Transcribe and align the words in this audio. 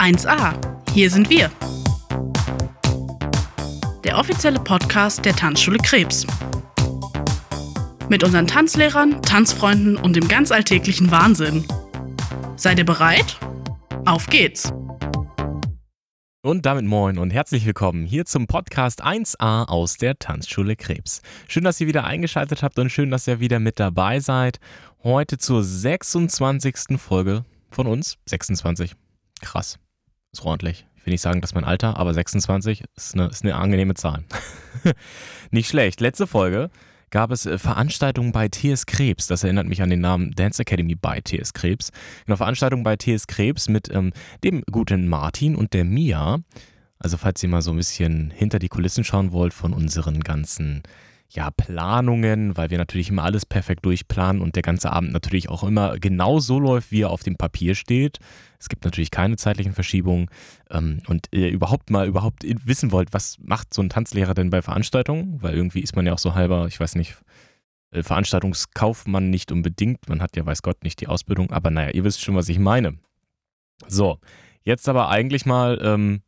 1a. 0.00 0.54
Hier 0.94 1.10
sind 1.10 1.28
wir. 1.28 1.50
Der 4.02 4.16
offizielle 4.16 4.58
Podcast 4.58 5.22
der 5.26 5.36
Tanzschule 5.36 5.76
Krebs. 5.76 6.26
Mit 8.08 8.24
unseren 8.24 8.46
Tanzlehrern, 8.46 9.20
Tanzfreunden 9.20 9.98
und 9.98 10.16
dem 10.16 10.26
ganz 10.26 10.52
alltäglichen 10.52 11.10
Wahnsinn. 11.10 11.66
Seid 12.56 12.78
ihr 12.78 12.86
bereit? 12.86 13.38
Auf 14.06 14.26
geht's! 14.28 14.72
Und 16.40 16.64
damit 16.64 16.86
moin 16.86 17.18
und 17.18 17.30
herzlich 17.30 17.66
willkommen 17.66 18.06
hier 18.06 18.24
zum 18.24 18.46
Podcast 18.46 19.04
1a 19.04 19.68
aus 19.68 19.98
der 19.98 20.18
Tanzschule 20.18 20.76
Krebs. 20.76 21.20
Schön, 21.46 21.64
dass 21.64 21.78
ihr 21.78 21.88
wieder 21.88 22.04
eingeschaltet 22.04 22.62
habt 22.62 22.78
und 22.78 22.88
schön, 22.88 23.10
dass 23.10 23.26
ihr 23.26 23.40
wieder 23.40 23.60
mit 23.60 23.78
dabei 23.78 24.18
seid. 24.18 24.60
Heute 25.04 25.36
zur 25.36 25.62
26. 25.62 26.98
Folge 26.98 27.44
von 27.68 27.86
uns. 27.86 28.16
26. 28.24 28.96
Krass. 29.42 29.78
Ist 30.32 30.44
ordentlich. 30.44 30.86
Ich 30.96 31.06
will 31.06 31.12
nicht 31.12 31.22
sagen, 31.22 31.40
dass 31.40 31.54
mein 31.54 31.64
Alter, 31.64 31.96
aber 31.96 32.12
26 32.12 32.84
ist 32.94 33.14
eine, 33.14 33.26
ist 33.28 33.42
eine 33.42 33.56
angenehme 33.56 33.94
Zahl. 33.94 34.24
nicht 35.50 35.68
schlecht. 35.68 36.00
Letzte 36.00 36.26
Folge 36.26 36.70
gab 37.10 37.30
es 37.30 37.46
äh, 37.46 37.58
Veranstaltungen 37.58 38.32
bei 38.32 38.48
TS 38.48 38.86
Krebs. 38.86 39.26
Das 39.26 39.44
erinnert 39.44 39.66
mich 39.66 39.82
an 39.82 39.90
den 39.90 40.00
Namen 40.00 40.30
Dance 40.32 40.62
Academy 40.62 40.94
bei 40.94 41.20
TS 41.20 41.52
Krebs. 41.52 41.90
Genau, 42.26 42.36
Veranstaltungen 42.36 42.84
bei 42.84 42.96
TS 42.96 43.26
Krebs 43.26 43.68
mit 43.68 43.92
ähm, 43.92 44.12
dem 44.44 44.62
guten 44.70 45.08
Martin 45.08 45.56
und 45.56 45.74
der 45.74 45.84
Mia. 45.84 46.38
Also 46.98 47.16
falls 47.16 47.42
ihr 47.42 47.48
mal 47.48 47.62
so 47.62 47.70
ein 47.72 47.76
bisschen 47.76 48.30
hinter 48.30 48.58
die 48.58 48.68
Kulissen 48.68 49.04
schauen 49.04 49.32
wollt 49.32 49.54
von 49.54 49.72
unseren 49.72 50.20
ganzen 50.20 50.82
ja, 51.32 51.50
Planungen, 51.50 52.56
weil 52.56 52.70
wir 52.70 52.78
natürlich 52.78 53.08
immer 53.08 53.22
alles 53.22 53.46
perfekt 53.46 53.84
durchplanen 53.84 54.42
und 54.42 54.56
der 54.56 54.62
ganze 54.62 54.90
Abend 54.92 55.12
natürlich 55.12 55.48
auch 55.48 55.62
immer 55.62 55.98
genau 55.98 56.40
so 56.40 56.58
läuft, 56.58 56.90
wie 56.90 57.02
er 57.02 57.10
auf 57.10 57.22
dem 57.22 57.36
Papier 57.36 57.76
steht. 57.76 58.18
Es 58.58 58.68
gibt 58.68 58.84
natürlich 58.84 59.12
keine 59.12 59.36
zeitlichen 59.36 59.72
Verschiebungen. 59.72 60.28
Ähm, 60.70 61.02
und 61.06 61.28
ihr 61.30 61.50
überhaupt 61.50 61.90
mal 61.90 62.08
überhaupt 62.08 62.42
wissen 62.44 62.90
wollt, 62.90 63.12
was 63.12 63.38
macht 63.40 63.72
so 63.72 63.80
ein 63.80 63.90
Tanzlehrer 63.90 64.34
denn 64.34 64.50
bei 64.50 64.60
Veranstaltungen? 64.60 65.40
Weil 65.40 65.54
irgendwie 65.54 65.80
ist 65.80 65.94
man 65.94 66.04
ja 66.04 66.12
auch 66.14 66.18
so 66.18 66.34
halber, 66.34 66.66
ich 66.66 66.80
weiß 66.80 66.96
nicht, 66.96 67.16
äh, 67.92 68.02
Veranstaltungskaufmann 68.02 69.30
nicht 69.30 69.52
unbedingt. 69.52 70.08
Man 70.08 70.20
hat 70.20 70.36
ja, 70.36 70.44
weiß 70.44 70.62
Gott, 70.62 70.82
nicht 70.82 71.00
die 71.00 71.06
Ausbildung. 71.06 71.52
Aber 71.52 71.70
naja, 71.70 71.90
ihr 71.90 72.02
wisst 72.02 72.22
schon, 72.22 72.34
was 72.34 72.48
ich 72.48 72.58
meine. 72.58 72.98
So, 73.86 74.18
jetzt 74.64 74.88
aber 74.88 75.08
eigentlich 75.10 75.46
mal 75.46 75.80
ähm, 75.80 76.22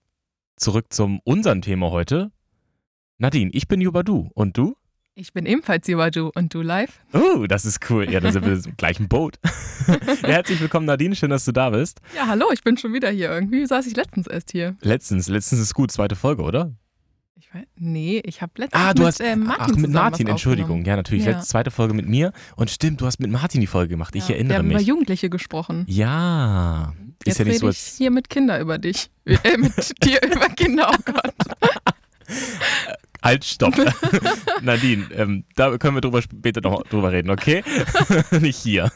zurück 0.56 0.86
zum 0.90 1.20
unseren 1.24 1.60
Thema 1.60 1.90
heute. 1.90 2.30
Nadine, 3.18 3.50
ich 3.52 3.66
bin 3.66 3.80
Jubadu. 3.80 4.30
Und 4.34 4.56
du? 4.56 4.76
Ich 5.14 5.34
bin 5.34 5.44
ebenfalls 5.44 5.86
Jubadu 5.88 6.30
und 6.34 6.54
du 6.54 6.62
live. 6.62 7.00
Oh, 7.12 7.44
das 7.46 7.66
ist 7.66 7.90
cool. 7.90 8.10
Ja, 8.10 8.20
da 8.20 8.32
sind 8.32 8.46
wir 8.46 8.52
im 8.64 8.76
gleichen 8.78 9.08
Boot. 9.08 9.36
ja, 10.22 10.28
herzlich 10.28 10.58
willkommen, 10.58 10.86
Nadine. 10.86 11.14
Schön, 11.14 11.28
dass 11.28 11.44
du 11.44 11.52
da 11.52 11.68
bist. 11.68 12.00
Ja, 12.16 12.28
hallo, 12.28 12.46
ich 12.50 12.62
bin 12.64 12.78
schon 12.78 12.94
wieder 12.94 13.10
hier. 13.10 13.30
Irgendwie 13.30 13.66
saß 13.66 13.86
ich 13.86 13.94
letztens 13.94 14.26
erst 14.26 14.52
hier. 14.52 14.74
Letztens, 14.80 15.28
letztens 15.28 15.60
ist 15.60 15.74
gut. 15.74 15.90
Zweite 15.92 16.16
Folge, 16.16 16.42
oder? 16.42 16.72
Ich 17.38 17.52
weiß, 17.52 17.64
nee, 17.76 18.22
ich 18.24 18.40
habe 18.40 18.52
letztens 18.56 18.82
ah, 18.82 18.94
du 18.94 19.02
mit 19.02 19.08
hast, 19.08 19.20
äh, 19.20 19.36
Martin 19.36 19.74
Ach, 19.76 19.76
mit 19.76 19.90
Martin, 19.90 20.28
Entschuldigung. 20.28 20.82
Ja, 20.86 20.96
natürlich. 20.96 21.26
Ja. 21.26 21.32
Letzte, 21.32 21.48
zweite 21.48 21.70
Folge 21.70 21.92
mit 21.92 22.08
mir. 22.08 22.32
Und 22.56 22.70
stimmt, 22.70 23.02
du 23.02 23.06
hast 23.06 23.20
mit 23.20 23.30
Martin 23.30 23.60
die 23.60 23.66
Folge 23.66 23.90
gemacht. 23.90 24.14
Ich 24.16 24.28
Ja, 24.28 24.36
erinnere 24.36 24.54
wir 24.54 24.58
haben 24.60 24.70
über 24.70 24.78
mich. 24.78 24.86
Jugendliche 24.86 25.28
gesprochen. 25.28 25.84
Ja. 25.88 26.94
Ist 27.24 27.26
Jetzt 27.26 27.38
ja 27.38 27.44
nicht 27.44 27.58
so, 27.60 27.68
ich 27.68 27.78
hier 27.78 28.10
mit 28.10 28.30
Kinder 28.30 28.58
über 28.60 28.78
dich. 28.78 29.10
Äh, 29.26 29.56
mit 29.58 29.92
dir 30.02 30.20
über 30.24 30.48
Kinder, 30.48 30.90
oh 30.90 31.12
Gott. 31.12 31.34
Halt, 33.22 33.44
stopp. 33.44 33.74
Nadine, 34.62 35.06
ähm, 35.14 35.44
da 35.54 35.78
können 35.78 35.96
wir 35.96 36.00
drüber 36.00 36.22
später 36.22 36.60
noch 36.60 36.82
drüber 36.84 37.12
reden, 37.12 37.30
okay? 37.30 37.62
Nicht 38.40 38.58
hier. 38.58 38.90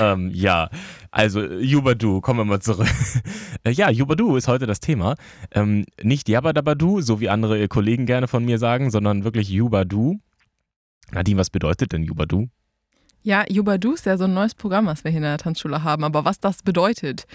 ähm, 0.00 0.30
ja, 0.32 0.70
also 1.10 1.42
Jubadu, 1.44 2.20
kommen 2.20 2.40
wir 2.40 2.44
mal 2.44 2.60
zurück. 2.60 2.88
Äh, 3.64 3.70
ja, 3.70 3.90
Jubadu 3.90 4.36
ist 4.36 4.48
heute 4.48 4.66
das 4.66 4.80
Thema. 4.80 5.14
Ähm, 5.52 5.84
nicht 6.02 6.28
Jabadabadu, 6.28 7.00
so 7.00 7.20
wie 7.20 7.28
andere 7.28 7.68
Kollegen 7.68 8.04
gerne 8.04 8.28
von 8.28 8.44
mir 8.44 8.58
sagen, 8.58 8.90
sondern 8.90 9.24
wirklich 9.24 9.48
Jubadu. 9.48 10.18
Nadine, 11.12 11.38
was 11.38 11.50
bedeutet 11.50 11.92
denn 11.92 12.02
Jubadu? 12.02 12.48
Ja, 13.22 13.44
Jubadu 13.48 13.92
ist 13.92 14.06
ja 14.06 14.18
so 14.18 14.24
ein 14.24 14.34
neues 14.34 14.54
Programm, 14.54 14.86
was 14.86 15.04
wir 15.04 15.10
hier 15.10 15.18
in 15.18 15.22
der 15.22 15.38
Tanzschule 15.38 15.82
haben. 15.82 16.04
Aber 16.04 16.24
was 16.24 16.40
das 16.40 16.62
bedeutet? 16.62 17.26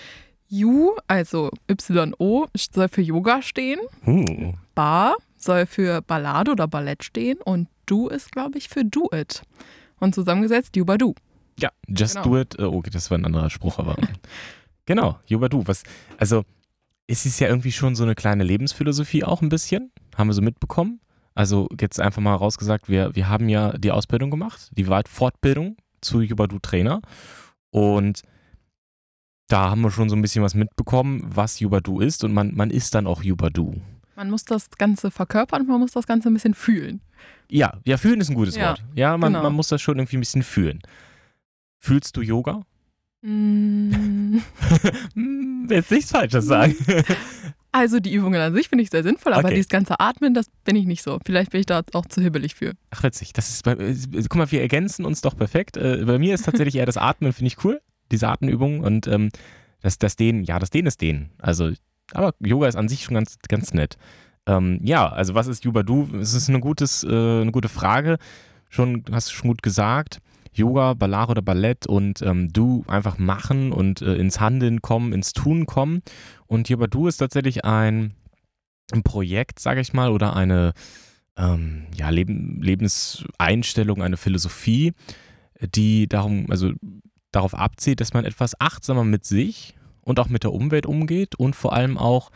Ju, 0.48 0.92
also 1.08 1.50
Y-O, 1.70 2.48
soll 2.56 2.90
für 2.90 3.02
Yoga 3.02 3.42
stehen. 3.42 3.80
Uh, 4.06 4.54
Bar 4.76 5.16
soll 5.44 5.66
für 5.66 6.02
Ballade 6.02 6.52
oder 6.52 6.68
Ballett 6.68 7.04
stehen. 7.04 7.38
Und 7.44 7.68
Du 7.86 8.08
ist, 8.08 8.32
glaube 8.32 8.58
ich, 8.60 8.70
für 8.70 8.86
Do 8.86 9.10
It. 9.14 9.42
Und 10.00 10.14
zusammengesetzt 10.14 10.76
Jubadu. 10.76 11.16
ja, 11.60 11.70
just 11.88 12.16
Genau. 12.16 12.28
do 12.30 12.40
it. 12.40 12.60
Äh, 12.60 12.64
Okay, 12.64 12.90
das 12.92 13.10
war 13.10 13.18
ein 13.18 13.26
anderer 13.26 13.50
Spruch, 13.50 13.80
aber 13.80 13.96
genau, 14.86 15.20
Jubadu. 15.26 15.64
Was, 15.66 15.84
also 16.18 16.44
es 17.08 17.26
ist 17.26 17.40
ja 17.40 17.48
irgendwie 17.48 17.72
schon 17.72 17.96
so 17.96 18.04
eine 18.04 18.14
kleine 18.16 18.44
Lebensphilosophie 18.44 19.24
auch 19.24 19.42
ein 19.42 19.50
bisschen, 19.50 19.92
haben 20.16 20.28
wir 20.30 20.34
so 20.34 20.42
mitbekommen. 20.44 21.02
Also 21.36 21.68
jetzt 21.80 22.00
einfach 22.00 22.22
mal 22.22 22.36
rausgesagt, 22.36 22.88
wir, 22.90 23.16
wir 23.16 23.28
haben 23.30 23.50
ja 23.50 23.72
die 23.78 23.92
Ausbildung 23.92 24.30
gemacht, 24.30 24.70
die 24.78 24.88
Weit- 24.88 25.08
Fortbildung 25.10 25.78
zu 26.02 26.22
Jubadu 26.22 26.60
Trainer 26.60 27.02
und 27.72 28.22
da 29.48 29.70
haben 29.72 29.82
wir 29.82 29.90
schon 29.92 30.10
so 30.10 30.16
ein 30.16 30.22
bisschen 30.22 30.44
was 30.44 30.54
mitbekommen, 30.54 31.24
was 31.26 31.60
Jubadu 31.60 32.00
ist 32.00 32.24
und 32.24 32.34
man, 32.34 32.54
man 32.56 32.70
ist 32.70 32.94
dann 32.94 33.08
auch 33.08 33.24
Jubadu. 33.24 33.82
Man 34.20 34.32
muss 34.32 34.44
das 34.44 34.70
Ganze 34.72 35.12
verkörpern, 35.12 35.66
man 35.66 35.80
muss 35.80 35.92
das 35.94 36.06
Ganze 36.06 36.30
ein 36.30 36.34
bisschen 36.34 36.54
fühlen. 36.54 37.00
Ja, 37.50 37.80
ja, 37.86 37.96
fühlen 37.96 38.20
ist 38.20 38.28
ein 38.30 38.36
gutes 38.36 38.58
Ja, 38.58 38.72
Wort. 38.72 38.84
Ja, 38.94 39.16
man, 39.18 39.32
genau. 39.32 39.44
man 39.44 39.54
muss 39.54 39.70
das 39.70 39.82
schon 39.82 39.98
irgendwie 39.98 40.18
ein 40.18 40.20
bisschen 40.20 40.44
fühlen. 40.44 40.82
Fühlst 41.78 42.18
du 42.18 42.22
Yoga? 42.22 42.64
Mm, 43.22 44.40
Hm, 45.14 45.64
Willst 45.70 45.90
nichts 45.92 46.12
Falsches 46.12 46.46
sagen. 46.46 46.76
Also 47.72 48.00
die 48.00 48.12
Übungen 48.12 48.42
an 48.42 48.52
sich 48.56 48.68
finde 48.68 48.84
ich 48.84 48.90
sehr 48.90 49.04
sinnvoll, 49.04 49.32
aber 49.32 49.46
Okay. 49.46 49.54
dieses 49.54 49.70
ganze 49.70 50.00
Atmen, 50.00 50.34
das 50.34 50.48
bin 50.66 50.76
ich 50.76 50.86
nicht 50.88 51.04
so. 51.04 51.20
Vielleicht 51.24 51.52
bin 51.52 51.60
ich 51.60 51.68
da 51.68 51.84
auch 51.94 52.08
zu 52.08 52.20
hibbelig 52.20 52.56
für. 52.56 52.74
Ach, 52.90 53.04
witzig. 53.04 53.32
Das 53.32 53.48
ist 53.48 53.64
bei, 53.64 53.74
äh, 53.74 53.96
guck 54.24 54.36
mal, 54.38 54.52
wir 54.52 54.60
ergänzen 54.62 55.06
uns 55.06 55.22
doch 55.22 55.38
perfekt. 55.38 55.78
Äh, 55.78 56.04
bei 56.04 56.18
mir 56.18 56.34
ist 56.34 56.46
tatsächlich 56.46 56.76
eher 56.78 56.88
das 56.88 56.98
Atmen, 56.98 57.32
finde 57.32 57.48
ich 57.50 57.64
cool. 57.64 57.80
Diese 58.12 58.28
Atemübung 58.28 58.80
und 58.80 59.06
ähm, 59.08 59.30
das, 59.82 60.00
das 60.00 60.16
Dehnen, 60.16 60.44
ja, 60.44 60.58
das 60.58 60.72
Dehnen 60.72 60.88
ist 60.88 61.00
Dehnen. 61.00 61.30
Also, 61.38 61.72
aber 62.14 62.34
Yoga 62.40 62.68
ist 62.68 62.76
an 62.76 62.90
sich 62.90 63.04
schon 63.04 63.16
ganz, 63.16 63.38
ganz 63.48 63.74
nett. 63.74 63.98
Ähm, 64.46 64.80
ja, 64.84 65.08
also 65.08 65.36
was 65.36 65.48
ist 65.48 65.66
Yubadu? 65.66 66.08
Es 66.20 66.34
ist 66.34 66.50
eine, 66.50 66.60
gutes, 66.60 67.04
äh, 67.04 67.42
eine 67.42 67.52
gute 67.52 67.70
Frage. 67.70 68.18
Schon, 68.70 69.04
hast 69.12 69.30
du 69.30 69.34
schon 69.34 69.50
gut 69.50 69.62
gesagt. 69.62 70.20
Yoga, 70.52 70.94
Ballare 70.96 71.32
oder 71.32 71.42
Ballett 71.42 71.86
und 71.88 72.22
ähm, 72.22 72.52
Du 72.52 72.84
einfach 72.88 73.18
machen 73.18 73.72
und 73.72 74.02
äh, 74.02 74.16
ins 74.16 74.40
Handeln 74.40 74.82
kommen, 74.82 75.14
ins 75.14 75.34
Tun 75.34 75.66
kommen. 75.66 76.02
Und 76.48 76.70
Yubadu 76.70 77.08
ist 77.08 77.18
tatsächlich 77.18 77.66
ein, 77.66 78.16
ein 78.92 79.04
Projekt, 79.04 79.60
sage 79.60 79.82
ich 79.82 79.94
mal, 79.94 80.12
oder 80.12 80.36
eine 80.36 80.74
ähm, 81.38 81.86
ja, 81.96 82.10
Leben, 82.10 82.62
Lebenseinstellung, 82.62 84.02
eine 84.02 84.18
Philosophie, 84.18 84.94
die 85.62 86.08
darum, 86.08 86.48
also 86.50 86.72
darauf 87.32 87.54
abzielt, 87.54 88.02
dass 88.02 88.14
man 88.14 88.26
etwas 88.26 88.60
achtsamer 88.60 89.04
mit 89.04 89.26
sich 89.26 89.76
und 90.10 90.20
auch 90.20 90.28
mit 90.30 90.44
der 90.44 90.52
Umwelt 90.54 90.86
umgeht 90.86 91.36
und 91.36 91.56
vor 91.56 91.74
allem 91.74 91.98
auch 91.98 92.32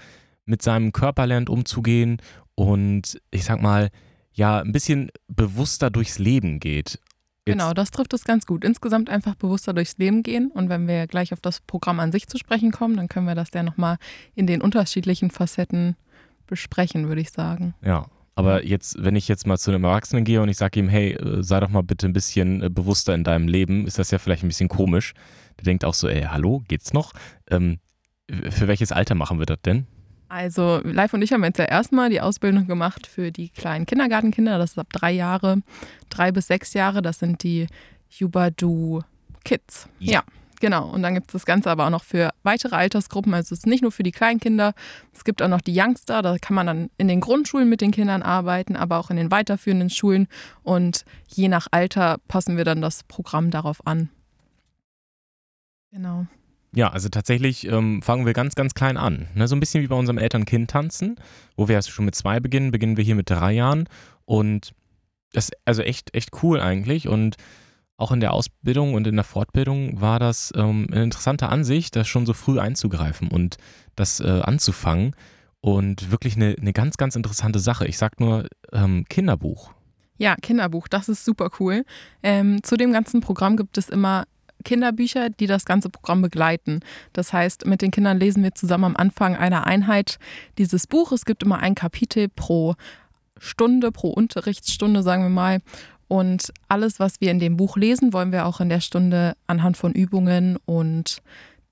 mit 0.46 0.62
seinem 0.62 0.92
Körper 0.92 1.26
lernt 1.28 1.50
umzugehen 1.50 2.18
und 2.56 3.20
ich 3.32 3.44
sag 3.46 3.62
mal, 3.62 3.90
ja, 4.34 4.60
ein 4.62 4.72
bisschen 4.72 5.10
bewusster 5.28 5.90
durchs 5.90 6.20
Leben 6.20 6.60
geht. 6.60 6.92
Jetzt- 7.46 7.58
Genau, 7.58 7.74
das 7.74 7.92
trifft 7.92 8.14
es 8.14 8.24
ganz 8.24 8.46
gut. 8.46 8.64
Insgesamt 8.64 9.10
einfach 9.10 9.36
bewusster 9.36 9.74
durchs 9.74 9.98
Leben 9.98 10.24
gehen. 10.24 10.50
Und 10.54 10.70
wenn 10.70 10.88
wir 10.88 11.08
gleich 11.08 11.34
auf 11.34 11.42
das 11.42 11.60
Programm 11.62 12.00
an 12.00 12.12
sich 12.12 12.28
zu 12.28 12.38
sprechen 12.38 12.72
kommen, 12.72 12.96
dann 12.96 13.10
können 13.10 13.28
wir 13.28 13.36
das 13.36 13.50
ja 13.54 13.64
nochmal 13.64 13.98
in 14.34 14.48
den 14.48 14.62
unterschiedlichen 14.62 15.30
Facetten 15.30 15.96
besprechen, 16.48 17.08
würde 17.10 17.22
ich 17.22 17.32
sagen. 17.32 17.74
Ja. 17.84 18.06
Aber 18.36 18.66
jetzt, 18.66 18.96
wenn 19.00 19.16
ich 19.16 19.28
jetzt 19.28 19.46
mal 19.46 19.58
zu 19.58 19.72
einem 19.72 19.84
Erwachsenen 19.84 20.24
gehe 20.24 20.42
und 20.42 20.50
ich 20.50 20.58
sage 20.58 20.80
ihm, 20.80 20.90
hey, 20.90 21.14
äh, 21.14 21.44
sei 21.44 21.60
doch 21.60 21.70
mal 21.70 21.84
bitte 21.84 22.08
ein 22.08 22.14
bisschen 22.14 22.64
äh, 22.64 22.70
bewusster 22.70 23.14
in 23.14 23.24
deinem 23.24 23.48
Leben, 23.48 23.86
ist 23.86 24.00
das 24.00 24.12
ja 24.12 24.18
vielleicht 24.18 24.44
ein 24.44 24.48
bisschen 24.48 24.70
komisch. 24.70 25.14
Der 25.58 25.66
denkt 25.66 25.86
auch 25.86 25.94
so, 25.94 26.08
ey, 26.08 26.24
hallo, 26.24 26.64
geht's 26.68 26.94
noch? 26.94 27.14
Ähm, 27.50 27.80
für 28.50 28.68
welches 28.68 28.92
Alter 28.92 29.16
machen 29.16 29.38
wir 29.38 29.46
das 29.46 29.62
denn? 29.64 29.86
Also, 30.30 30.82
Live 30.84 31.14
und 31.14 31.22
ich 31.22 31.32
haben 31.32 31.44
jetzt 31.44 31.60
ja 31.60 31.66
erstmal 31.66 32.10
die 32.10 32.22
Ausbildung 32.22 32.66
gemacht 32.66 33.06
für 33.06 33.32
die 33.32 33.50
kleinen 33.50 33.86
Kindergartenkinder. 33.86 34.58
Das 34.58 34.72
ist 34.72 34.80
ab 34.80 34.88
drei 34.92 35.12
Jahre, 35.12 35.62
drei 36.10 36.32
bis 36.32 36.48
sechs 36.48 36.74
Jahre. 36.74 37.04
Das 37.04 37.20
sind 37.20 37.44
die 37.44 37.68
Jubadu 38.10 39.02
Kids. 39.44 39.88
Ja. 40.00 40.14
Ja. 40.14 40.24
Genau, 40.64 40.88
und 40.88 41.04
dann 41.04 41.14
gibt 41.14 41.28
es 41.28 41.34
das 41.34 41.46
Ganze 41.46 41.70
aber 41.70 41.86
auch 41.86 41.90
noch 41.90 42.06
für 42.06 42.30
weitere 42.44 42.78
Altersgruppen. 42.78 43.34
Also 43.34 43.54
es 43.54 43.60
ist 43.60 43.68
nicht 43.68 43.82
nur 43.82 43.92
für 43.92 44.04
die 44.04 44.14
Kleinkinder, 44.14 44.74
es 45.12 45.26
gibt 45.26 45.42
auch 45.42 45.50
noch 45.50 45.60
die 45.60 45.78
Youngster, 45.78 46.22
da 46.22 46.38
kann 46.38 46.56
man 46.56 46.66
dann 46.66 46.90
in 46.96 47.10
den 47.10 47.20
Grundschulen 47.20 47.68
mit 47.68 47.82
den 47.82 47.92
Kindern 47.92 48.24
arbeiten, 48.24 48.78
aber 48.78 48.98
auch 48.98 49.10
in 49.10 49.18
den 49.18 49.30
weiterführenden 49.30 49.90
Schulen. 49.90 50.30
Und 50.62 51.04
je 51.28 51.50
nach 51.50 51.68
Alter 51.72 52.18
passen 52.30 52.56
wir 52.56 52.64
dann 52.64 52.82
das 52.82 53.04
Programm 53.04 53.52
darauf 53.52 53.86
an. 53.86 54.08
Genau. 55.92 56.28
Ja, 56.74 56.92
also 56.92 57.10
tatsächlich 57.10 57.68
ähm, 57.68 58.02
fangen 58.02 58.26
wir 58.26 58.32
ganz, 58.32 58.56
ganz 58.56 58.74
klein 58.74 58.96
an. 58.96 59.28
Ne? 59.36 59.50
So 59.50 59.58
ein 59.58 59.60
bisschen 59.60 59.84
wie 59.84 59.88
bei 59.88 59.98
unserem 59.98 60.18
Eltern-Kind-Tanzen, 60.18 61.18
wo 61.58 61.68
wir 61.68 61.76
erst 61.76 61.90
schon 61.90 62.06
mit 62.06 62.16
zwei 62.16 62.40
beginnen, 62.40 62.72
beginnen 62.72 62.96
wir 62.96 63.04
hier 63.04 63.16
mit 63.16 63.30
drei 63.30 63.52
Jahren. 63.52 63.90
Und 64.24 64.74
das 65.34 65.50
ist 65.50 65.58
also 65.66 65.82
echt, 65.82 66.16
echt 66.16 66.30
cool 66.42 66.62
eigentlich. 66.62 67.10
Und 67.10 67.36
auch 67.98 68.12
in 68.12 68.20
der 68.20 68.34
Ausbildung 68.34 68.94
und 68.94 69.08
in 69.08 69.16
der 69.16 69.24
Fortbildung 69.24 70.02
war 70.02 70.20
das 70.20 70.52
ähm, 70.56 70.88
eine 70.92 71.04
interessante 71.04 71.50
Ansicht, 71.50 71.96
das 71.96 72.08
schon 72.08 72.26
so 72.26 72.34
früh 72.34 72.60
einzugreifen 72.60 73.30
und 73.30 73.58
das 73.96 74.20
äh, 74.20 74.42
anzufangen. 74.42 75.16
Und 75.62 76.12
wirklich 76.12 76.36
eine, 76.36 76.56
eine 76.60 76.74
ganz, 76.74 76.98
ganz 76.98 77.16
interessante 77.16 77.60
Sache. 77.60 77.88
Ich 77.88 77.98
sag 77.98 78.20
nur 78.20 78.48
ähm, 78.74 79.06
Kinderbuch. 79.08 79.72
Ja, 80.18 80.36
Kinderbuch, 80.36 80.90
das 80.90 81.08
ist 81.08 81.24
super 81.24 81.52
cool. 81.60 81.86
Ähm, 82.22 82.62
zu 82.64 82.76
dem 82.76 82.92
ganzen 82.92 83.22
Programm 83.22 83.56
gibt 83.56 83.78
es 83.78 83.88
immer 83.88 84.26
Kinderbücher, 84.66 85.30
die 85.30 85.48
das 85.48 85.66
ganze 85.66 85.90
Programm 85.90 86.22
begleiten. 86.22 86.82
Das 87.14 87.32
heißt, 87.32 87.66
mit 87.66 87.82
den 87.82 87.92
Kindern 87.92 88.20
lesen 88.20 88.44
wir 88.44 88.54
zusammen 88.54 88.86
am 88.86 88.96
Anfang 88.96 89.36
einer 89.36 89.66
Einheit 89.66 90.20
dieses 90.58 90.88
Buch. 90.88 91.12
Es 91.12 91.26
gibt 91.26 91.44
immer 91.44 91.60
ein 91.60 91.76
Kapitel 91.76 92.30
pro 92.30 92.76
Stunde, 93.38 93.92
pro 93.92 94.10
Unterrichtsstunde, 94.10 95.04
sagen 95.04 95.24
wir 95.24 95.30
mal. 95.30 95.60
Und 96.14 96.54
alles, 96.68 97.00
was 97.00 97.22
wir 97.22 97.32
in 97.32 97.40
dem 97.40 97.58
Buch 97.58 97.76
lesen, 97.76 98.14
wollen 98.14 98.32
wir 98.32 98.46
auch 98.46 98.62
in 98.62 98.70
der 98.70 98.82
Stunde 98.82 99.34
anhand 99.48 99.78
von 99.78 99.94
Übungen 99.94 100.58
und 100.66 101.24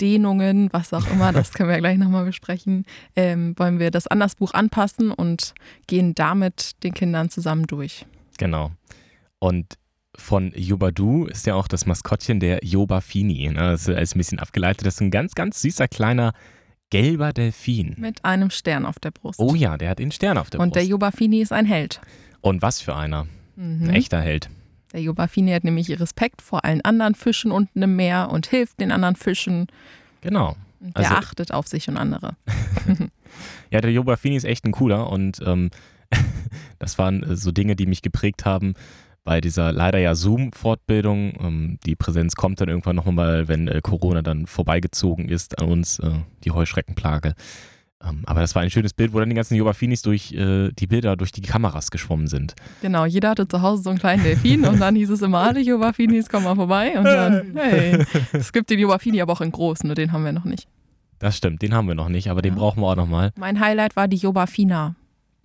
Dehnungen, 0.01 0.73
was 0.73 0.93
auch 0.93 1.05
immer, 1.11 1.31
das 1.31 1.53
können 1.53 1.69
wir 1.69 1.77
gleich 1.77 1.99
nochmal 1.99 2.25
besprechen, 2.25 2.85
ähm, 3.15 3.53
wollen 3.57 3.77
wir 3.77 3.91
das 3.91 4.07
an 4.07 4.19
das 4.19 4.33
Buch 4.33 4.55
anpassen 4.55 5.11
und 5.11 5.53
gehen 5.85 6.15
damit 6.15 6.71
den 6.81 6.95
Kindern 6.95 7.29
zusammen 7.29 7.67
durch. 7.67 8.07
Genau. 8.39 8.71
Und 9.37 9.75
von 10.17 10.51
Yobadu 10.55 11.25
ist 11.25 11.45
ja 11.45 11.53
auch 11.53 11.67
das 11.67 11.85
Maskottchen 11.85 12.39
der 12.39 12.65
Yobafini. 12.65 13.47
Ne? 13.49 13.53
Das 13.53 13.87
ist 13.87 14.15
ein 14.15 14.17
bisschen 14.17 14.39
abgeleitet. 14.39 14.87
Das 14.87 14.95
ist 14.95 15.01
ein 15.01 15.11
ganz, 15.11 15.35
ganz 15.35 15.61
süßer 15.61 15.87
kleiner 15.87 16.33
gelber 16.89 17.31
Delfin. 17.31 17.93
Mit 17.99 18.25
einem 18.25 18.49
Stern 18.49 18.87
auf 18.87 18.97
der 18.97 19.11
Brust. 19.11 19.39
Oh 19.39 19.53
ja, 19.53 19.77
der 19.77 19.91
hat 19.91 19.99
den 19.99 20.11
Stern 20.11 20.39
auf 20.39 20.49
der 20.49 20.61
und 20.61 20.69
Brust. 20.69 20.77
der 20.77 20.85
Yobafini 20.85 21.41
ist 21.41 21.53
ein 21.53 21.67
Held. 21.67 22.01
Und 22.41 22.63
was 22.63 22.81
für 22.81 22.95
einer? 22.95 23.27
Mhm. 23.55 23.83
Ein 23.89 23.95
echter 23.95 24.21
Held. 24.21 24.49
Der 24.93 25.01
Yobafini 25.01 25.51
hat 25.51 25.63
nämlich 25.63 25.89
Respekt 25.99 26.41
vor 26.41 26.65
allen 26.65 26.81
anderen 26.81 27.15
Fischen 27.15 27.51
unten 27.51 27.81
im 27.81 27.95
Meer 27.95 28.29
und 28.31 28.47
hilft 28.47 28.79
den 28.79 28.91
anderen 28.91 29.15
Fischen. 29.15 29.67
Genau. 30.21 30.55
Und 30.79 30.97
Der 30.97 31.09
Also- 31.11 31.15
achtet 31.15 31.53
auf 31.53 31.67
sich 31.67 31.87
und 31.87 31.97
andere. 31.97 32.35
Ja, 33.71 33.79
der 33.79 33.91
Yobafini 33.91 34.35
ist 34.35 34.43
echt 34.43 34.65
ein 34.65 34.73
cooler 34.73 35.09
und 35.09 35.39
ähm, 35.45 35.69
das 36.79 36.97
waren 36.97 37.23
äh, 37.23 37.35
so 37.37 37.51
Dinge, 37.51 37.77
die 37.77 37.85
mich 37.85 38.01
geprägt 38.01 38.43
haben 38.43 38.73
bei 39.23 39.39
dieser 39.39 39.71
leider 39.71 39.99
ja 39.99 40.15
Zoom-Fortbildung. 40.15 41.33
Ähm, 41.39 41.79
die 41.85 41.95
Präsenz 41.95 42.35
kommt 42.35 42.59
dann 42.59 42.67
irgendwann 42.67 42.97
nochmal, 42.97 43.47
wenn 43.47 43.67
äh, 43.69 43.79
Corona 43.81 44.21
dann 44.21 44.47
vorbeigezogen 44.47 45.29
ist 45.29 45.59
an 45.61 45.69
uns, 45.69 45.99
äh, 45.99 46.09
die 46.43 46.51
Heuschreckenplage. 46.51 47.35
Ähm, 48.03 48.21
aber 48.25 48.39
das 48.41 48.55
war 48.55 48.63
ein 48.63 48.69
schönes 48.71 48.93
Bild, 48.93 49.13
wo 49.13 49.19
dann 49.19 49.29
die 49.29 49.35
ganzen 49.35 49.55
Yobafinis 49.55 50.01
durch 50.01 50.31
äh, 50.33 50.71
die 50.71 50.87
Bilder, 50.87 51.15
durch 51.15 51.31
die 51.31 51.41
Kameras 51.41 51.91
geschwommen 51.91 52.25
sind. 52.27 52.55
Genau, 52.81 53.05
jeder 53.05 53.29
hatte 53.29 53.47
zu 53.47 53.61
Hause 53.61 53.83
so 53.83 53.89
einen 53.91 53.99
kleinen 53.99 54.23
Delfin 54.23 54.65
und 54.65 54.79
dann 54.79 54.95
hieß 54.95 55.09
es 55.11 55.21
immer, 55.21 55.39
alle 55.39 55.59
Yobafinis, 55.61 56.27
komm 56.29 56.43
mal 56.45 56.55
vorbei. 56.55 56.97
Und 56.97 57.05
dann, 57.05 57.51
hey, 57.55 58.03
es 58.33 58.51
gibt 58.53 58.69
den 58.71 58.79
Yobafini 58.79 59.21
aber 59.21 59.33
auch 59.33 59.41
in 59.41 59.51
groß, 59.51 59.83
nur 59.83 59.93
den 59.95 60.11
haben 60.11 60.25
wir 60.25 60.31
noch 60.31 60.45
nicht. 60.45 60.67
Das 61.19 61.37
stimmt, 61.37 61.61
den 61.61 61.75
haben 61.75 61.87
wir 61.87 61.93
noch 61.93 62.09
nicht, 62.09 62.29
aber 62.31 62.41
den 62.41 62.53
Ja. 62.55 62.59
brauchen 62.59 62.81
wir 62.81 62.87
auch 62.87 62.95
nochmal. 62.95 63.31
Mein 63.37 63.59
Highlight 63.59 63.95
war 63.95 64.07
die 64.07 64.17
Yobafina. 64.17 64.95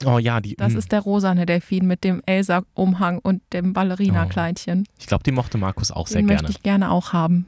Oh 0.07 0.19
ja, 0.19 0.41
die. 0.41 0.57
Das 0.57 0.73
mh, 0.73 0.79
ist 0.79 0.93
der 0.93 1.01
rosane 1.01 1.45
Delfin 1.47 1.87
mit 1.87 2.05
dem 2.05 2.23
Elsa-Umhang 2.27 3.19
und 3.19 3.43
dem 3.53 3.73
Ballerina-Kleidchen. 3.75 4.87
ich 4.99 5.07
glaube, 5.07 5.25
die 5.25 5.33
mochte 5.33 5.59
Markus 5.59 5.91
auch 5.91 6.07
sehr 6.07 6.21
Den 6.23 6.29
gerne. 6.29 6.43
möchte 6.45 6.57
ich 6.59 6.63
gerne 6.63 6.91
auch 6.91 7.13
haben. 7.13 7.47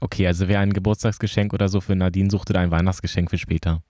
Okay, 0.00 0.26
also 0.26 0.48
wer 0.48 0.60
ein 0.60 0.72
Geburtstagsgeschenk 0.72 1.52
oder 1.52 1.68
so 1.68 1.80
für 1.80 1.94
Nadine 1.94 2.30
suchte, 2.30 2.58
ein 2.58 2.70
Weihnachtsgeschenk 2.70 3.30
für 3.30 3.38
später. 3.38 3.82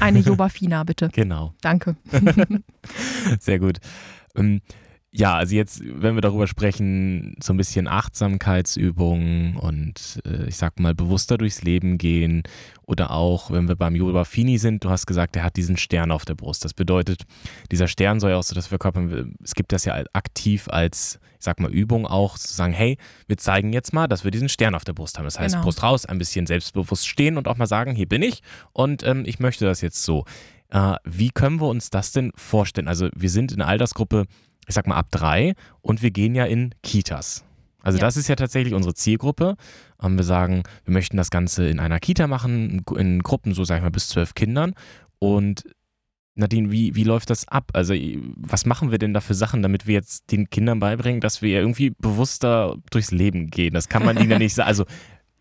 Eine 0.00 0.18
Yobafina, 0.20 0.84
bitte. 0.84 1.08
Genau. 1.12 1.54
Danke. 1.60 1.96
Sehr 3.40 3.58
gut. 3.58 3.78
Ja, 5.12 5.34
also 5.34 5.56
jetzt, 5.56 5.82
wenn 5.84 6.14
wir 6.14 6.20
darüber 6.20 6.46
sprechen, 6.46 7.34
so 7.42 7.52
ein 7.52 7.56
bisschen 7.56 7.88
Achtsamkeitsübungen 7.88 9.56
und 9.56 10.20
äh, 10.24 10.46
ich 10.46 10.56
sag 10.56 10.78
mal 10.78 10.94
bewusster 10.94 11.36
durchs 11.36 11.62
Leben 11.62 11.98
gehen 11.98 12.44
oder 12.86 13.10
auch, 13.10 13.50
wenn 13.50 13.66
wir 13.66 13.74
beim 13.74 13.96
Yoga 13.96 14.22
Fini 14.24 14.58
sind, 14.58 14.84
du 14.84 14.90
hast 14.90 15.06
gesagt, 15.06 15.34
er 15.34 15.42
hat 15.42 15.56
diesen 15.56 15.76
Stern 15.76 16.12
auf 16.12 16.24
der 16.24 16.34
Brust. 16.36 16.64
Das 16.64 16.74
bedeutet, 16.74 17.24
dieser 17.72 17.88
Stern 17.88 18.20
soll 18.20 18.30
ja 18.30 18.36
auch 18.36 18.44
so 18.44 18.54
das 18.54 18.68
verkörpern, 18.68 19.34
es 19.42 19.54
gibt 19.56 19.72
das 19.72 19.84
ja 19.84 20.00
aktiv 20.12 20.68
als, 20.68 21.18
ich 21.38 21.44
sag 21.44 21.58
mal, 21.58 21.72
Übung 21.72 22.06
auch, 22.06 22.38
zu 22.38 22.54
sagen, 22.54 22.72
hey, 22.72 22.96
wir 23.26 23.36
zeigen 23.36 23.72
jetzt 23.72 23.92
mal, 23.92 24.06
dass 24.06 24.22
wir 24.22 24.30
diesen 24.30 24.48
Stern 24.48 24.76
auf 24.76 24.84
der 24.84 24.92
Brust 24.92 25.18
haben. 25.18 25.24
Das 25.24 25.40
heißt, 25.40 25.54
Genau. 25.56 25.64
Brust 25.64 25.82
raus, 25.82 26.06
ein 26.06 26.18
bisschen 26.18 26.46
selbstbewusst 26.46 27.08
stehen 27.08 27.36
und 27.36 27.48
auch 27.48 27.56
mal 27.56 27.66
sagen, 27.66 27.96
hier 27.96 28.08
bin 28.08 28.22
ich 28.22 28.42
und 28.72 29.02
ähm, 29.04 29.24
ich 29.26 29.40
möchte 29.40 29.64
das 29.64 29.80
jetzt 29.80 30.04
so. 30.04 30.24
Äh, 30.68 30.94
wie 31.04 31.30
können 31.30 31.60
wir 31.60 31.66
uns 31.66 31.90
das 31.90 32.12
denn 32.12 32.30
vorstellen? 32.36 32.86
Also 32.86 33.08
wir 33.16 33.28
sind 33.30 33.50
in 33.50 33.58
der 33.58 33.66
Altersgruppe, 33.66 34.26
ich 34.70 34.74
sag 34.74 34.86
mal 34.86 34.96
ab 34.96 35.08
drei 35.10 35.54
und 35.82 36.00
wir 36.00 36.10
gehen 36.12 36.34
ja 36.34 36.44
in 36.46 36.74
Kitas. 36.82 37.44
Also 37.82 37.98
Ja. 37.98 38.02
das 38.06 38.16
ist 38.16 38.28
ja 38.28 38.36
tatsächlich 38.36 38.72
unsere 38.74 38.94
Zielgruppe. 38.94 39.56
Ähm, 40.02 40.16
wir 40.16 40.24
sagen, 40.24 40.62
wir 40.84 40.92
möchten 40.92 41.16
das 41.16 41.30
Ganze 41.30 41.66
in 41.68 41.80
einer 41.80 41.98
Kita 41.98 42.26
machen, 42.26 42.82
in 42.96 43.22
Gruppen, 43.22 43.52
so 43.52 43.64
sag 43.64 43.76
ich 43.78 43.82
mal, 43.82 43.90
bis 43.90 44.08
zwölf 44.08 44.34
Kindern. 44.34 44.74
Und 45.18 45.64
Nadine, 46.36 46.70
wie, 46.70 46.94
wie 46.94 47.04
läuft 47.04 47.30
das 47.30 47.48
ab? 47.48 47.70
Also 47.74 47.94
was 48.36 48.64
machen 48.64 48.90
wir 48.92 48.98
denn 48.98 49.12
da 49.12 49.20
für 49.20 49.34
Sachen, 49.34 49.62
damit 49.62 49.86
wir 49.86 49.94
jetzt 49.94 50.30
den 50.30 50.48
Kindern 50.48 50.78
beibringen, 50.78 51.20
dass 51.20 51.42
wir 51.42 51.58
irgendwie 51.58 51.90
bewusster 51.98 52.76
durchs 52.90 53.10
Leben 53.10 53.48
gehen? 53.48 53.74
Das 53.74 53.88
kann 53.88 54.04
man 54.04 54.16
ihnen 54.18 54.30
ja 54.30 54.38
nicht 54.38 54.54
sagen. 54.54 54.68
Also 54.68 54.84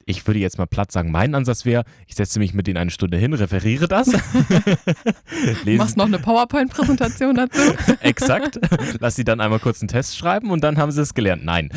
ich 0.10 0.26
würde 0.26 0.40
jetzt 0.40 0.58
mal 0.58 0.66
platt 0.66 0.92
sagen, 0.92 1.12
mein 1.12 1.36
Ansatz 1.36 1.66
wäre, 1.66 1.84
ich 2.08 2.16
setze 2.16 2.40
mich 2.40 2.56
mit 2.56 2.66
denen 2.66 2.78
eine 2.78 2.90
Stunde 2.90 3.18
hin, 3.18 3.34
referiere 3.34 3.88
das. 3.88 4.10
Du 5.66 5.72
machst 5.76 5.98
noch 5.98 6.06
eine 6.06 6.20
PowerPoint-Präsentation 6.20 7.36
dazu. 7.36 7.62
Exakt. 8.02 8.60
Lass 9.00 9.16
sie 9.16 9.24
dann 9.24 9.40
einmal 9.40 9.60
kurz 9.60 9.82
einen 9.82 9.88
Test 9.88 10.18
schreiben 10.18 10.52
und 10.52 10.64
dann 10.64 10.78
haben 10.78 10.92
sie 10.92 11.02
es 11.02 11.14
gelernt. 11.14 11.46
Nein. 11.46 11.70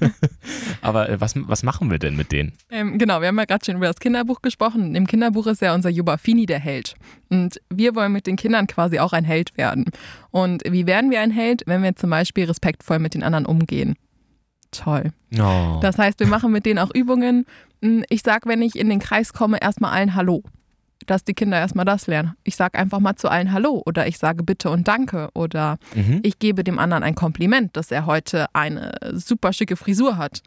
Aber 0.80 1.08
äh, 1.08 1.20
was, 1.20 1.34
was 1.36 1.62
machen 1.62 1.90
wir 1.90 1.98
denn 1.98 2.16
mit 2.16 2.32
denen? 2.32 2.52
Ähm, 2.70 2.98
genau, 2.98 3.20
wir 3.20 3.28
haben 3.28 3.38
ja 3.38 3.44
gerade 3.44 3.64
schon 3.64 3.76
über 3.76 3.86
das 3.86 3.96
Kinderbuch 3.96 4.42
gesprochen. 4.42 4.94
Im 4.94 5.06
Kinderbuch 5.06 5.46
ist 5.46 5.60
ja 5.60 5.74
unser 5.74 5.90
Yubafini 5.90 6.46
der 6.46 6.60
Held. 6.60 6.94
Und 7.28 7.60
wir 7.68 7.94
wollen 7.94 8.12
mit 8.12 8.26
den 8.26 8.36
Kindern 8.36 8.66
quasi 8.66 8.98
auch 8.98 9.12
ein 9.12 9.24
Held 9.24 9.56
werden. 9.56 9.86
Und 10.30 10.62
wie 10.68 10.86
werden 10.86 11.10
wir 11.10 11.20
ein 11.20 11.32
Held, 11.32 11.62
wenn 11.66 11.82
wir 11.82 11.96
zum 11.96 12.10
Beispiel 12.10 12.44
respektvoll 12.44 12.98
mit 12.98 13.14
den 13.14 13.22
anderen 13.22 13.46
umgehen? 13.46 13.96
Toll. 14.70 15.12
Oh. 15.38 15.78
Das 15.80 15.98
heißt, 15.98 16.20
wir 16.20 16.26
machen 16.26 16.52
mit 16.52 16.66
denen 16.66 16.78
auch 16.78 16.90
Übungen. 16.94 17.46
Hm, 17.82 18.04
Ich 18.08 18.22
sage, 18.22 18.48
wenn 18.48 18.62
ich 18.62 18.76
in 18.76 18.88
den 18.88 18.98
Kreis 19.00 19.32
komme, 19.32 19.60
erstmal 19.60 19.92
allen 19.92 20.14
Hallo. 20.14 20.42
Dass 21.06 21.24
die 21.24 21.34
Kinder 21.34 21.58
erstmal 21.58 21.86
das 21.86 22.06
lernen. 22.06 22.34
Ich 22.44 22.56
sage 22.56 22.78
einfach 22.78 23.00
mal 23.00 23.16
zu 23.16 23.28
allen 23.28 23.52
Hallo 23.52 23.82
oder 23.86 24.06
ich 24.06 24.18
sage 24.18 24.44
Bitte 24.44 24.70
und 24.70 24.86
Danke 24.86 25.30
oder 25.34 25.78
mhm. 25.94 26.20
ich 26.22 26.38
gebe 26.38 26.62
dem 26.62 26.78
anderen 26.78 27.02
ein 27.02 27.14
Kompliment, 27.14 27.74
dass 27.76 27.90
er 27.90 28.04
heute 28.06 28.46
eine 28.54 28.92
super 29.14 29.52
schicke 29.52 29.76
Frisur 29.76 30.18
hat. 30.18 30.42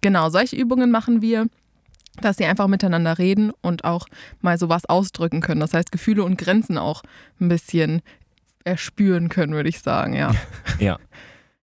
Genau, 0.00 0.30
solche 0.30 0.54
Übungen 0.56 0.90
machen 0.92 1.22
wir, 1.22 1.46
dass 2.20 2.36
sie 2.36 2.44
einfach 2.44 2.68
miteinander 2.68 3.18
reden 3.18 3.52
und 3.62 3.84
auch 3.84 4.06
mal 4.40 4.58
sowas 4.58 4.84
ausdrücken 4.86 5.40
können. 5.40 5.60
Das 5.60 5.74
heißt, 5.74 5.90
Gefühle 5.90 6.22
und 6.22 6.38
Grenzen 6.38 6.78
auch 6.78 7.02
ein 7.40 7.48
bisschen 7.48 8.00
erspüren 8.64 9.28
können, 9.28 9.52
würde 9.54 9.68
ich 9.68 9.80
sagen, 9.80 10.14
ja. 10.14 10.32
Ja. 10.78 10.98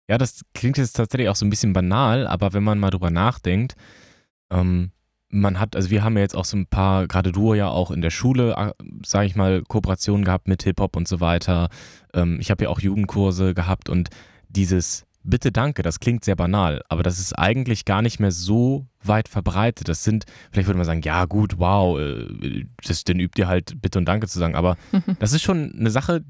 Ja, 0.09 0.17
das 0.17 0.41
klingt 0.55 0.79
jetzt 0.79 0.93
tatsächlich 0.93 1.29
auch 1.29 1.35
so 1.35 1.45
ein 1.45 1.51
bisschen 1.51 1.71
banal, 1.71 2.25
aber 2.25 2.53
wenn 2.53 2.63
man 2.63 2.79
mal 2.79 2.89
drüber 2.89 3.11
nachdenkt, 3.11 3.75
ähm, 4.49 4.91
man 5.29 5.59
hat, 5.59 5.75
also 5.75 5.91
wir 5.91 6.03
haben 6.03 6.15
ja 6.15 6.23
jetzt 6.23 6.35
auch 6.35 6.45
so 6.45 6.57
ein 6.57 6.65
paar, 6.65 7.07
gerade 7.07 7.31
du 7.31 7.53
ja 7.53 7.67
auch 7.67 7.91
in 7.91 8.01
der 8.01 8.09
Schule, 8.09 8.73
sage 9.05 9.27
ich 9.27 9.35
mal, 9.35 9.61
Kooperationen 9.61 10.25
gehabt 10.25 10.47
mit 10.47 10.63
Hip-Hop 10.63 10.95
und 10.95 11.07
so 11.07 11.19
weiter. 11.19 11.69
Ähm, 12.15 12.39
ich 12.41 12.49
habe 12.49 12.63
ja 12.63 12.71
auch 12.71 12.79
Jugendkurse 12.79 13.53
gehabt 13.53 13.87
und 13.87 14.09
dieses 14.47 15.05
Bitte 15.21 15.51
danke, 15.51 15.83
das 15.83 15.99
klingt 15.99 16.23
sehr 16.23 16.37
banal, 16.37 16.81
aber 16.87 17.03
das 17.03 17.19
ist 17.19 17.37
eigentlich 17.37 17.85
gar 17.85 18.01
nicht 18.01 18.19
mehr 18.19 18.31
so 18.31 18.87
weit 19.03 19.27
verbreitet. 19.27 19.89
Das 19.89 20.03
sind, 20.03 20.25
vielleicht 20.49 20.67
würde 20.67 20.77
man 20.77 20.85
sagen, 20.85 21.01
ja 21.03 21.25
gut, 21.25 21.59
wow, 21.59 21.99
äh, 21.99 22.65
das, 22.83 23.03
dann 23.03 23.19
übt 23.19 23.39
ihr 23.39 23.47
halt 23.47 23.79
Bitte 23.79 23.99
und 23.99 24.05
Danke 24.05 24.27
zu 24.27 24.39
sagen, 24.39 24.55
aber 24.55 24.75
das 25.19 25.33
ist 25.33 25.43
schon 25.43 25.75
eine 25.77 25.91
Sache, 25.91 26.23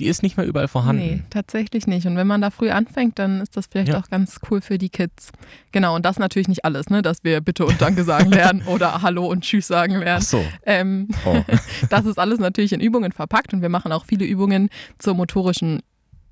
die 0.00 0.06
ist 0.06 0.22
nicht 0.24 0.36
mehr 0.36 0.44
überall 0.46 0.66
vorhanden. 0.68 1.02
Nee, 1.02 1.22
tatsächlich 1.30 1.86
nicht. 1.86 2.06
Und 2.06 2.16
wenn 2.16 2.26
man 2.26 2.40
da 2.40 2.50
früh 2.50 2.70
anfängt, 2.70 3.18
dann 3.18 3.40
ist 3.40 3.56
das 3.56 3.66
vielleicht 3.66 3.90
Ja. 3.92 4.00
auch 4.00 4.10
ganz 4.10 4.40
cool 4.50 4.60
für 4.60 4.76
die 4.76 4.88
Kids. 4.88 5.30
Genau, 5.70 5.94
und 5.94 6.04
das 6.04 6.18
natürlich 6.18 6.48
nicht 6.48 6.64
alles, 6.64 6.90
ne? 6.90 7.00
dass 7.00 7.22
wir 7.22 7.40
Bitte 7.40 7.64
und 7.64 7.80
Danke 7.80 8.02
sagen 8.02 8.30
lernen 8.30 8.62
oder 8.66 9.02
Hallo 9.02 9.26
und 9.26 9.42
Tschüss 9.44 9.68
sagen 9.68 9.94
Ach 9.96 10.00
lernen. 10.00 10.22
so. 10.22 10.44
Ähm, 10.66 11.08
Oh. 11.24 11.42
das 11.90 12.06
ist 12.06 12.18
alles 12.18 12.40
natürlich 12.40 12.72
in 12.72 12.80
Übungen 12.80 13.12
verpackt 13.12 13.52
und 13.54 13.62
wir 13.62 13.68
machen 13.68 13.92
auch 13.92 14.04
viele 14.04 14.24
Übungen 14.24 14.68
zur 14.98 15.14
motorischen 15.14 15.80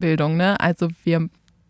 Bildung. 0.01 0.37
Ne? 0.37 0.59
Also 0.59 0.89
wir 1.05 1.29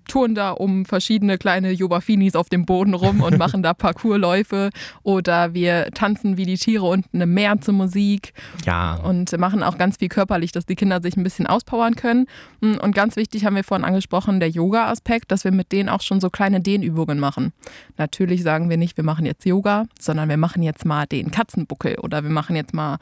touren 0.08 0.34
da 0.34 0.50
um 0.50 0.84
verschiedene 0.84 1.38
kleine 1.38 1.72
Jobafinis 1.72 2.34
auf 2.36 2.48
dem 2.48 2.64
Boden 2.66 2.94
rum 2.94 3.20
und 3.20 3.38
machen 3.38 3.62
da 3.62 3.74
Parcoursläufe 3.74 4.70
oder 5.02 5.54
wir 5.54 5.86
tanzen 5.94 6.36
wie 6.36 6.46
die 6.46 6.56
Tiere 6.56 6.86
unten 6.86 7.20
im 7.20 7.34
Meer 7.34 7.60
zur 7.60 7.74
Musik 7.74 8.32
Ja. 8.66 8.96
und 8.96 9.36
machen 9.38 9.62
auch 9.62 9.78
ganz 9.78 9.96
viel 9.96 10.08
körperlich, 10.08 10.52
dass 10.52 10.66
die 10.66 10.74
Kinder 10.74 11.00
sich 11.02 11.16
ein 11.16 11.22
bisschen 11.22 11.46
auspowern 11.46 11.94
können. 11.96 12.26
Und 12.60 12.94
ganz 12.94 13.16
wichtig 13.16 13.44
haben 13.44 13.56
wir 13.56 13.64
vorhin 13.64 13.84
angesprochen, 13.84 14.40
der 14.40 14.48
Yoga-Aspekt, 14.50 15.30
dass 15.32 15.44
wir 15.44 15.52
mit 15.52 15.72
denen 15.72 15.88
auch 15.88 16.00
schon 16.02 16.20
so 16.20 16.30
kleine 16.30 16.60
Dehnübungen 16.60 17.18
machen. 17.18 17.52
Natürlich 17.96 18.42
sagen 18.42 18.70
wir 18.70 18.76
nicht, 18.76 18.96
wir 18.96 19.04
machen 19.04 19.26
jetzt 19.26 19.44
Yoga, 19.46 19.86
sondern 19.98 20.28
wir 20.28 20.36
machen 20.36 20.62
jetzt 20.62 20.84
mal 20.84 21.06
den 21.06 21.30
Katzenbuckel 21.30 21.96
oder 21.98 22.22
wir 22.22 22.30
machen 22.30 22.56
jetzt 22.56 22.74
mal 22.74 22.98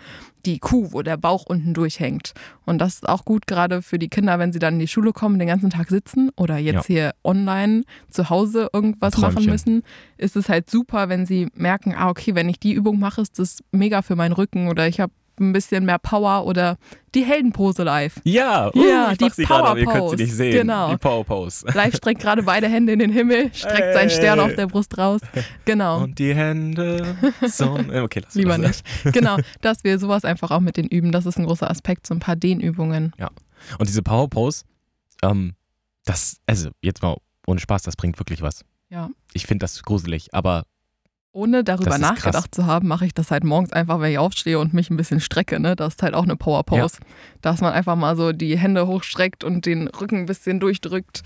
die 0.46 0.58
Kuh, 0.58 0.88
wo 0.92 1.02
der 1.02 1.16
Bauch 1.16 1.44
unten 1.46 1.74
durchhängt. 1.74 2.32
Und 2.66 2.78
das 2.78 2.94
ist 2.94 3.08
auch 3.08 3.24
gut, 3.24 3.46
gerade 3.46 3.82
für 3.82 3.98
die 3.98 4.08
Kinder, 4.08 4.38
wenn 4.38 4.52
sie 4.52 4.58
dann 4.58 4.74
in 4.74 4.80
die 4.80 4.88
Schule 4.88 5.12
kommen, 5.12 5.38
den 5.38 5.48
ganzen 5.48 5.70
Tag 5.70 5.88
sitzen 5.88 6.30
oder 6.36 6.58
jetzt 6.58 6.88
Ja. 6.88 6.94
hier 6.94 7.10
online 7.24 7.82
zu 8.08 8.30
Hause 8.30 8.68
irgendwas 8.72 9.16
machen 9.18 9.34
Träumchen. 9.34 9.50
müssen, 9.52 9.82
ist 10.18 10.36
es 10.36 10.48
halt 10.48 10.70
super, 10.70 11.08
wenn 11.08 11.26
sie 11.26 11.48
merken, 11.54 11.94
ah, 11.96 12.08
okay, 12.08 12.34
wenn 12.34 12.48
ich 12.48 12.58
die 12.60 12.72
Übung 12.72 12.98
mache, 12.98 13.20
ist 13.22 13.38
das 13.38 13.58
mega 13.72 14.02
für 14.02 14.16
meinen 14.16 14.32
Rücken 14.32 14.68
oder 14.68 14.86
ich 14.88 15.00
habe 15.00 15.12
ein 15.40 15.52
bisschen 15.52 15.84
mehr 15.84 15.98
Power 15.98 16.46
oder 16.46 16.76
die 17.14 17.24
Heldenpose 17.24 17.82
live. 17.82 18.20
Ja, 18.24 18.70
Ja, 18.74 19.10
ich 19.12 19.18
die 19.18 19.30
sie 19.30 19.44
gerade, 19.44 19.64
aber 19.68 19.78
ihr 19.78 19.86
könnt 19.86 19.94
sie 19.94 20.00
Power-Pose. 20.00 20.16
nicht 20.22 20.32
sehen. 20.34 20.52
Genau. 20.52 20.90
Die 20.92 20.96
Power 20.98 21.24
Pose. 21.24 21.66
Live 21.74 21.96
streckt 21.96 22.20
gerade 22.20 22.42
beide 22.44 22.68
Hände 22.68 22.92
in 22.92 22.98
den 23.00 23.10
Himmel, 23.10 23.50
streckt 23.52 23.94
seinen 23.94 24.10
Stern 24.10 24.38
Hey. 24.38 24.48
auf 24.48 24.54
der 24.54 24.66
Brust 24.68 24.96
raus. 24.98 25.20
Genau. 25.64 26.02
Und 26.02 26.18
die 26.18 26.34
Hände. 26.34 27.16
So, 27.46 27.76
äh, 27.76 28.00
okay, 28.00 28.20
lass 28.24 28.34
Lieber 28.36 28.58
das. 28.58 28.82
nicht. 29.04 29.14
Genau, 29.14 29.36
dass 29.60 29.82
wir 29.82 29.98
sowas 29.98 30.24
einfach 30.24 30.50
auch 30.50 30.60
mit 30.60 30.76
den 30.76 30.86
üben. 30.86 31.10
Das 31.12 31.26
ist 31.26 31.38
ein 31.38 31.46
großer 31.46 31.68
Aspekt, 31.70 32.06
so 32.06 32.14
ein 32.14 32.20
paar 32.20 32.36
Dehnübungen. 32.36 33.12
Und 33.78 33.88
diese 33.88 34.02
Power 34.02 34.28
Pose, 34.30 34.64
ähm, 35.22 35.54
das, 36.04 36.36
also 36.46 36.70
jetzt 36.80 37.02
mal 37.02 37.16
ohne 37.46 37.60
Spaß, 37.60 37.82
das 37.82 37.96
bringt 37.96 38.18
wirklich 38.18 38.42
was. 38.42 38.64
Ja. 38.88 39.10
Ich 39.32 39.46
finde 39.46 39.64
das 39.64 39.82
gruselig, 39.82 40.28
aber 40.32 40.64
Ohne 41.32 41.62
darüber 41.62 41.90
nachgedacht 42.02 42.44
krass. 42.50 42.50
zu 42.50 42.66
haben, 42.66 42.88
mache 42.88 43.06
ich 43.06 43.14
das 43.14 43.30
halt 43.30 43.44
morgens 43.44 43.72
einfach, 43.72 44.00
wenn 44.00 44.10
ich 44.10 44.18
aufstehe 44.18 44.58
und 44.58 44.74
mich 44.74 44.90
ein 44.90 44.96
bisschen 44.96 45.20
strecke. 45.20 45.60
Ne? 45.60 45.76
Das 45.76 45.94
ist 45.94 46.02
halt 46.02 46.14
auch 46.14 46.24
eine 46.24 46.36
Power 46.36 46.64
Pose. 46.64 46.98
Dass 47.40 47.60
man 47.60 47.72
einfach 47.72 47.94
mal 47.96 48.16
so 48.16 48.32
die 48.32 48.58
Hände 48.58 48.86
hochstreckt 48.88 49.44
und 49.44 49.64
den 49.66 49.86
Rücken 49.88 50.16
ein 50.16 50.26
bisschen 50.26 50.58
durchdrückt. 50.60 51.22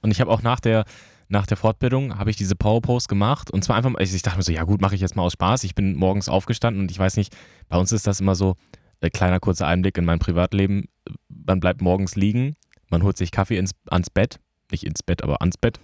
Und 0.00 0.10
ich 0.10 0.20
habe 0.20 0.30
auch 0.30 0.42
nach 0.42 0.60
der, 0.60 0.84
nach 1.28 1.46
der 1.46 1.56
Fortbildung 1.56 2.18
habe 2.18 2.30
ich 2.30 2.36
diese 2.36 2.54
Power 2.56 2.80
Pose 2.82 3.08
gemacht 3.08 3.50
und 3.50 3.62
zwar 3.64 3.76
einfach, 3.76 3.90
mal- 3.90 4.02
ich 4.02 4.22
dachte 4.22 4.36
mir 4.38 4.42
so, 4.42 4.52
ja 4.52 4.62
gut, 4.64 4.80
mache 4.80 4.94
ich 4.94 5.00
jetzt 5.00 5.16
mal 5.16 5.22
aus 5.22 5.32
Spaß. 5.32 5.64
Ich 5.64 5.74
bin 5.74 5.96
morgens 5.96 6.28
aufgestanden 6.28 6.82
und 6.82 6.90
ich 6.90 6.98
weiß 6.98 7.16
nicht, 7.16 7.34
bei 7.68 7.76
uns 7.78 7.90
ist 7.92 8.06
das 8.06 8.20
immer 8.20 8.34
so, 8.34 8.56
äh, 9.00 9.10
kleiner 9.10 9.40
kurzer 9.40 9.66
Einblick 9.66 9.98
in 9.98 10.04
mein 10.04 10.18
Privatleben. 10.18 10.84
Man 11.28 11.60
bleibt 11.60 11.80
morgens 11.82 12.16
liegen, 12.16 12.54
man 12.90 13.02
holt 13.02 13.16
sich 13.16 13.30
Kaffee 13.30 13.56
ins, 13.58 13.72
ans 13.90 14.08
Bett, 14.10 14.38
nicht 14.74 14.84
ins 14.84 15.02
Bett, 15.02 15.22
aber 15.22 15.40
ans 15.40 15.56
Bett 15.56 15.78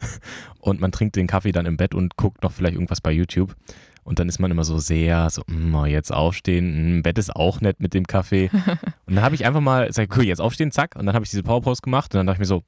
und 0.58 0.80
man 0.80 0.92
trinkt 0.92 1.16
den 1.16 1.26
Kaffee 1.26 1.52
dann 1.52 1.66
im 1.66 1.76
Bett 1.76 1.94
und 1.94 2.16
guckt 2.16 2.42
noch 2.42 2.52
vielleicht 2.52 2.74
irgendwas 2.74 3.00
bei 3.00 3.12
YouTube. 3.12 3.54
Und 4.02 4.18
dann 4.18 4.28
ist 4.28 4.38
man 4.38 4.50
immer 4.50 4.64
so 4.64 4.76
sehr 4.78 5.30
so, 5.30 5.42
"Mm, 5.46 5.74
oh, 5.74 5.84
jetzt 5.86 6.12
aufstehen, 6.12 6.98
mm, 6.98 7.02
Bett 7.02 7.16
ist 7.16 7.34
auch 7.34 7.60
nett 7.62 7.80
mit 7.80 7.94
dem 7.94 8.06
Kaffee. 8.06 8.50
und 9.06 9.14
dann 9.14 9.22
habe 9.24 9.34
ich 9.34 9.46
einfach 9.46 9.62
mal 9.62 9.86
gesagt, 9.86 10.12
okay, 10.12 10.26
jetzt 10.26 10.40
aufstehen, 10.40 10.72
zack. 10.72 10.94
Und 10.96 11.06
dann 11.06 11.14
habe 11.14 11.24
ich 11.24 11.30
diese 11.30 11.42
Power 11.42 11.62
Pose 11.62 11.80
gemacht 11.80 12.12
und 12.14 12.18
dann 12.18 12.26
dachte 12.26 12.36
ich 12.36 12.40
mir 12.40 12.44
so, 12.46 12.62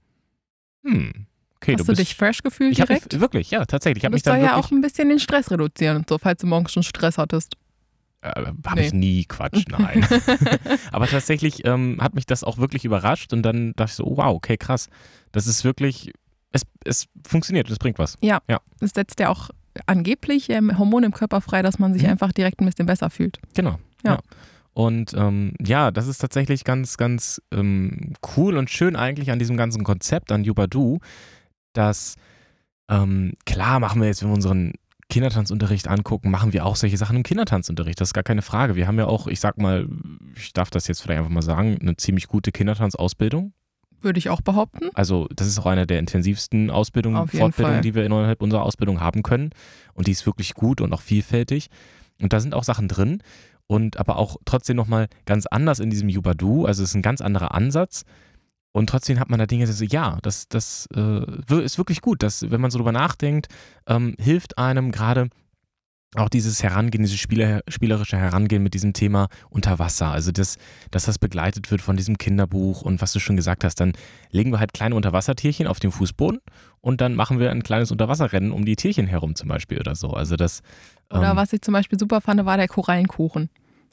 hm, 0.85 1.27
okay, 1.57 1.73
Hast 1.75 1.81
du 1.81 1.85
du, 1.85 1.97
bist 1.97 2.01
dich 2.01 2.15
fresh 2.17 2.43
gefühlt 2.43 2.73
ich 2.73 2.79
direkt? 2.79 3.13
mich 3.13 3.21
wirklich, 3.21 3.51
ja, 3.51 3.65
tatsächlich. 3.67 4.03
Ich 4.03 4.05
habe 4.07 4.13
das 4.13 4.19
mich 4.21 4.23
dann 4.23 4.41
soll 4.41 4.47
ja 4.49 4.57
auch 4.57 4.71
ein 4.71 4.81
bisschen 4.81 5.09
den 5.11 5.19
Stress 5.19 5.51
reduzieren 5.51 5.97
und 5.99 6.09
so, 6.09 6.17
falls 6.17 6.41
du 6.41 6.47
morgens 6.47 6.73
schon 6.73 6.83
Stress 6.83 7.19
hattest. 7.19 7.57
Äh, 8.23 8.29
habe 8.67 8.81
Nee. 8.81 8.87
ich 8.87 8.93
nie, 8.93 9.25
Quatsch, 9.25 9.65
nein. 9.71 10.07
Aber 10.93 11.07
tatsächlich 11.07 11.65
ähm, 11.65 11.99
hat 12.01 12.15
mich 12.15 12.27
das 12.27 12.45
auch 12.45 12.59
wirklich 12.59 12.85
überrascht 12.85 13.33
und 13.33 13.43
dann 13.43 13.73
dachte 13.77 13.91
ich 13.91 13.97
so, 13.97 14.05
oh, 14.05 14.17
wow, 14.17 14.35
okay, 14.35 14.57
krass. 14.57 14.89
Das 15.33 15.47
ist 15.47 15.65
wirklich, 15.65 16.13
es, 16.53 16.63
es 16.85 17.07
funktioniert, 17.27 17.69
es 17.71 17.79
bringt 17.79 17.99
was. 17.99 18.17
Das 18.81 18.91
setzt 18.91 19.21
ja 19.21 19.29
auch 19.29 19.51
angeblich 19.87 20.49
ähm, 20.51 20.79
Hormone 20.79 21.07
im 21.07 21.13
Körper 21.13 21.41
frei, 21.43 21.61
dass 21.63 21.79
man 21.79 21.93
sich 21.93 22.03
Mhm. 22.05 22.11
einfach 22.11 22.33
direkt 22.33 22.61
ein 22.61 22.67
bisschen 22.67 22.87
besser 22.87 23.11
fühlt. 23.11 23.39
Genau. 23.55 23.79
Ja. 24.05 24.21
Und 24.73 25.15
ähm, 25.15 25.55
ja, 25.61 25.91
das 25.91 26.07
ist 26.07 26.19
tatsächlich 26.19 26.65
ganz, 26.65 26.97
ganz 26.99 27.41
ähm, 27.53 28.13
cool 28.37 28.57
und 28.57 28.71
schön 28.71 28.95
eigentlich 28.97 29.31
an 29.31 29.39
diesem 29.39 29.57
ganzen 29.57 29.85
Konzept, 29.85 30.31
an 30.33 30.45
Yubadu, 30.45 30.99
dass 31.73 32.17
ähm, 32.91 33.33
klar 33.47 33.81
machen 33.81 34.01
wir 34.01 34.09
jetzt, 34.09 34.23
wenn 34.23 34.29
wir 34.31 34.35
unseren 34.35 34.73
Kindertanzunterricht 35.09 35.89
angucken, 35.89 36.31
machen 36.31 36.53
wir 36.53 36.67
auch 36.67 36.77
solche 36.77 36.97
Sachen 36.97 37.17
im 37.17 37.23
Kindertanzunterricht. 37.23 38.01
Das 38.01 38.09
ist 38.09 38.15
gar 38.15 38.25
keine 38.25 38.43
Frage. 38.43 38.75
Wir 38.75 38.87
haben 38.87 38.99
ja 38.99 39.07
auch, 39.07 39.27
ich 39.29 39.41
sag 39.41 39.59
mal, 39.59 39.89
ich 40.37 40.53
darf 40.53 40.71
das 40.71 40.89
jetzt 40.89 41.01
vielleicht 41.01 41.19
einfach 41.19 41.31
mal 41.31 41.43
sagen, 41.43 41.79
eine 41.81 41.97
ziemlich 41.97 42.27
gute 42.27 42.51
Kindertanzausbildung. 42.53 43.53
Würde 44.01 44.19
ich 44.19 44.29
auch 44.29 44.41
behaupten. 44.41 44.91
Also 44.95 45.29
das 45.35 45.47
ist 45.47 45.59
auch 45.59 45.67
eine 45.67 45.87
der 45.87 45.99
intensivsten 45.99 46.71
Ausbildungen, 46.71 47.29
Fortbildungen, 47.29 47.77
Fall. 47.77 47.81
die 47.81 47.95
wir 47.95 48.05
innerhalb 48.05 48.43
unserer 48.43 48.63
Ausbildung 48.63 49.01
haben 49.01 49.23
können. 49.23 49.51
Und 49.95 50.07
die 50.07 50.13
ist 50.13 50.27
wirklich 50.27 50.55
gut 50.55 50.81
und 50.81 50.93
auch 50.93 51.01
vielfältig. 51.01 51.69
Und 52.21 52.33
da 52.33 52.41
sind 52.41 52.55
auch 52.55 52.65
Sachen 52.65 52.89
drin 52.89 53.23
und 53.67 53.97
aber 53.99 54.17
auch 54.17 54.37
trotzdem 54.45 54.77
nochmal 54.77 55.09
ganz 55.25 55.47
anders 55.47 55.81
in 55.81 55.91
diesem 55.91 56.09
Yubadu. 56.09 56.67
Also 56.67 56.83
es 56.83 56.91
ist 56.91 56.95
ein 56.95 57.03
ganz 57.03 57.21
anderer 57.21 57.55
Ansatz. 57.55 58.05
Und 58.77 58.91
trotzdem 58.91 59.19
hat 59.19 59.31
man 59.31 59.39
da 59.39 59.47
Dinge, 59.47 59.65
die 59.65 59.73
so, 59.73 59.87
ja, 59.87 60.19
das, 60.21 60.49
das 60.51 60.87
äh, 60.95 61.65
ist 61.65 61.79
wirklich 61.79 62.03
gut. 62.03 62.23
Das, 62.23 62.51
wenn 62.51 62.61
man 62.61 62.71
so 62.71 62.77
drüber 62.77 62.93
nachdenkt, 62.93 63.47
ähm, 63.87 64.15
hilft 64.19 64.59
einem 64.59 64.93
gerade 64.93 65.31
auch 66.15 66.29
dieses 66.29 66.63
Herangehen, 66.63 67.03
dieses 67.03 67.19
Spieler, 67.19 67.63
spielerische 67.69 68.19
Herangehen 68.19 68.63
mit 68.63 68.75
diesem 68.75 68.93
Thema 68.93 69.29
unter 69.49 69.79
Wasser. 69.79 70.11
Also 70.11 70.31
das, 70.31 70.59
dass 70.91 71.07
das 71.07 71.19
begleitet 71.19 71.71
wird 71.71 71.81
von 71.81 71.97
diesem 71.97 72.19
Kinderbuch 72.19 72.83
und 72.83 73.01
was 73.01 73.15
du 73.15 73.19
schon 73.19 73.37
gesagt 73.37 73.65
hast, 73.65 73.81
dann 73.81 73.95
legen 74.31 74.51
wir 74.51 74.61
halt 74.61 74.75
kleine 74.75 74.95
Unterwassertierchen 74.95 75.67
auf 75.67 75.81
den 75.81 75.91
Fußboden 75.91 76.41
und 76.83 77.01
dann 77.01 77.15
machen 77.15 77.39
wir 77.39 77.53
ein 77.53 77.63
kleines 77.63 77.91
Unterwasserrennen 77.91 78.53
um 78.53 78.67
die 78.67 78.77
Tierchen 78.77 79.07
herum 79.07 79.37
zum 79.37 79.49
Beispiel 79.49 79.81
oder 79.81 79.95
so. 79.95 80.11
Also 80.11 80.37
das 80.37 80.61
Oder 81.09 81.31
ähm, 81.31 81.37
was 81.37 81.51
ich 81.55 81.63
zum 81.63 81.73
Beispiel 81.73 81.99
super 81.99 82.21
fand, 82.21 82.45
war 82.45 82.59
der 82.59 82.69
Korallenkuchen. 82.69 83.49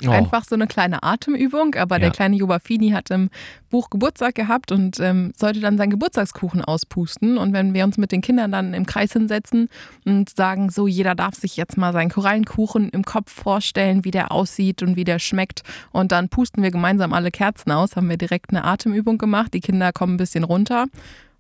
Oh, 0.08 0.12
Einfach 0.12 0.44
so 0.46 0.56
eine 0.56 0.68
kleine 0.68 1.04
Atemübung, 1.04 1.76
aber 1.76 2.00
der 2.00 2.10
Ja. 2.10 2.14
kleine 2.14 2.36
Jubafini 2.36 2.90
hat 2.92 3.10
im 3.12 3.30
Buch 3.70 3.90
Geburtstag 3.90 4.36
gehabt 4.36 4.72
und 4.72 5.00
ähm, 5.00 5.34
sollte 5.36 5.60
dann 5.60 5.78
seinen 5.78 5.90
Geburtstagskuchen 5.90 6.64
auspusten. 6.64 7.38
Und 7.38 7.54
wenn 7.54 7.74
wir 7.74 7.84
uns 7.84 7.98
mit 7.98 8.12
den 8.12 8.22
Kindern 8.22 8.52
dann 8.52 8.74
im 8.74 8.86
Kreis 8.86 9.14
hinsetzen 9.14 9.70
und 10.06 10.30
sagen, 10.30 10.70
so 10.70 10.88
jeder 10.88 11.16
darf 11.16 11.36
sich 11.36 11.58
jetzt 11.58 11.78
mal 11.78 11.94
seinen 11.94 12.10
Korallenkuchen 12.10 12.90
im 12.90 13.04
Kopf 13.04 13.32
vorstellen, 13.32 14.04
wie 14.06 14.12
der 14.12 14.32
aussieht 14.32 14.84
und 14.84 14.96
wie 14.96 15.04
der 15.04 15.20
schmeckt. 15.20 15.64
Und 15.92 16.12
dann 16.12 16.30
pusten 16.30 16.62
wir 16.64 16.72
gemeinsam 16.72 17.14
alle 17.14 17.32
Kerzen 17.32 17.72
aus, 17.72 17.96
haben 17.96 18.10
wir 18.10 18.18
direkt 18.18 18.52
eine 18.52 18.64
Atemübung 18.64 19.18
gemacht. 19.18 19.54
Die 19.54 19.60
Kinder 19.62 19.92
kommen 19.92 20.16
ein 20.16 20.18
bisschen 20.18 20.44
runter 20.44 20.86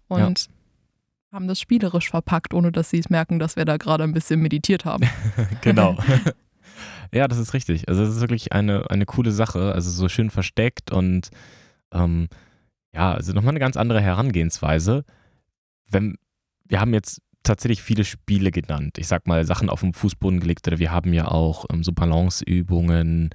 und 0.07 0.47
haben 1.31 1.47
das 1.47 1.59
spielerisch 1.59 2.11
verpackt, 2.11 2.53
ohne 2.53 2.71
dass 2.71 2.91
sie 2.91 2.99
es 2.99 3.09
merken, 3.09 3.39
dass 3.39 3.55
wir 3.55 3.65
da 3.65 3.77
gerade 3.77 4.03
ein 4.03 4.13
bisschen 4.13 4.39
meditiert 4.39 4.85
haben. 4.85 5.09
genau. 5.61 5.97
ja, 7.13 7.27
das 7.27 7.37
ist 7.37 7.53
richtig. 7.53 7.87
Also 7.87 8.03
es 8.03 8.15
ist 8.15 8.21
wirklich 8.21 8.53
eine, 8.53 8.89
eine 8.89 9.05
coole 9.05 9.31
Sache. 9.31 9.73
Also 9.73 9.89
so 9.89 10.09
schön 10.09 10.29
versteckt 10.29 10.91
und 10.91 11.29
ähm, 11.93 12.27
ja, 12.93 13.13
also 13.13 13.33
nochmal 13.33 13.51
eine 13.51 13.59
ganz 13.59 13.77
andere 13.77 14.01
Herangehensweise. 14.01 15.05
Wenn, 15.89 16.17
wir 16.65 16.79
haben 16.79 16.93
jetzt 16.93 17.21
tatsächlich 17.43 17.83
viele 17.83 18.05
Spiele 18.05 18.51
genannt. 18.51 18.97
Ich 18.97 19.07
sag 19.07 19.27
mal, 19.27 19.45
Sachen 19.45 19.69
auf 19.69 19.81
dem 19.81 19.93
Fußboden 19.93 20.39
gelegt 20.39 20.67
oder 20.67 20.79
wir 20.79 20.91
haben 20.91 21.13
ja 21.13 21.27
auch 21.27 21.65
ähm, 21.71 21.83
so 21.83 21.91
Balanceübungen. 21.91 23.29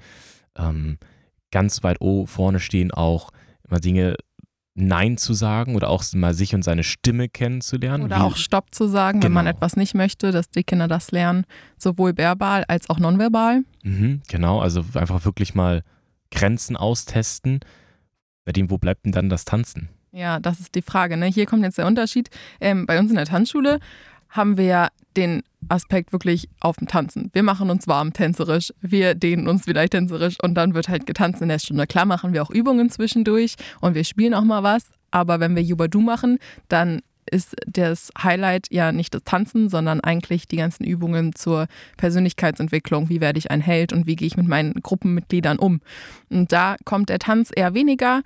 Ähm, 0.57 0.97
ganz 1.51 1.83
weit 1.83 1.99
vorne 2.25 2.59
stehen 2.59 2.91
auch 2.91 3.31
immer 3.67 3.79
Dinge 3.79 4.15
Nein 4.79 5.17
zu 5.17 5.33
sagen 5.33 5.75
oder 5.75 5.89
auch 5.89 6.03
mal 6.13 6.33
sich 6.33 6.55
und 6.55 6.63
seine 6.63 6.83
Stimme 6.83 7.29
kennenzulernen. 7.29 8.03
Oder 8.05 8.17
Wie- 8.17 8.21
auch 8.21 8.35
Stopp 8.37 8.73
zu 8.73 8.87
sagen, 8.87 9.21
wenn 9.23 9.31
man 9.31 9.45
Genau. 9.45 9.55
etwas 9.57 9.75
nicht 9.75 9.93
möchte, 9.95 10.31
dass 10.31 10.49
die 10.49 10.63
Kinder 10.63 10.87
das 10.87 11.11
lernen, 11.11 11.45
sowohl 11.77 12.17
verbal 12.17 12.63
als 12.67 12.89
auch 12.89 12.99
nonverbal. 12.99 13.61
Mhm, 13.83 14.21
genau, 14.27 14.59
also 14.59 14.83
einfach 14.95 15.25
wirklich 15.25 15.53
mal 15.55 15.83
Grenzen 16.31 16.75
austesten. 16.77 17.59
Bei 18.45 18.51
dem, 18.51 18.69
wo 18.69 18.77
bleibt 18.77 19.05
denn 19.05 19.11
dann 19.11 19.29
das 19.29 19.45
Tanzen? 19.45 19.89
Ja, 20.11 20.39
das 20.39 20.59
ist 20.59 20.73
die 20.75 20.81
Frage. 20.81 21.17
Ne? 21.17 21.27
Hier 21.27 21.45
kommt 21.45 21.63
jetzt 21.63 21.77
der 21.77 21.85
Unterschied. 21.85 22.29
Ähm, 22.59 22.85
bei 22.87 22.97
uns 22.99 23.09
in 23.11 23.15
der 23.15 23.25
Tanzschule 23.25 23.79
haben 24.29 24.57
wir 24.57 24.65
ja 24.65 24.87
den 25.17 25.43
Aspekt 25.67 26.13
wirklich 26.13 26.47
auf 26.59 26.77
dem 26.77 26.87
Tanzen. 26.87 27.29
Wir 27.33 27.43
machen 27.43 27.69
uns 27.69 27.87
warm 27.87 28.13
tänzerisch, 28.13 28.73
wir 28.81 29.15
dehnen 29.15 29.47
uns 29.47 29.67
wieder 29.67 29.87
tänzerisch 29.87 30.37
und 30.41 30.55
dann 30.55 30.73
wird 30.73 30.87
halt 30.87 31.05
getanzt 31.05 31.41
in 31.41 31.49
der 31.49 31.59
Stunde. 31.59 31.87
Klar 31.87 32.05
machen 32.05 32.33
wir 32.33 32.41
auch 32.43 32.51
Übungen 32.51 32.89
zwischendurch 32.89 33.55
und 33.81 33.95
wir 33.95 34.03
spielen 34.03 34.33
auch 34.33 34.43
mal 34.43 34.63
was, 34.63 34.83
aber 35.11 35.39
wenn 35.39 35.55
wir 35.55 35.63
Yubadu 35.63 35.99
machen, 35.99 36.37
dann 36.67 37.01
ist 37.31 37.55
das 37.67 38.09
Highlight 38.21 38.67
ja 38.71 38.91
nicht 38.91 39.13
das 39.13 39.23
Tanzen, 39.23 39.69
sondern 39.69 39.99
eigentlich 40.01 40.47
die 40.47 40.57
ganzen 40.57 40.83
Übungen 40.83 41.33
zur 41.35 41.67
Persönlichkeitsentwicklung. 41.97 43.09
Wie 43.09 43.21
werde 43.21 43.39
ich 43.39 43.51
ein 43.51 43.61
Held 43.61 43.93
und 43.93 44.07
wie 44.07 44.15
gehe 44.15 44.27
ich 44.27 44.37
mit 44.37 44.47
meinen 44.47 44.73
Gruppenmitgliedern 44.73 45.59
um? 45.59 45.81
Und 46.29 46.51
da 46.51 46.75
kommt 46.85 47.09
der 47.09 47.19
Tanz 47.19 47.51
eher 47.55 47.73
weniger 47.73 48.21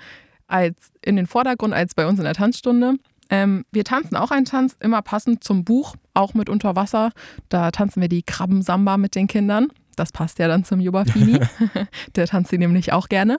als 0.47 0.91
in 1.01 1.15
den 1.15 1.27
Vordergrund 1.27 1.73
als 1.73 1.95
bei 1.95 2.05
uns 2.07 2.19
in 2.19 2.25
der 2.25 2.33
Tanzstunde. 2.33 2.95
Ähm, 3.29 3.65
wir 3.71 3.83
tanzen 3.83 4.15
auch 4.15 4.31
einen 4.31 4.45
Tanz, 4.45 4.75
immer 4.79 5.01
passend 5.01 5.43
zum 5.43 5.63
Buch, 5.63 5.95
auch 6.13 6.33
mit 6.33 6.49
Unterwasser. 6.49 7.11
Da 7.49 7.71
tanzen 7.71 8.01
wir 8.01 8.09
die 8.09 8.23
Krabbensamba 8.23 8.97
mit 8.97 9.15
den 9.15 9.27
Kindern. 9.27 9.67
Das 9.95 10.11
passt 10.11 10.39
ja 10.39 10.47
dann 10.47 10.63
zum 10.63 10.79
Jubafini. 10.79 11.39
der 12.15 12.27
tanzt 12.27 12.49
sie 12.51 12.57
nämlich 12.57 12.93
auch 12.93 13.09
gerne. 13.09 13.37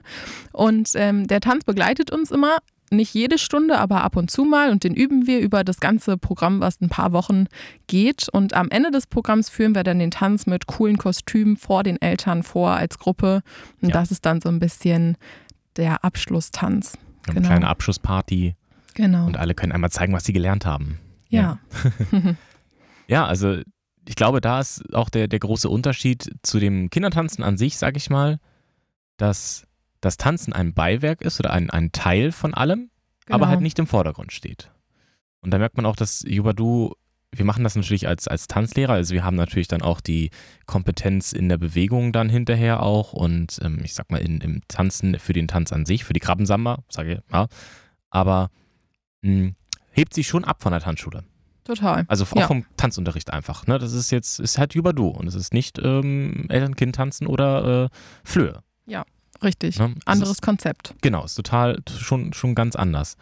Und 0.53 0.91
ähm, 0.95 1.27
der 1.27 1.41
Tanz 1.41 1.65
begleitet 1.65 2.11
uns 2.11 2.31
immer. 2.31 2.57
Nicht 2.91 3.13
jede 3.15 3.39
Stunde, 3.39 3.79
aber 3.79 4.03
ab 4.03 4.15
und 4.15 4.29
zu 4.29 4.45
mal. 4.45 4.69
Und 4.69 4.83
den 4.83 4.93
üben 4.93 5.25
wir 5.25 5.39
über 5.39 5.63
das 5.63 5.79
ganze 5.79 6.17
Programm, 6.17 6.61
was 6.61 6.79
ein 6.81 6.87
paar 6.87 7.11
Wochen 7.13 7.47
geht. 7.87 8.29
Und 8.29 8.53
am 8.53 8.69
Ende 8.69 8.91
des 8.91 9.07
Programms 9.07 9.49
führen 9.49 9.73
wir 9.73 9.83
dann 9.83 9.97
den 9.99 10.11
Tanz 10.11 10.45
mit 10.45 10.67
coolen 10.67 10.97
Kostümen 10.97 11.57
vor 11.57 11.81
den 11.83 11.99
Eltern 11.99 12.43
vor 12.43 12.71
als 12.71 12.99
Gruppe. 12.99 13.41
Und 13.81 13.89
Ja. 13.89 13.93
das 13.95 14.11
ist 14.11 14.25
dann 14.25 14.39
so 14.39 14.49
ein 14.49 14.59
bisschen 14.59 15.17
der 15.77 16.05
Abschlusstanz. 16.05 16.93
Haben 16.93 17.01
Genau. 17.35 17.37
Eine 17.39 17.47
kleine 17.47 17.67
Abschlussparty 17.67 18.55
Genau. 18.95 19.25
und 19.27 19.37
alle 19.37 19.53
können 19.53 19.71
einmal 19.71 19.91
zeigen, 19.91 20.13
was 20.13 20.23
sie 20.25 20.33
gelernt 20.33 20.65
haben. 20.65 20.99
ja. 21.29 21.59
Ja, 23.07 23.25
also 23.27 23.59
ich 24.07 24.15
glaube, 24.15 24.41
da 24.41 24.59
ist 24.59 24.93
auch 24.95 25.09
der, 25.09 25.27
der 25.27 25.37
große 25.39 25.69
Unterschied 25.69 26.31
zu 26.41 26.59
dem 26.59 26.89
Kindertanzen 26.89 27.43
an 27.43 27.55
sich, 27.57 27.77
sag 27.77 27.97
ich 27.97 28.09
mal. 28.09 28.39
dass 29.17 29.67
das 30.01 30.17
Tanzen 30.17 30.53
ein 30.53 30.73
Beiwerk 30.73 31.21
ist 31.21 31.39
oder 31.39 31.51
ein, 31.51 31.69
ein 31.69 31.91
Teil 31.91 32.31
von 32.31 32.53
allem, 32.53 32.89
aber 33.27 33.37
Genau. 33.39 33.47
halt 33.49 33.61
nicht 33.61 33.79
im 33.79 33.87
Vordergrund 33.87 34.31
steht. 34.33 34.71
Und 35.41 35.51
da 35.51 35.57
merkt 35.57 35.77
man 35.77 35.85
auch, 35.85 35.95
dass 35.95 36.23
Jubadu, 36.27 36.93
wir 37.31 37.45
machen 37.45 37.63
das 37.63 37.75
natürlich 37.75 38.07
als, 38.07 38.27
als 38.27 38.47
Tanzlehrer, 38.47 38.93
also 38.93 39.13
wir 39.13 39.23
haben 39.23 39.35
natürlich 39.37 39.67
dann 39.67 39.81
auch 39.83 40.01
die 40.01 40.31
Kompetenz 40.65 41.31
in 41.31 41.47
der 41.49 41.57
Bewegung 41.57 42.11
dann 42.11 42.29
hinterher 42.29 42.81
auch 42.83 43.13
und 43.13 43.59
ähm, 43.63 43.79
ich 43.83 43.93
sag 43.93 44.11
mal 44.11 44.17
in, 44.21 44.41
im 44.41 44.61
Tanzen 44.67 45.17
für 45.19 45.33
den 45.33 45.47
Tanz 45.47 45.71
an 45.71 45.85
sich, 45.85 46.03
für 46.03 46.13
die 46.13 46.19
Krabbensamba, 46.19 46.83
sage 46.89 47.13
ich, 47.13 47.19
ja, 47.31 47.47
aber 48.09 48.49
mh, 49.25 49.51
hebt 49.91 50.13
sich 50.13 50.27
schon 50.27 50.43
ab 50.45 50.61
von 50.61 50.71
der 50.71 50.81
Tanzschule. 50.81 51.23
Total. 51.63 52.05
Also 52.07 52.25
auch 52.25 52.35
Ja. 52.35 52.47
vom 52.47 52.63
Tanzunterricht 52.77 53.33
einfach. 53.33 53.65
Ne? 53.65 53.79
Das 53.79 53.91
ist 53.93 54.11
jetzt, 54.11 54.39
ist 54.39 54.57
halt 54.59 54.75
Jubadu 54.75 55.07
und 55.07 55.25
es 55.27 55.33
ist 55.35 55.53
nicht 55.53 55.79
ähm, 55.83 56.45
Eltern-Kind-Tanzen 56.49 57.25
oder 57.27 57.85
äh, 57.85 57.89
Flöhe. 58.23 58.61
Richtig. 59.43 59.77
Ne? 59.79 59.93
Es 59.99 60.07
Anderes 60.07 60.31
ist, 60.31 60.41
Konzept. 60.41 60.95
genau, 61.01 61.25
ist 61.25 61.35
total 61.35 61.79
schon, 61.99 62.31
schon 62.31 62.55
ganz 62.55 62.77
anders. 62.77 63.17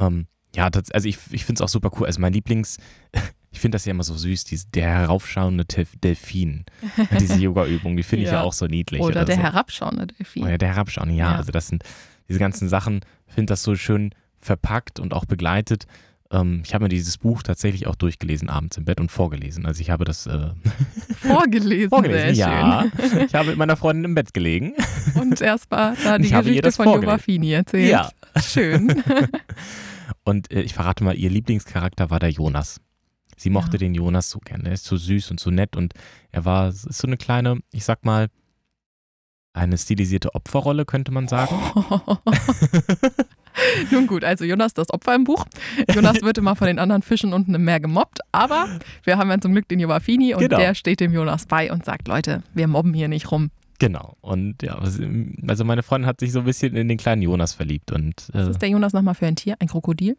Ähm, 0.00 0.26
ja, 0.56 0.70
das, 0.70 0.90
also 0.92 1.06
ich, 1.06 1.18
ich 1.30 1.44
finde 1.44 1.58
es 1.58 1.60
auch 1.60 1.68
super 1.68 1.90
cool. 2.00 2.06
Also 2.06 2.22
mein 2.22 2.32
Lieblings, 2.32 2.78
ich 3.50 3.60
finde 3.60 3.76
das 3.76 3.84
ja 3.84 3.90
immer 3.90 4.02
so 4.02 4.16
süß, 4.16 4.44
diese, 4.44 4.66
der 4.68 4.88
heraufschauende 4.88 5.64
Delfin. 6.02 6.64
diese 7.20 7.36
Yoga-Übung, 7.38 7.98
die 7.98 8.02
finde 8.02 8.24
ich 8.24 8.30
ja 8.30 8.38
Ja. 8.38 8.42
auch 8.44 8.54
so 8.54 8.66
niedlich. 8.66 9.02
Oder 9.02 9.26
der 9.26 9.36
so. 9.36 9.42
herabschauende 9.42 10.06
Delfin. 10.06 10.42
Oder 10.44 10.56
der 10.56 10.68
herabschauen, 10.70 11.10
ja, 11.10 11.32
Ja. 11.32 11.36
Also 11.36 11.52
das 11.52 11.68
sind 11.68 11.84
diese 12.30 12.38
ganzen 12.38 12.70
Sachen, 12.70 13.00
finde 13.26 13.52
das 13.52 13.62
so 13.62 13.74
schön 13.74 14.14
verpackt 14.42 15.00
und 15.00 15.14
auch 15.14 15.24
begleitet. 15.24 15.86
Ähm, 16.30 16.62
ich 16.64 16.74
habe 16.74 16.84
mir 16.84 16.88
dieses 16.88 17.18
Buch 17.18 17.42
tatsächlich 17.42 17.86
auch 17.86 17.94
durchgelesen 17.94 18.48
abends 18.48 18.76
im 18.76 18.84
Bett 18.84 19.00
und 19.00 19.10
vorgelesen. 19.10 19.66
Also 19.66 19.80
ich 19.80 19.90
habe 19.90 20.04
das 20.04 20.26
äh, 20.26 20.50
Vorgelesen, 21.20 21.90
vorgelesen, 21.90 22.34
ja. 22.36 22.84
Ich 23.26 23.34
habe 23.34 23.50
mit 23.50 23.58
meiner 23.58 23.76
Freundin 23.76 24.04
im 24.06 24.14
Bett 24.14 24.34
gelegen. 24.34 24.74
Und 25.14 25.40
erst 25.40 25.70
mal 25.70 25.94
da 26.02 26.18
die 26.18 26.26
Ich 26.26 26.32
Geschichte 26.32 26.72
von. 26.72 27.02
Jovafini 27.02 27.52
erzählt. 27.52 27.90
Ja. 27.90 28.10
Schön. 28.40 29.02
Und 30.24 30.50
äh, 30.52 30.62
ich 30.62 30.74
verrate 30.74 31.04
mal, 31.04 31.16
ihr 31.16 31.30
Lieblingscharakter 31.30 32.10
war 32.10 32.18
der 32.18 32.30
Jonas. 32.30 32.80
Sie 33.36 33.50
mochte 33.50 33.72
Ja. 33.72 33.78
den 33.78 33.94
Jonas 33.94 34.30
so 34.30 34.38
gerne. 34.38 34.68
Er 34.68 34.72
ist 34.74 34.84
so 34.84 34.96
süß 34.96 35.30
und 35.32 35.40
so 35.40 35.50
nett 35.50 35.74
und 35.76 35.94
er 36.30 36.44
war, 36.44 36.68
ist 36.68 36.84
so 36.92 37.06
eine 37.08 37.16
kleine, 37.16 37.58
ich 37.72 37.84
sag 37.84 38.04
mal, 38.04 38.28
eine 39.52 39.76
stilisierte 39.76 40.34
Opferrolle, 40.34 40.84
könnte 40.86 41.10
man 41.12 41.26
sagen. 41.28 41.54
Nun 43.90 44.06
gut, 44.06 44.24
also 44.24 44.44
Jonas 44.44 44.74
das 44.74 44.90
Opfer 44.92 45.14
im 45.14 45.24
Buch. 45.24 45.44
Jonas 45.94 46.22
wird 46.22 46.38
immer 46.38 46.56
von 46.56 46.66
den 46.66 46.78
anderen 46.78 47.02
Fischen 47.02 47.32
unten 47.32 47.54
im 47.54 47.64
Meer 47.64 47.80
gemobbt, 47.80 48.20
aber 48.32 48.66
wir 49.04 49.18
haben 49.18 49.30
ja 49.30 49.40
zum 49.40 49.52
Glück 49.52 49.68
den 49.68 49.80
Jovafini 49.80 50.34
und 50.34 50.40
Genau. 50.40 50.58
der 50.58 50.74
steht 50.74 51.00
dem 51.00 51.12
Jonas 51.12 51.46
bei 51.46 51.70
und 51.72 51.84
sagt, 51.84 52.08
Leute, 52.08 52.42
wir 52.54 52.66
mobben 52.68 52.94
hier 52.94 53.08
nicht 53.08 53.30
rum. 53.30 53.50
Genau. 53.78 54.16
Und 54.20 54.62
ja, 54.62 54.76
was- 54.80 55.00
also 55.48 55.64
meine 55.64 55.82
Freundin 55.82 56.06
hat 56.06 56.20
sich 56.20 56.30
so 56.32 56.40
ein 56.40 56.44
bisschen 56.44 56.76
in 56.76 56.88
den 56.88 56.98
kleinen 56.98 57.22
Jonas 57.22 57.52
verliebt 57.52 57.90
und 57.90 58.28
Was 58.32 58.46
äh, 58.46 58.50
ist 58.50 58.62
der 58.62 58.68
Jonas 58.68 58.92
nochmal 58.92 59.14
für 59.14 59.26
ein 59.26 59.36
Tier? 59.36 59.56
Ein 59.58 59.68
Krokodil? 59.68 60.16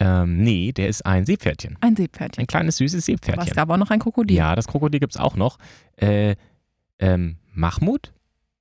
ähm, 0.00 0.42
nee, 0.42 0.70
der 0.72 0.86
ist 0.88 1.04
ein 1.04 1.26
Seepferdchen. 1.26 1.76
Ein 1.80 1.96
Seepferdchen. 1.96 2.42
Ein 2.42 2.46
kleines, 2.46 2.76
süßes 2.76 2.94
Aber 2.94 3.00
es 3.00 3.06
Seepferdchen. 3.06 3.54
gab 3.54 3.68
auch 3.70 3.76
noch 3.76 3.90
ein 3.90 3.98
Krokodil. 3.98 4.36
Ja, 4.36 4.54
das 4.54 4.68
Krokodil 4.68 5.00
gibt 5.00 5.14
es 5.14 5.20
auch 5.20 5.34
noch. 5.34 5.58
Äh, 5.96 6.36
ähm, 7.00 7.36
Mahmud 7.52 8.12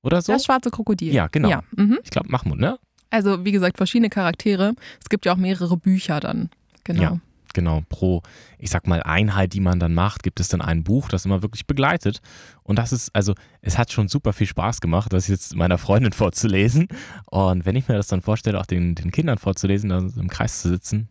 oder 0.02 0.22
so? 0.24 0.34
Das 0.34 0.46
schwarze 0.46 0.72
Krokodil. 0.72 1.14
Ja, 1.14 1.28
genau. 1.28 1.50
Ja, 1.50 1.64
mhm. 1.76 2.00
Ich 2.04 2.10
glaube 2.10 2.30
Mahmud, 2.30 2.58
ne? 2.60 2.80
Also 3.10 3.46
wie 3.46 3.52
gesagt, 3.52 3.78
verschiedene 3.78 4.10
Charaktere. 4.10 4.74
Es 5.02 5.10
gibt 5.10 5.26
ja 5.26 5.34
auch 5.34 5.38
mehrere 5.38 5.78
Bücher 5.78 6.20
dann. 6.20 6.50
Genau. 6.84 7.02
Ja. 7.02 7.20
Genau, 7.54 7.82
pro, 7.90 8.22
ich 8.60 8.70
sag 8.70 8.86
mal, 8.86 9.02
Einheit, 9.02 9.54
die 9.54 9.62
man 9.62 9.80
dann 9.80 9.96
macht, 9.96 10.22
gibt 10.22 10.40
es 10.40 10.48
dann 10.48 10.62
ein 10.62 10.84
Buch, 10.84 11.10
das 11.10 11.26
immer 11.26 11.42
wirklich 11.42 11.66
begleitet. 11.66 12.22
Und 12.62 12.78
das 12.78 12.92
ist, 12.94 13.10
also, 13.16 13.34
es 13.62 13.80
hat 13.80 13.92
schon 13.92 14.10
super 14.10 14.32
viel 14.32 14.46
Spaß 14.46 14.80
gemacht, 14.80 15.12
das 15.12 15.28
jetzt 15.28 15.56
meiner 15.56 15.80
Freundin 15.80 16.12
vorzulesen. 16.14 16.88
Und 17.26 17.66
wenn 17.66 17.76
ich 17.76 17.88
mir 17.88 17.96
das 17.96 18.08
dann 18.08 18.22
vorstelle, 18.22 18.60
auch 18.60 18.68
den, 18.68 18.94
den 18.94 19.12
Kindern 19.12 19.40
vorzulesen, 19.40 19.90
da 19.90 19.98
im 19.98 20.28
Kreis 20.28 20.62
zu 20.62 20.70
sitzen. 20.70 21.10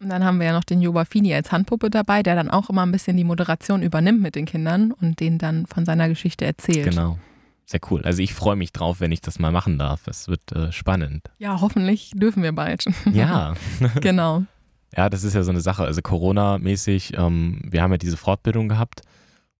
Und 0.00 0.08
dann 0.08 0.24
haben 0.24 0.38
wir 0.38 0.46
ja 0.46 0.52
noch 0.52 0.64
den 0.64 0.80
Jovafini 0.80 1.34
als 1.34 1.52
Handpuppe 1.52 1.90
dabei, 1.90 2.22
der 2.22 2.34
dann 2.34 2.50
auch 2.50 2.70
immer 2.70 2.82
ein 2.82 2.92
bisschen 2.92 3.16
die 3.16 3.24
Moderation 3.24 3.82
übernimmt 3.82 4.22
mit 4.22 4.34
den 4.34 4.46
Kindern 4.46 4.90
und 4.90 5.20
denen 5.20 5.38
dann 5.38 5.66
von 5.66 5.84
seiner 5.84 6.08
Geschichte 6.08 6.44
erzählt. 6.44 6.90
Genau. 6.90 7.18
Sehr 7.68 7.80
cool. 7.90 8.02
Also 8.02 8.22
ich 8.22 8.32
freue 8.32 8.54
mich 8.56 8.72
drauf, 8.72 9.00
wenn 9.00 9.10
ich 9.12 9.20
das 9.20 9.38
mal 9.40 9.50
machen 9.50 9.76
darf. 9.78 10.04
Das 10.04 10.28
wird 10.28 10.52
äh, 10.52 10.70
spannend. 10.72 11.24
Ja, 11.38 11.60
hoffentlich 11.60 12.12
dürfen 12.14 12.42
wir 12.42 12.52
bald. 12.52 12.84
Ja. 13.12 13.54
genau. 14.00 14.44
Ja, 14.96 15.10
das 15.10 15.24
ist 15.24 15.34
ja 15.34 15.42
so 15.42 15.50
eine 15.50 15.60
Sache. 15.60 15.82
Also 15.84 16.00
Corona-mäßig, 16.00 17.14
ähm, 17.18 17.60
wir 17.64 17.82
haben 17.82 17.90
ja 17.90 17.98
diese 17.98 18.16
Fortbildung 18.16 18.68
gehabt 18.68 19.02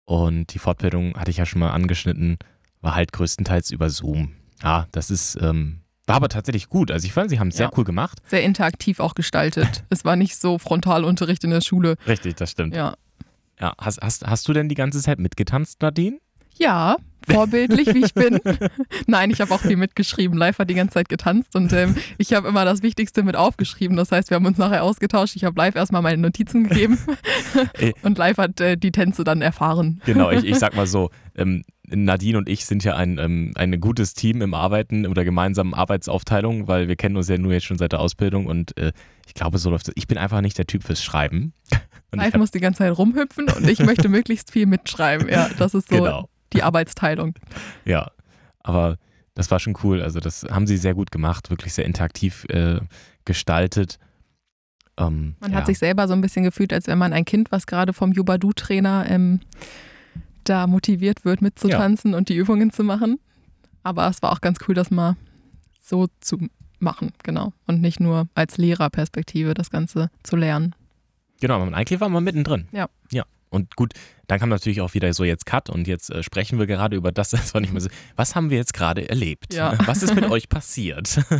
und 0.05 0.55
die 0.55 0.59
Fortbildung 0.61 1.15
hatte 1.17 1.31
ich 1.33 1.39
ja 1.39 1.47
schon 1.47 1.59
mal 1.61 1.73
angeschnitten, 1.73 2.39
war 2.81 2.95
halt 2.95 3.13
größtenteils 3.13 3.73
über 3.73 3.91
Zoom. 3.91 4.33
Ja, 4.63 4.87
das 4.93 5.11
ist, 5.11 5.37
ähm, 5.43 5.81
war 6.07 6.17
aber 6.17 6.29
tatsächlich 6.29 6.69
gut. 6.69 6.93
Also 6.93 7.07
ich 7.07 7.13
fand, 7.13 7.29
sie 7.31 7.41
haben 7.41 7.49
es 7.49 7.57
sehr 7.57 7.67
Ja. 7.67 7.73
cool 7.77 7.83
gemacht. 7.85 8.21
Sehr 8.27 8.43
interaktiv 8.45 9.01
auch 9.01 9.15
gestaltet. 9.15 9.83
es 9.91 10.05
war 10.05 10.15
nicht 10.15 10.37
so 10.37 10.59
Frontalunterricht 10.59 11.43
in 11.43 11.51
der 11.51 11.61
Schule. 11.61 11.97
Richtig, 12.07 12.37
das 12.37 12.53
stimmt. 12.53 12.75
Ja. 12.77 12.95
Ja, 13.61 13.75
hast, 13.79 14.01
hast, 14.01 14.25
hast 14.27 14.47
du 14.47 14.53
denn 14.53 14.69
die 14.69 14.75
ganze 14.77 15.01
Zeit 15.03 15.19
mitgetanzt, 15.19 15.83
Nadine? 15.83 16.19
Ja, 16.57 16.97
vorbildlich 17.27 17.93
wie 17.95 18.05
ich 18.05 18.15
bin. 18.15 18.41
Nein, 19.07 19.31
ich 19.31 19.41
habe 19.41 19.53
auch 19.53 19.61
viel 19.61 19.77
mitgeschrieben. 19.77 20.37
Live 20.37 20.59
hat 20.59 20.71
die 20.71 20.75
ganze 20.75 20.95
Zeit 20.95 21.09
getanzt 21.09 21.57
und 21.57 21.73
ähm, 21.73 21.97
ich 22.19 22.33
habe 22.33 22.49
immer 22.49 22.65
das 22.65 22.83
Wichtigste 22.83 23.23
mit 23.23 23.37
aufgeschrieben. 23.37 23.97
Das 23.97 24.13
heißt, 24.13 24.31
wir 24.31 24.37
haben 24.37 24.47
uns 24.47 24.59
nachher 24.59 24.83
ausgetauscht. 24.83 25.37
Ich 25.37 25.45
habe 25.45 25.59
live 25.59 25.75
erstmal 25.75 26.03
meine 26.03 26.23
Notizen 26.23 26.69
gegeben 26.69 26.99
Ey. 27.75 27.95
und 28.03 28.19
live 28.19 28.39
hat 28.39 28.61
äh, 28.61 28.77
die 28.77 28.93
Tänze 28.93 29.25
dann 29.25 29.43
erfahren. 29.43 30.01
Genau, 30.05 30.31
ich, 30.31 30.45
ich 30.45 30.59
sag 30.59 30.77
mal 30.77 30.87
so, 30.87 31.11
ähm, 31.37 31.65
Nadine 31.89 32.39
und 32.39 32.49
ich 32.49 32.67
sind 32.67 32.85
ja 32.85 32.97
ein, 32.97 33.19
ähm, 33.19 33.53
ein 33.55 33.81
gutes 33.81 34.15
Team 34.15 34.43
im 34.43 34.55
Arbeiten 34.55 35.07
oder 35.07 35.25
gemeinsamen 35.25 35.75
Arbeitsaufteilung, 35.75 36.67
weil 36.67 36.89
wir 36.89 36.97
kennen 36.97 37.17
uns 37.17 37.29
ja 37.29 37.39
nur 37.39 37.53
jetzt 37.53 37.65
schon 37.65 37.79
seit 37.79 37.93
der 37.93 38.01
Ausbildung 38.01 38.47
und 38.47 38.77
äh, 38.77 38.93
ich 39.27 39.35
glaube, 39.35 39.59
so 39.59 39.71
läuft 39.71 39.89
es. 39.89 39.95
Ich 39.97 40.07
bin 40.07 40.19
einfach 40.19 40.41
nicht 40.41 40.59
der 40.59 40.67
Typ 40.67 40.83
fürs 40.83 41.03
Schreiben. 41.03 41.53
Und 42.13 42.21
ich 42.21 42.27
Live 42.27 42.37
muss 42.37 42.51
die 42.51 42.61
ganze 42.61 42.79
Zeit 42.79 42.97
rumhüpfen 42.97 43.49
und 43.49 43.69
ich 43.69 43.81
möchte 43.81 44.09
möglichst 44.09 44.53
viel 44.53 44.67
mitschreiben. 44.67 45.29
Ja, 45.29 45.49
das 45.59 45.75
ist 45.75 45.89
so 45.89 45.97
genau, 45.97 46.29
die 46.57 46.63
Arbeitsteilung. 46.63 47.35
ja. 47.85 48.11
Aber 48.61 48.97
das 49.35 49.49
war 49.53 49.61
schon 49.61 49.77
cool. 49.85 50.03
Also, 50.03 50.19
das 50.19 50.45
haben 50.51 50.67
sie 50.67 50.77
sehr 50.77 50.95
gut 50.95 51.13
gemacht, 51.13 51.51
wirklich 51.51 51.73
sehr 51.73 51.85
interaktiv 51.85 52.47
äh, 52.49 52.81
gestaltet. 53.25 53.99
Ähm, 54.99 55.37
Man 55.41 55.53
ja. 55.53 55.59
hat 55.59 55.67
sich 55.67 55.79
selber 55.79 56.09
so 56.09 56.15
ein 56.15 56.21
bisschen 56.21 56.43
gefühlt, 56.43 56.73
als 56.73 56.89
wenn 56.89 56.99
man 56.99 57.13
ein 57.13 57.25
Kind, 57.25 57.53
was 57.53 57.67
gerade 57.67 57.93
vom 57.93 58.13
Jubadu-Trainer 58.13 59.07
ähm, 59.09 59.41
da 60.45 60.67
motiviert 60.67 61.25
wird, 61.25 61.43
mitzutanzen 61.43 62.15
und 62.15 62.29
die 62.29 62.37
Übungen 62.37 62.73
zu 62.73 62.83
machen. 62.83 63.21
Aber 63.83 64.09
es 64.09 64.23
war 64.23 64.33
auch 64.33 64.41
ganz 64.41 64.59
cool, 64.67 64.75
das 64.75 64.91
mal 64.91 65.17
so 65.81 66.09
zu 66.21 66.39
machen, 66.79 67.13
genau. 67.23 67.53
Und 67.67 67.81
nicht 67.81 68.01
nur 68.01 68.29
als 68.35 68.59
Lehrerperspektive 68.59 69.55
das 69.55 69.71
Ganze 69.71 70.11
zu 70.23 70.37
lernen. 70.37 70.75
Genau, 71.41 71.63
eigentlich 71.63 72.01
war 72.01 72.09
man 72.09 72.25
mittendrin. 72.25 72.67
Ja. 72.73 72.89
Ja. 73.13 73.25
Und 73.51 73.77
gut, 73.77 73.93
dann 74.27 74.39
kam 74.39 74.49
natürlich 74.49 74.81
auch 74.81 74.95
wieder 74.95 75.13
so 75.13 75.25
jetzt 75.25 75.47
Cut 75.47 75.71
und 75.71 75.87
jetzt 75.87 76.11
äh, 76.11 76.23
sprechen 76.23 76.59
wir 76.59 76.67
gerade 76.67 76.97
über 76.97 77.13
das, 77.13 77.31
das 77.31 77.55
war 77.55 77.61
nicht 77.61 77.73
mehr 77.73 77.81
so, 77.81 77.89
was 78.17 78.35
haben 78.35 78.51
wir 78.51 78.59
jetzt 78.59 78.75
gerade 78.75 79.09
erlebt? 79.09 79.55
Ja. 79.55 79.77
Was 79.87 80.03
ist 80.03 80.15
mit 80.15 80.25
euch 80.31 80.49
passiert? 80.49 81.21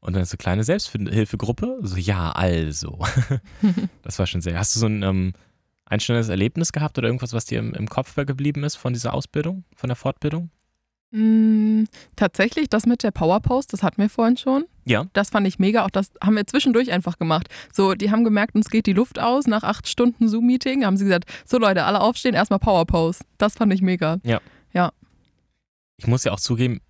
Und 0.00 0.14
dann 0.14 0.24
so 0.24 0.36
kleine 0.36 0.62
Selbsthilfegruppe, 0.62 1.78
so 1.82 1.96
ja, 1.96 2.30
also. 2.30 3.00
Das 4.02 4.20
war 4.20 4.26
schon 4.28 4.40
sehr. 4.40 4.56
Hast 4.56 4.76
du 4.76 4.78
so 4.78 4.86
ein 4.86 5.02
ähm, 5.02 5.32
einstellendes 5.84 6.28
Erlebnis 6.28 6.70
gehabt 6.70 6.96
oder 6.98 7.08
irgendwas, 7.08 7.32
was 7.32 7.46
dir 7.46 7.58
im, 7.58 7.74
im 7.74 7.88
Kopf 7.88 8.14
geblieben 8.14 8.62
ist 8.62 8.76
von 8.76 8.92
dieser 8.92 9.14
Ausbildung, 9.14 9.64
von 9.74 9.88
der 9.88 9.96
Fortbildung? 9.96 10.50
Mm, 11.12 11.84
tatsächlich, 12.16 12.68
das 12.68 12.84
mit 12.84 13.02
der 13.02 13.10
Powerpost, 13.10 13.72
das 13.72 13.82
hatten 13.82 14.02
wir 14.02 14.10
vorhin 14.10 14.36
schon. 14.36 14.64
Ja. 14.84 15.06
Das 15.12 15.30
fand 15.30 15.46
ich 15.46 15.58
mega. 15.58 15.84
Auch 15.84 15.90
das 15.90 16.10
haben 16.22 16.36
wir 16.36 16.46
zwischendurch 16.46 16.92
einfach 16.92 17.18
gemacht. 17.18 17.48
So, 17.72 17.94
die 17.94 18.10
haben 18.10 18.24
gemerkt, 18.24 18.54
uns 18.54 18.70
geht 18.70 18.86
die 18.86 18.92
Luft 18.92 19.18
aus. 19.18 19.46
Nach 19.46 19.62
acht 19.62 19.88
Stunden 19.88 20.28
Zoom-Meeting 20.28 20.84
haben 20.84 20.96
sie 20.96 21.04
gesagt: 21.04 21.30
So, 21.44 21.58
Leute, 21.58 21.84
alle 21.84 22.00
aufstehen, 22.00 22.34
erstmal 22.34 22.58
Powerpost. 22.58 23.22
Das 23.38 23.54
fand 23.54 23.72
ich 23.72 23.82
mega. 23.82 24.18
Ich 25.96 26.06
muss 26.06 26.24
ja 26.24 26.32
auch 26.32 26.40
zugeben, 26.40 26.80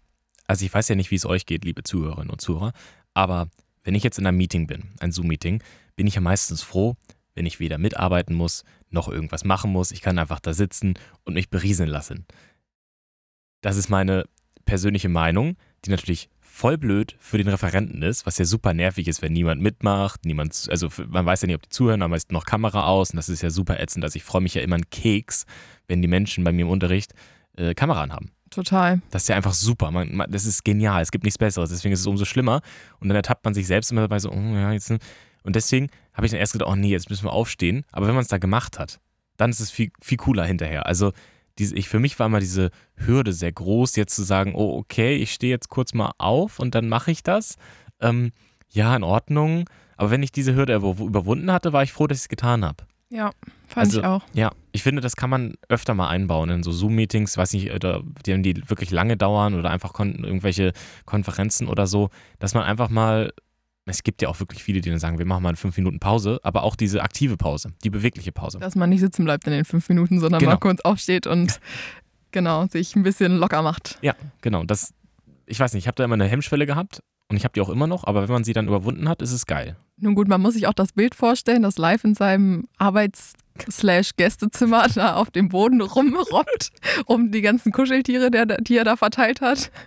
also 0.47 0.65
ich 0.65 0.73
weiß 0.73 0.89
ja 0.89 0.97
nicht, 0.97 1.11
wie 1.11 1.17
es 1.17 1.27
euch 1.27 1.47
geht, 1.47 1.65
liebe 1.65 1.83
Zuhörerinnen 1.83 2.31
und 2.31 2.41
Zuhörer, 2.41 2.73
aber 3.15 3.49
wenn 3.85 3.95
ich 3.95 4.03
jetzt 4.03 4.19
in 4.19 4.27
einem 4.27 4.37
Meeting 4.37 4.67
bin, 4.67 4.91
ein 4.99 5.13
Zoom-Meeting, 5.13 5.63
bin 5.95 6.07
ich 6.07 6.17
ja 6.17 6.21
meistens 6.21 6.63
froh, 6.63 6.97
wenn 7.35 7.47
ich 7.47 7.61
weder 7.61 7.79
mitarbeiten 7.79 8.35
muss, 8.35 8.65
noch 8.91 9.09
irgendwas 9.09 9.45
machen 9.45 9.71
muss. 9.71 9.93
Ich 9.93 10.01
kann 10.01 10.19
einfach 10.19 10.41
da 10.41 10.55
sitzen 10.55 10.95
und 11.25 11.35
mich 11.35 11.51
berieseln 11.51 11.89
lassen. 11.89 12.27
Das 13.61 13.77
ist 13.77 13.89
meine 13.89 14.25
persönliche 14.65 15.09
Meinung, 15.09 15.57
die 15.85 15.91
natürlich 15.91 16.29
voll 16.41 16.79
blöd 16.79 17.17
für 17.19 17.37
den 17.37 17.49
Referenten 17.49 18.03
ist, 18.03 18.25
was 18.25 18.39
ja 18.39 18.47
super 18.47 18.73
nervig 18.73 19.09
ist, 19.09 19.21
wenn 19.21 19.35
niemand 19.35 19.61
mitmacht, 19.61 20.25
niemand, 20.25 20.69
also 20.71 20.89
man 21.09 21.27
weiß 21.27 21.43
ja 21.43 21.47
nicht, 21.47 21.57
ob 21.57 21.63
die 21.63 21.69
zuhören, 21.69 22.01
aber 22.01 22.17
ist 22.17 22.33
noch 22.33 22.47
Kamera 22.47 22.87
aus 22.87 23.11
und 23.11 23.17
das 23.17 23.29
ist 23.29 23.43
ja 23.43 23.51
super 23.51 23.79
ätzend. 23.79 24.05
Also 24.05 24.17
ich 24.17 24.25
freue 24.25 24.41
mich 24.41 24.55
ja 24.55 24.63
immer 24.63 24.77
einen 24.77 24.89
Keks, 24.89 25.45
wenn 25.87 26.01
die 26.01 26.09
Menschen 26.09 26.45
bei 26.45 26.53
mir 26.53 26.63
im 26.63 26.71
Unterricht 26.71 27.13
äh, 27.57 27.75
Kamera 27.75 28.03
anhaben. 28.03 28.31
Total. 28.51 29.03
Das 29.11 29.23
ist 29.23 29.29
ja 29.29 29.37
einfach 29.37 29.53
super. 29.53 29.91
Man, 29.91 30.15
man, 30.15 30.31
das 30.31 30.47
ist 30.47 30.65
genial. 30.65 31.03
Es 31.03 31.11
gibt 31.11 31.25
nichts 31.25 31.37
Besseres. 31.37 31.69
Deswegen 31.71 31.93
ist 31.93 32.01
es 32.01 32.07
umso 32.07 32.25
schlimmer. 32.25 32.63
Und 33.01 33.09
dann 33.09 33.17
ertappt 33.17 33.45
man 33.45 33.55
sich 33.55 33.67
selbst 33.67 33.91
immer 33.91 34.03
dabei 34.03 34.19
so, 34.19 34.31
oh, 34.31 34.55
ja, 34.55 34.73
jetzt. 34.73 34.91
Und 34.91 35.57
deswegen 35.57 35.91
habe 36.15 36.27
ich 36.27 36.33
dann 36.33 36.41
erst 36.41 36.53
gedacht, 36.53 36.71
oh 36.71 36.77
nee, 36.77 36.89
jetzt 36.89 37.11
müssen 37.11 37.25
wir 37.25 37.33
aufstehen. 37.33 37.85
Aber 37.93 38.07
wenn 38.07 38.15
man 38.15 38.23
es 38.23 38.29
da 38.29 38.39
gemacht 38.39 38.79
hat, 38.79 39.01
dann 39.37 39.51
ist 39.51 39.61
es 39.61 39.71
viel, 39.71 39.91
viel 40.01 40.17
cooler 40.17 40.45
hinterher. 40.45 40.87
Also 40.87 41.13
diese, 41.59 41.75
ich, 41.77 41.89
für 41.89 41.99
mich 41.99 42.19
war 42.19 42.27
immer 42.27 42.41
diese 42.41 42.71
Hürde 42.95 43.33
sehr 43.33 43.53
groß, 43.53 43.97
jetzt 43.97 44.15
zu 44.15 44.23
sagen, 44.23 44.55
oh, 44.55 44.77
okay, 44.79 45.17
ich 45.17 45.33
stehe 45.33 45.53
jetzt 45.53 45.69
kurz 45.69 45.95
mal 45.95 46.13
auf 46.19 46.59
und 46.59 46.75
dann 46.75 46.89
mache 46.89 47.11
ich 47.11 47.23
das. 47.23 47.57
Ähm, 48.01 48.33
ja, 48.71 48.95
in 48.95 49.03
Ordnung. 49.03 49.69
Aber 49.97 50.11
wenn 50.11 50.23
ich 50.23 50.33
diese 50.33 50.55
Hürde 50.55 50.75
überwunden 50.75 51.51
hatte, 51.51 51.73
war 51.73 51.83
ich 51.83 51.93
froh, 51.93 52.07
dass 52.07 52.19
ich 52.19 52.25
es 52.25 52.29
getan 52.29 52.65
habe. 52.65 52.85
Ja, 53.09 53.31
fand 53.69 53.87
Also, 53.87 54.01
ich 54.01 54.07
auch. 54.07 54.23
Ja, 54.35 54.51
ich 54.73 54.83
finde, 54.83 55.01
das 55.01 55.17
kann 55.17 55.31
man 55.31 55.55
öfter 55.69 55.95
mal 55.95 56.09
einbauen 56.09 56.51
in 56.51 56.63
so 56.63 56.73
Zoom-Meetings, 56.73 57.37
weiß 57.37 57.53
nicht, 57.53 57.73
oder 57.73 58.03
die, 58.27 58.43
die 58.43 58.69
wirklich 58.69 58.91
lange 58.91 59.17
dauern 59.17 59.55
oder 59.55 59.71
einfach 59.71 59.93
kon 59.93 60.25
irgendwelche 60.25 60.73
Konferenzen 61.05 61.69
oder 61.69 61.87
so, 61.87 62.11
dass 62.41 62.55
man 62.55 62.65
einfach 62.65 62.91
mal, 62.91 63.33
es 63.89 64.03
gibt 64.03 64.21
ja 64.21 64.29
auch 64.29 64.39
wirklich 64.41 64.63
viele, 64.65 64.81
die 64.81 64.91
dann 64.91 64.99
sagen, 64.99 65.19
wir 65.19 65.27
machen 65.27 65.43
mal 65.43 65.51
eine 65.51 65.57
fünf 65.57 65.77
Minuten 65.77 66.01
Pause, 66.01 66.41
aber 66.43 66.65
auch 66.65 66.75
diese 66.77 67.03
aktive 67.03 67.37
Pause, 67.37 67.73
die 67.85 67.91
bewegliche 67.91 68.33
Pause. 68.33 68.59
Dass 68.59 68.75
man 68.75 68.91
nicht 68.91 69.01
sitzen 69.01 69.25
bleibt 69.25 69.47
in 69.47 69.53
den 69.53 69.65
fünf 69.65 69.89
Minuten, 69.89 70.19
sondern 70.21 70.41
Genau. 70.41 70.53
mal 70.53 70.59
kurz 70.59 70.81
aufsteht 70.81 71.27
und 71.27 71.61
genau, 72.33 72.67
sich 72.67 72.97
ein 72.97 73.03
bisschen 73.05 73.37
locker 73.39 73.63
macht. 73.63 73.99
Ja, 74.03 74.15
genau. 74.41 74.65
Das, 74.65 74.93
ich 75.47 75.61
weiß 75.61 75.73
nicht, 75.73 75.85
ich 75.85 75.89
habe 75.89 75.95
da 75.95 76.05
immer 76.05 76.15
eine 76.15 76.27
Hemmschwelle 76.27 76.67
gehabt 76.67 77.01
und 77.29 77.37
ich 77.37 77.45
habe 77.45 77.53
die 77.53 77.61
auch 77.61 77.69
immer 77.69 77.87
noch, 77.87 78.05
aber 78.05 78.23
wenn 78.23 78.33
man 78.33 78.45
sie 78.45 78.53
dann 78.53 78.67
überwunden 78.67 79.09
hat, 79.09 79.23
ist 79.23 79.33
es 79.33 79.47
geil. 79.47 79.77
Nun 79.99 80.15
gut, 80.15 80.29
man 80.29 80.41
muss 80.41 80.55
sich 80.55 80.67
auch 80.67 80.75
das 80.75 80.93
Bild 80.93 81.15
vorstellen, 81.15 81.63
dass 81.63 81.79
live 81.79 82.03
in 82.05 82.15
seinem 82.15 82.65
Arbeits-Gästezimmer 84.17 84.87
da 84.95 85.15
auf 85.15 85.31
dem 85.31 85.49
Boden 85.49 85.81
rumrobbt, 85.81 86.71
um 87.07 87.31
die 87.31 87.43
ganzen 87.43 87.73
Kuscheltiere, 87.73 88.31
der, 88.31 88.47
die 88.47 88.77
er 88.77 88.85
da 88.85 88.97
verteilt 88.97 89.41
hat. 89.41 89.71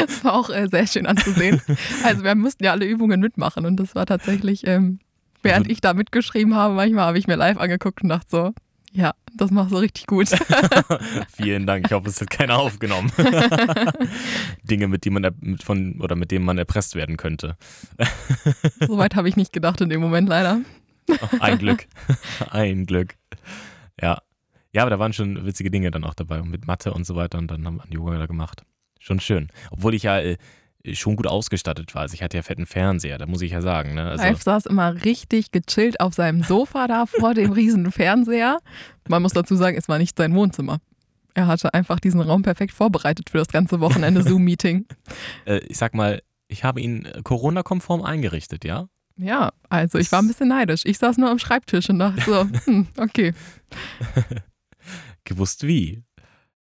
Das 0.00 0.24
war 0.24 0.34
auch 0.34 0.50
äh, 0.50 0.66
sehr 0.70 0.86
schön 0.86 1.06
anzusehen. 1.06 1.60
Also 2.04 2.24
wir 2.24 2.34
mussten 2.34 2.64
ja 2.64 2.72
alle 2.72 2.86
Übungen 2.86 3.20
mitmachen 3.20 3.66
und 3.66 3.76
das 3.76 3.94
war 3.94 4.06
tatsächlich, 4.06 4.66
ähm, 4.66 4.98
während 5.42 5.70
ich 5.70 5.80
da 5.80 5.94
mitgeschrieben 5.94 6.54
habe, 6.54 6.74
manchmal 6.74 7.06
habe 7.06 7.18
ich 7.18 7.26
mir 7.26 7.36
live 7.36 7.58
angeguckt 7.58 8.02
und 8.02 8.08
dachte 8.08 8.26
so, 8.28 8.52
ja, 8.92 9.12
das 9.36 9.50
machst 9.50 9.72
du 9.72 9.76
richtig 9.76 10.06
gut. 10.06 10.28
Vielen 11.32 11.66
Dank. 11.66 11.86
Ich 11.86 11.92
hoffe, 11.92 12.08
es 12.08 12.20
hat 12.20 12.30
keiner 12.30 12.58
aufgenommen. 12.58 13.12
Dinge, 14.64 14.88
mit, 14.88 15.04
die 15.04 15.10
man 15.10 15.30
mit 15.40 15.62
von, 15.62 16.00
oder 16.00 16.16
mit 16.16 16.30
denen 16.30 16.44
man 16.44 16.58
erpresst 16.58 16.94
werden 16.96 17.16
könnte. 17.16 17.56
Soweit 18.80 19.14
habe 19.14 19.28
ich 19.28 19.36
nicht 19.36 19.52
gedacht 19.52 19.80
in 19.80 19.90
dem 19.90 20.00
Moment 20.00 20.28
leider. 20.28 20.60
Ein 21.40 21.58
Glück. 21.58 21.86
Ein 22.50 22.86
Glück. 22.86 23.14
Ja. 24.00 24.22
Ja, 24.72 24.82
aber 24.82 24.90
da 24.90 24.98
waren 24.98 25.12
schon 25.12 25.44
witzige 25.44 25.70
Dinge 25.70 25.90
dann 25.90 26.04
auch 26.04 26.14
dabei. 26.14 26.42
Mit 26.42 26.66
Mathe 26.66 26.92
und 26.92 27.04
so 27.04 27.16
weiter. 27.16 27.38
Und 27.38 27.50
dann 27.50 27.66
haben 27.66 27.78
wir 27.78 27.92
Yoga 27.92 28.18
da 28.18 28.26
gemacht. 28.26 28.62
Schon 29.00 29.18
schön. 29.18 29.48
Obwohl 29.70 29.94
ich 29.94 30.04
ja 30.04 30.20
äh, 30.20 30.36
schon 30.92 31.16
gut 31.16 31.26
ausgestattet 31.26 31.94
war. 31.94 32.02
Also 32.02 32.14
ich 32.14 32.22
hatte 32.22 32.36
ja 32.36 32.42
fetten 32.42 32.66
Fernseher, 32.66 33.18
da 33.18 33.26
muss 33.26 33.42
ich 33.42 33.52
ja 33.52 33.60
sagen. 33.60 33.94
Ne? 33.94 34.04
Also, 34.04 34.24
Live 34.24 34.42
saß 34.42 34.66
immer 34.66 35.04
richtig 35.04 35.50
gechillt 35.52 36.00
auf 36.00 36.14
seinem 36.14 36.42
Sofa 36.42 36.86
da 36.86 37.06
vor 37.06 37.34
dem 37.34 37.52
riesen 37.52 37.90
Fernseher. 37.92 38.58
Man 39.08 39.22
muss 39.22 39.32
dazu 39.32 39.56
sagen, 39.56 39.76
es 39.76 39.88
war 39.88 39.98
nicht 39.98 40.16
sein 40.16 40.34
Wohnzimmer. 40.34 40.78
Er 41.34 41.46
hatte 41.46 41.74
einfach 41.74 42.00
diesen 42.00 42.20
Raum 42.20 42.42
perfekt 42.42 42.72
vorbereitet 42.72 43.30
für 43.30 43.38
das 43.38 43.48
ganze 43.48 43.80
Wochenende 43.80 44.22
Zoom-Meeting. 44.28 44.86
äh, 45.46 45.58
ich 45.68 45.78
sag 45.78 45.94
mal, 45.94 46.22
ich 46.48 46.64
habe 46.64 46.80
ihn 46.80 47.04
äh, 47.04 47.20
Corona-konform 47.22 48.02
eingerichtet, 48.02 48.64
ja? 48.64 48.88
Ja, 49.20 49.52
also 49.68 49.98
ich 49.98 50.10
war 50.12 50.22
ein 50.22 50.28
bisschen 50.28 50.48
neidisch. 50.48 50.82
Ich 50.84 50.98
saß 50.98 51.18
nur 51.18 51.30
am 51.30 51.38
Schreibtisch 51.38 51.90
und 51.90 51.98
dachte 51.98 52.22
so, 52.22 52.44
hm, 52.64 52.88
okay. 52.96 53.34
gewusst 55.24 55.66
wie. 55.66 56.02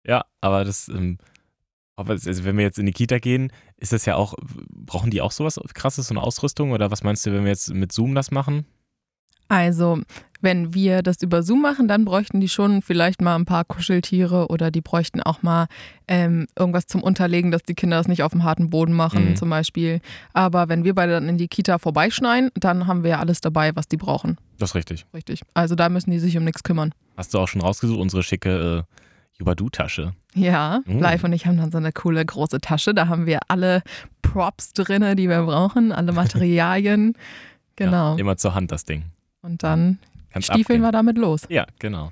Ja, 0.05 0.25
aber 0.39 0.63
das, 0.63 0.87
ähm, 0.87 1.17
aber 1.95 2.13
also 2.13 2.43
wenn 2.43 2.57
wir 2.57 2.63
jetzt 2.63 2.77
in 2.77 2.85
die 2.85 2.91
Kita 2.91 3.17
gehen, 3.17 3.51
ist 3.77 3.91
das 3.91 4.05
ja 4.05 4.15
auch, 4.15 4.35
brauchen 4.69 5.09
die 5.09 5.21
auch 5.21 5.31
sowas 5.31 5.59
krasses, 5.73 6.07
so 6.07 6.13
eine 6.13 6.21
Ausrüstung? 6.21 6.71
Oder 6.71 6.91
was 6.91 7.03
meinst 7.03 7.25
du, 7.25 7.33
wenn 7.33 7.43
wir 7.43 7.51
jetzt 7.51 7.73
mit 7.73 7.91
Zoom 7.91 8.13
das 8.13 8.29
machen? 8.29 8.65
Also, 9.47 10.01
wenn 10.43 10.73
wir 10.73 11.01
das 11.01 11.21
über 11.23 11.41
Zoom 11.41 11.62
machen, 11.62 11.88
dann 11.88 12.06
bräuchten 12.06 12.39
die 12.39 12.49
schon 12.49 12.82
vielleicht 12.82 13.21
mal 13.21 13.36
ein 13.36 13.45
paar 13.45 13.63
Kuscheltiere 13.65 14.47
oder 14.49 14.69
die 14.69 14.82
bräuchten 14.82 15.21
auch 15.21 15.41
mal 15.41 15.65
ähm, 16.08 16.47
irgendwas 16.58 16.86
zum 16.86 17.01
Unterlegen, 17.01 17.49
dass 17.49 17.63
die 17.63 17.73
Kinder 17.73 17.97
das 17.97 18.08
nicht 18.08 18.21
auf 18.23 18.32
dem 18.34 18.43
harten 18.43 18.69
Boden 18.69 18.93
machen, 18.93 19.29
Mhm. 19.32 19.36
zum 19.36 19.49
Beispiel. 19.49 20.01
Aber 20.34 20.69
wenn 20.69 20.84
wir 20.84 20.93
beide 20.93 21.13
dann 21.13 21.27
in 21.29 21.38
die 21.38 21.47
Kita 21.47 21.77
vorbeischneien, 21.79 22.49
dann 22.56 22.86
haben 22.88 23.03
wir 23.03 23.12
ja 23.12 23.19
alles 23.19 23.41
dabei, 23.41 23.75
was 23.75 23.88
die 23.88 23.97
brauchen. 23.97 24.38
Das 24.60 24.71
ist 24.71 24.75
richtig. 24.75 25.06
Richtig. 25.13 25.41
Also 25.53 25.73
da 25.75 25.89
müssen 25.89 26.12
die 26.12 26.19
sich 26.19 26.38
um 26.38 26.43
nichts 26.43 26.62
kümmern. 26.63 26.93
Hast 27.17 27.34
du 27.34 27.39
auch 27.39 27.47
schon 27.47 27.62
rausgesucht, 27.62 27.99
unsere 27.99 28.21
schicke 28.23 28.86
äh, 28.89 28.93
Jubadu-Tasche? 29.39 30.13
Ja, 30.36 30.82
Mhm. 30.86 30.99
Live 30.99 31.23
und 31.23 31.34
ich 31.34 31.45
haben 31.45 31.58
dann 31.58 31.71
so 31.71 31.77
eine 31.77 31.91
coole 31.91 32.25
große 32.25 32.60
Tasche. 32.60 32.93
Da 32.93 33.08
haben 33.08 33.25
wir 33.25 33.39
alle 33.47 33.82
Props 34.21 34.73
drin, 34.73 35.15
die 35.15 35.29
wir 35.29 35.43
brauchen, 35.43 35.91
alle 35.91 36.12
Materialien. 36.51 37.15
Genau. 37.75 38.13
Ja, 38.13 38.19
immer 38.19 38.38
zur 38.38 38.53
Hand 38.56 38.71
das 38.71 38.86
Ding. 38.86 39.03
und 39.41 39.63
dann 39.63 39.99
Kannst 40.34 40.48
stiefeln 40.52 40.78
abgehen. 40.78 40.82
wir 40.82 40.91
damit 40.91 41.17
los. 41.17 41.43
Ja, 41.50 41.65
genau. 41.80 42.12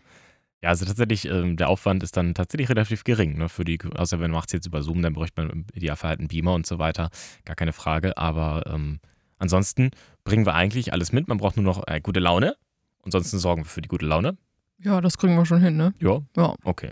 Ja, 0.63 0.69
also 0.69 0.85
tatsächlich, 0.85 1.25
ähm, 1.25 1.57
der 1.57 1.69
Aufwand 1.69 2.03
ist 2.03 2.15
dann 2.15 2.35
tatsächlich 2.35 2.69
relativ 2.69 3.03
gering. 3.03 3.37
Ne, 3.37 3.49
für 3.49 3.63
die, 3.65 3.79
außer 3.95 4.19
wenn 4.19 4.29
man 4.29 4.39
macht 4.39 4.49
es 4.49 4.53
jetzt 4.53 4.67
über 4.67 4.83
Zoom, 4.83 5.01
dann 5.01 5.13
bräuchte 5.13 5.41
man 5.43 5.65
Idealfall 5.73 6.09
halt 6.11 6.19
einen 6.19 6.27
Beamer 6.27 6.53
und 6.53 6.67
so 6.67 6.77
weiter. 6.77 7.09
Gar 7.45 7.55
keine 7.55 7.73
Frage. 7.73 8.15
Aber 8.17 8.63
ähm, 8.67 8.99
ansonsten 9.39 9.89
bringen 10.23 10.45
wir 10.45 10.53
eigentlich 10.53 10.93
alles 10.93 11.11
mit. 11.11 11.27
Man 11.27 11.37
braucht 11.39 11.57
nur 11.57 11.65
noch 11.65 11.87
äh, 11.87 11.99
gute 11.99 12.19
Laune. 12.19 12.55
Ansonsten 13.03 13.39
sorgen 13.39 13.63
wir 13.63 13.67
für 13.69 13.81
die 13.81 13.89
gute 13.89 14.05
Laune. 14.05 14.37
Ja, 14.83 15.01
das 15.01 15.17
kriegen 15.17 15.35
wir 15.35 15.45
schon 15.47 15.61
hin, 15.61 15.77
ne? 15.77 15.93
Ja, 15.99 16.21
Ja, 16.37 16.53
okay. 16.63 16.91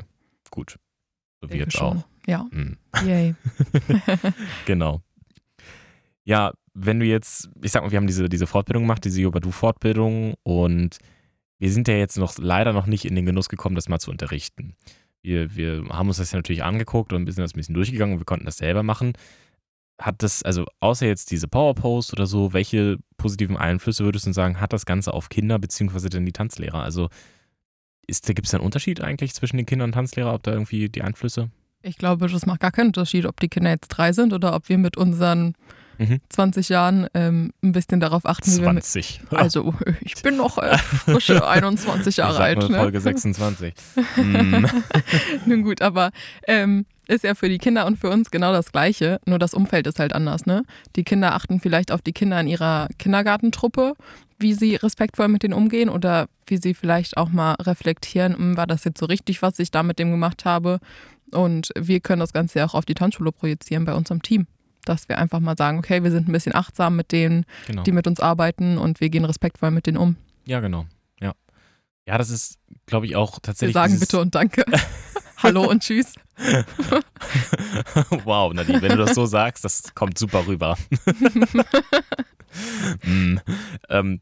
Gut. 0.49 0.79
So 1.41 1.47
wie 1.47 1.51
denke 1.57 1.65
jetzt 1.65 1.77
schon. 1.77 1.99
auch. 1.99 2.03
Ja, 2.27 2.47
Hm. 2.51 2.77
yay. 3.05 3.35
Genau. 4.65 5.01
Ja, 6.23 6.53
wenn 6.73 6.99
du 6.99 7.05
jetzt, 7.05 7.49
ich 7.61 7.71
sag 7.71 7.83
mal, 7.83 7.91
wir 7.91 7.97
haben 7.97 8.07
diese, 8.07 8.29
diese 8.29 8.47
Fortbildung 8.47 8.83
gemacht, 8.83 9.03
diese 9.05 9.21
Yobadu-Fortbildung 9.21 10.33
und 10.43 10.97
wir 11.59 11.71
sind 11.71 11.87
ja 11.87 11.95
jetzt 11.95 12.17
noch 12.17 12.37
leider 12.37 12.73
noch 12.73 12.85
nicht 12.85 13.05
in 13.05 13.15
den 13.15 13.25
Genuss 13.25 13.49
gekommen, 13.49 13.75
das 13.75 13.89
mal 13.89 13.99
zu 13.99 14.09
unterrichten. 14.11 14.75
Wir, 15.21 15.55
wir 15.55 15.83
haben 15.89 16.07
uns 16.07 16.17
das 16.17 16.31
ja 16.31 16.37
natürlich 16.37 16.63
angeguckt 16.63 17.11
und 17.11 17.25
sind 17.27 17.43
das 17.43 17.53
ein 17.53 17.57
bisschen 17.57 17.75
durchgegangen 17.75 18.13
und 18.13 18.21
wir 18.21 18.25
konnten 18.25 18.45
das 18.45 18.57
selber 18.57 18.83
machen. 18.83 19.13
Hat 19.99 20.23
das, 20.23 20.43
also 20.43 20.65
außer 20.79 21.05
jetzt 21.05 21.31
diese 21.31 21.49
Powerpost 21.49 22.13
oder 22.13 22.25
so, 22.25 22.53
welche 22.53 22.97
positiven 23.17 23.57
Einflüsse 23.57 24.05
würdest 24.05 24.25
du 24.25 24.31
sagen, 24.31 24.61
hat 24.61 24.71
das 24.71 24.85
Ganze 24.85 25.13
auf 25.13 25.27
Kinder 25.27 25.59
beziehungsweise 25.59 26.09
denn 26.09 26.25
die 26.25 26.31
Tanzlehrer? 26.31 26.81
Also 26.81 27.09
gibt 28.07 28.45
es 28.45 28.51
da 28.51 28.57
einen 28.57 28.65
Unterschied 28.65 29.01
eigentlich 29.01 29.33
zwischen 29.33 29.57
den 29.57 29.65
Kindern 29.65 29.89
und 29.89 29.93
Tanzlehrer, 29.93 30.33
ob 30.33 30.43
da 30.43 30.53
irgendwie 30.53 30.87
die 30.87 31.01
Einflüsse? 31.01 31.51
Ich 31.81 31.97
glaube, 31.97 32.27
das 32.27 32.45
macht 32.45 32.61
gar 32.61 32.71
keinen 32.71 32.87
Unterschied, 32.87 33.25
ob 33.25 33.39
die 33.39 33.49
Kinder 33.49 33.69
jetzt 33.69 33.89
drei 33.89 34.13
sind 34.13 34.33
oder 34.33 34.55
ob 34.55 34.69
wir 34.69 34.77
mit 34.77 34.97
unseren 34.97 35.53
Mhm. 35.99 36.19
20 36.29 36.69
Jahren 36.69 37.07
ähm, 37.13 37.51
ein 37.61 37.73
bisschen 37.73 37.99
darauf 37.99 38.25
achten, 38.25 38.51
wie 38.55 38.61
wir 38.61 38.73
mit. 38.73 38.85
20. 38.85 39.21
Also, 39.31 39.73
ich 40.01 40.15
bin 40.23 40.37
noch 40.37 40.57
äh, 40.57 40.77
frische 40.77 41.45
21 41.47 42.17
Jahre 42.17 42.35
ich 42.35 42.39
alt. 42.39 42.57
mal 42.61 42.69
Ne? 42.69 42.77
Folge 42.77 43.01
26. 43.01 43.73
mm. 44.15 44.65
Nun 45.45 45.63
gut, 45.63 45.81
aber 45.81 46.11
ähm, 46.47 46.85
ist 47.07 47.23
ja 47.25 47.35
für 47.35 47.49
die 47.49 47.57
Kinder 47.57 47.85
und 47.85 47.97
für 47.97 48.09
uns 48.09 48.31
genau 48.31 48.53
das 48.53 48.71
Gleiche, 48.71 49.19
nur 49.25 49.39
das 49.39 49.53
Umfeld 49.53 49.87
ist 49.87 49.99
halt 49.99 50.13
anders. 50.13 50.45
Ne? 50.45 50.63
Die 50.95 51.03
Kinder 51.03 51.33
achten 51.35 51.59
vielleicht 51.59 51.91
auf 51.91 52.01
die 52.01 52.13
Kinder 52.13 52.39
in 52.39 52.47
ihrer 52.47 52.87
Kindergartentruppe, 52.97 53.93
wie 54.37 54.53
sie 54.53 54.75
respektvoll 54.75 55.27
mit 55.27 55.43
denen 55.43 55.53
umgehen 55.53 55.89
oder 55.89 56.27
wie 56.47 56.57
sie 56.57 56.73
vielleicht 56.73 57.17
auch 57.17 57.29
mal 57.29 57.55
reflektieren, 57.55 58.37
"Hm, 58.37 58.57
war 58.57 58.67
das 58.67 58.85
jetzt 58.85 58.99
so 58.99 59.05
richtig, 59.05 59.41
was 59.41 59.59
ich 59.59 59.69
da 59.71 59.83
mit 59.83 59.99
dem 59.99 60.11
gemacht 60.11 60.45
habe? 60.45 60.79
Und 61.31 61.71
wir 61.77 61.99
können 61.99 62.21
das 62.21 62.31
Ganze 62.33 62.59
ja 62.59 62.65
auch 62.65 62.73
auf 62.73 62.85
die 62.85 62.93
Tanzschule 62.95 63.31
projizieren 63.31 63.85
bei 63.85 63.93
unserem 63.93 64.21
Team. 64.21 64.47
Dass 64.89 65.07
wir 65.07 65.17
einfach 65.19 65.39
mal 65.39 65.55
sagen, 65.55 65.77
okay, 65.77 66.03
wir 66.03 66.09
sind 66.11 66.27
ein 66.27 66.31
bisschen 66.31 66.55
achtsam 66.55 66.95
mit 66.95 67.11
denen, 67.11 67.45
Genau. 67.67 67.83
die 67.83 67.91
mit 67.91 68.07
uns 68.07 68.19
arbeiten 68.19 68.77
und 68.79 68.99
wir 68.99 69.09
gehen 69.09 69.23
respektvoll 69.23 69.69
mit 69.71 69.85
denen 69.87 69.97
um. 69.97 70.15
Ja, 70.45 70.59
genau. 70.61 70.85
Ja. 71.21 71.33
Ja, 72.07 72.17
das 72.17 72.29
ist, 72.31 72.57
glaube 72.87 73.05
ich, 73.05 73.15
auch 73.15 73.37
Wir 73.37 73.41
tatsächlich. 73.43 73.73
sagen 73.75 73.93
dieses- 73.93 74.07
bitte 74.07 74.19
und 74.19 74.33
danke. 74.33 74.65
Hallo 75.41 75.69
und 75.69 75.81
tschüss. 75.83 76.15
wow, 78.25 78.53
Nadine, 78.53 78.81
wenn 78.81 78.91
du 78.91 78.97
das 78.97 79.15
so 79.15 79.25
sagst, 79.25 79.63
das 79.63 79.93
kommt 79.95 80.17
super 80.17 80.45
rüber. 80.47 80.77
mm, 83.03 83.37
ähm, 83.89 84.19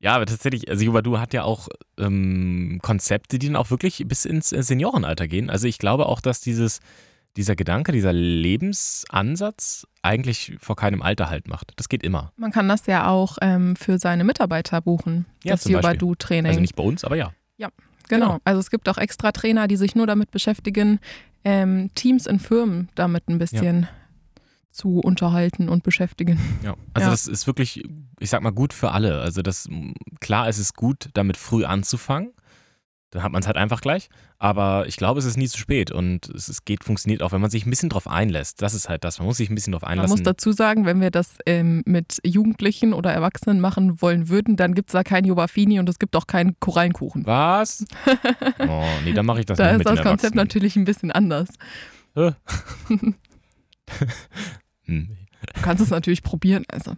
ja, 0.00 0.14
aber 0.14 0.26
tatsächlich, 0.26 0.68
also 0.70 0.84
Jubadu 0.84 1.18
hat 1.18 1.32
ja 1.34 1.42
auch 1.44 1.68
ähm, 1.98 2.78
Konzepte, 2.82 3.38
die 3.38 3.46
dann 3.48 3.56
auch 3.56 3.70
wirklich 3.70 4.04
bis 4.06 4.24
ins 4.24 4.52
äh, 4.52 4.62
Seniorenalter 4.62 5.28
gehen. 5.28 5.50
Also 5.50 5.66
ich 5.66 5.78
glaube 5.78 6.06
auch, 6.06 6.20
dass 6.20 6.40
dieses, 6.40 6.80
dieser 7.36 7.54
Gedanke, 7.56 7.92
dieser 7.92 8.12
Lebensansatz 8.12 9.86
eigentlich 10.02 10.56
vor 10.60 10.76
keinem 10.76 11.02
Alter 11.02 11.28
halt 11.28 11.48
macht. 11.48 11.72
Das 11.76 11.88
geht 11.88 12.02
immer. 12.02 12.32
Man 12.36 12.52
kann 12.52 12.68
das 12.68 12.86
ja 12.86 13.08
auch 13.08 13.38
ähm, 13.42 13.76
für 13.76 13.98
seine 13.98 14.24
Mitarbeiter 14.24 14.80
buchen, 14.80 15.26
Ja, 15.44 15.52
das. 15.54 15.64
Yobadu-Training. 15.64 16.48
Also 16.48 16.60
nicht 16.60 16.76
bei 16.76 16.82
uns, 16.82 17.04
aber 17.04 17.16
ja. 17.16 17.32
genau. 17.58 17.70
genau. 18.08 18.38
Also 18.44 18.60
es 18.60 18.70
gibt 18.70 18.88
auch 18.88 18.98
extra 18.98 19.30
Trainer, 19.32 19.68
die 19.68 19.76
sich 19.76 19.94
nur 19.94 20.06
damit 20.06 20.30
beschäftigen, 20.30 21.00
ähm, 21.44 21.90
Teams 21.94 22.26
in 22.26 22.38
Firmen 22.38 22.88
damit 22.94 23.28
ein 23.28 23.38
bisschen 23.38 23.88
zu 24.70 25.00
unterhalten 25.00 25.68
und 25.68 25.82
beschäftigen. 25.82 26.38
Ja, 26.62 26.74
also 26.94 27.06
Ja. 27.06 27.10
das 27.10 27.26
ist 27.26 27.46
wirklich, 27.46 27.82
ich 28.20 28.30
sag 28.30 28.40
mal, 28.42 28.50
gut 28.52 28.72
für 28.72 28.92
alle. 28.92 29.20
Also 29.20 29.42
das, 29.42 29.68
klar, 30.20 30.48
es 30.48 30.58
ist 30.58 30.76
gut, 30.76 31.10
damit 31.14 31.36
früh 31.36 31.64
anzufangen. 31.64 32.32
Dann 33.12 33.22
hat 33.24 33.32
man 33.32 33.40
es 33.42 33.46
halt 33.48 33.56
einfach 33.56 33.80
gleich. 33.80 34.08
Aber 34.38 34.86
ich 34.86 34.96
glaube, 34.96 35.18
es 35.18 35.24
ist 35.24 35.36
nie 35.36 35.48
zu 35.48 35.58
spät 35.58 35.90
und 35.90 36.28
es, 36.28 36.48
es 36.48 36.64
geht, 36.64 36.84
funktioniert 36.84 37.22
auch, 37.22 37.32
wenn 37.32 37.40
man 37.40 37.50
sich 37.50 37.66
ein 37.66 37.70
bisschen 37.70 37.88
drauf 37.88 38.06
einlässt. 38.06 38.62
Das 38.62 38.72
ist 38.72 38.88
halt 38.88 39.02
das. 39.04 39.18
Man 39.18 39.26
muss 39.26 39.36
sich 39.38 39.50
ein 39.50 39.54
bisschen 39.56 39.72
drauf 39.72 39.82
Man 39.82 39.90
einlassen. 39.92 40.10
muss 40.12 40.22
dazu 40.22 40.52
sagen, 40.52 40.86
wenn 40.86 41.00
wir 41.00 41.10
das 41.10 41.34
ähm, 41.44 41.82
mit 41.86 42.18
Jugendlichen 42.24 42.92
oder 42.92 43.12
Erwachsenen 43.12 43.60
machen 43.60 44.00
wollen 44.00 44.28
würden, 44.28 44.56
dann 44.56 44.74
gibt 44.74 44.90
es 44.90 44.92
da 44.92 45.02
kein 45.02 45.24
Jobafini 45.24 45.80
und 45.80 45.88
es 45.88 45.98
gibt 45.98 46.14
auch 46.16 46.26
keinen 46.28 46.58
Korallenkuchen. 46.60 47.26
Was? 47.26 47.84
Oh, 48.68 48.84
nee, 49.04 49.12
dann 49.12 49.26
mache 49.26 49.40
ich 49.40 49.46
das 49.46 49.58
Da 49.58 49.64
nicht 49.64 49.72
ist 49.72 49.78
mit 49.78 49.86
das 49.86 49.94
den 49.96 50.04
Konzept 50.04 50.34
Erwachsenen. 50.34 50.36
natürlich 50.46 50.76
ein 50.76 50.84
bisschen 50.84 51.10
anders. 51.10 51.48
Hm. 54.84 55.16
Du 55.54 55.62
kannst 55.62 55.82
es 55.82 55.90
natürlich 55.90 56.22
probieren, 56.22 56.64
also 56.68 56.96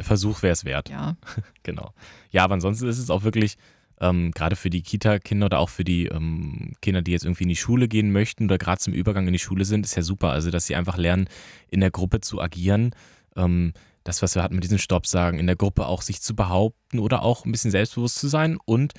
Versuch 0.00 0.42
wäre 0.42 0.52
es 0.52 0.64
wert. 0.64 0.88
ja. 0.90 1.16
Genau. 1.62 1.92
Ja, 2.30 2.44
aber 2.44 2.54
ansonsten 2.54 2.86
ist 2.88 2.98
es 2.98 3.10
auch 3.10 3.22
wirklich, 3.24 3.56
ähm, 4.00 4.30
gerade 4.32 4.56
für 4.56 4.70
die 4.70 4.82
Kita-Kinder 4.82 5.46
oder 5.46 5.58
auch 5.58 5.68
für 5.68 5.84
die 5.84 6.06
ähm, 6.06 6.72
Kinder, 6.80 7.02
die 7.02 7.12
jetzt 7.12 7.24
irgendwie 7.24 7.44
in 7.44 7.48
die 7.48 7.56
Schule 7.56 7.88
gehen 7.88 8.12
möchten 8.12 8.44
oder 8.44 8.58
gerade 8.58 8.80
zum 8.80 8.92
Übergang 8.92 9.26
in 9.26 9.32
die 9.32 9.38
Schule 9.38 9.64
sind, 9.64 9.84
ist 9.84 9.96
ja 9.96 10.02
super. 10.02 10.30
Also, 10.30 10.50
dass 10.50 10.66
sie 10.66 10.76
einfach 10.76 10.96
lernen, 10.96 11.28
in 11.68 11.80
der 11.80 11.90
Gruppe 11.90 12.20
zu 12.20 12.40
agieren. 12.40 12.94
Ähm, 13.36 13.72
das, 14.04 14.22
was 14.22 14.34
wir 14.34 14.42
hatten 14.42 14.54
mit 14.54 14.64
diesen 14.64 14.78
Stoppsagen, 14.78 15.38
in 15.38 15.46
der 15.46 15.56
Gruppe 15.56 15.86
auch 15.86 16.02
sich 16.02 16.22
zu 16.22 16.34
behaupten 16.34 16.98
oder 16.98 17.22
auch 17.22 17.44
ein 17.44 17.52
bisschen 17.52 17.70
selbstbewusst 17.70 18.16
zu 18.16 18.28
sein 18.28 18.58
und 18.64 18.94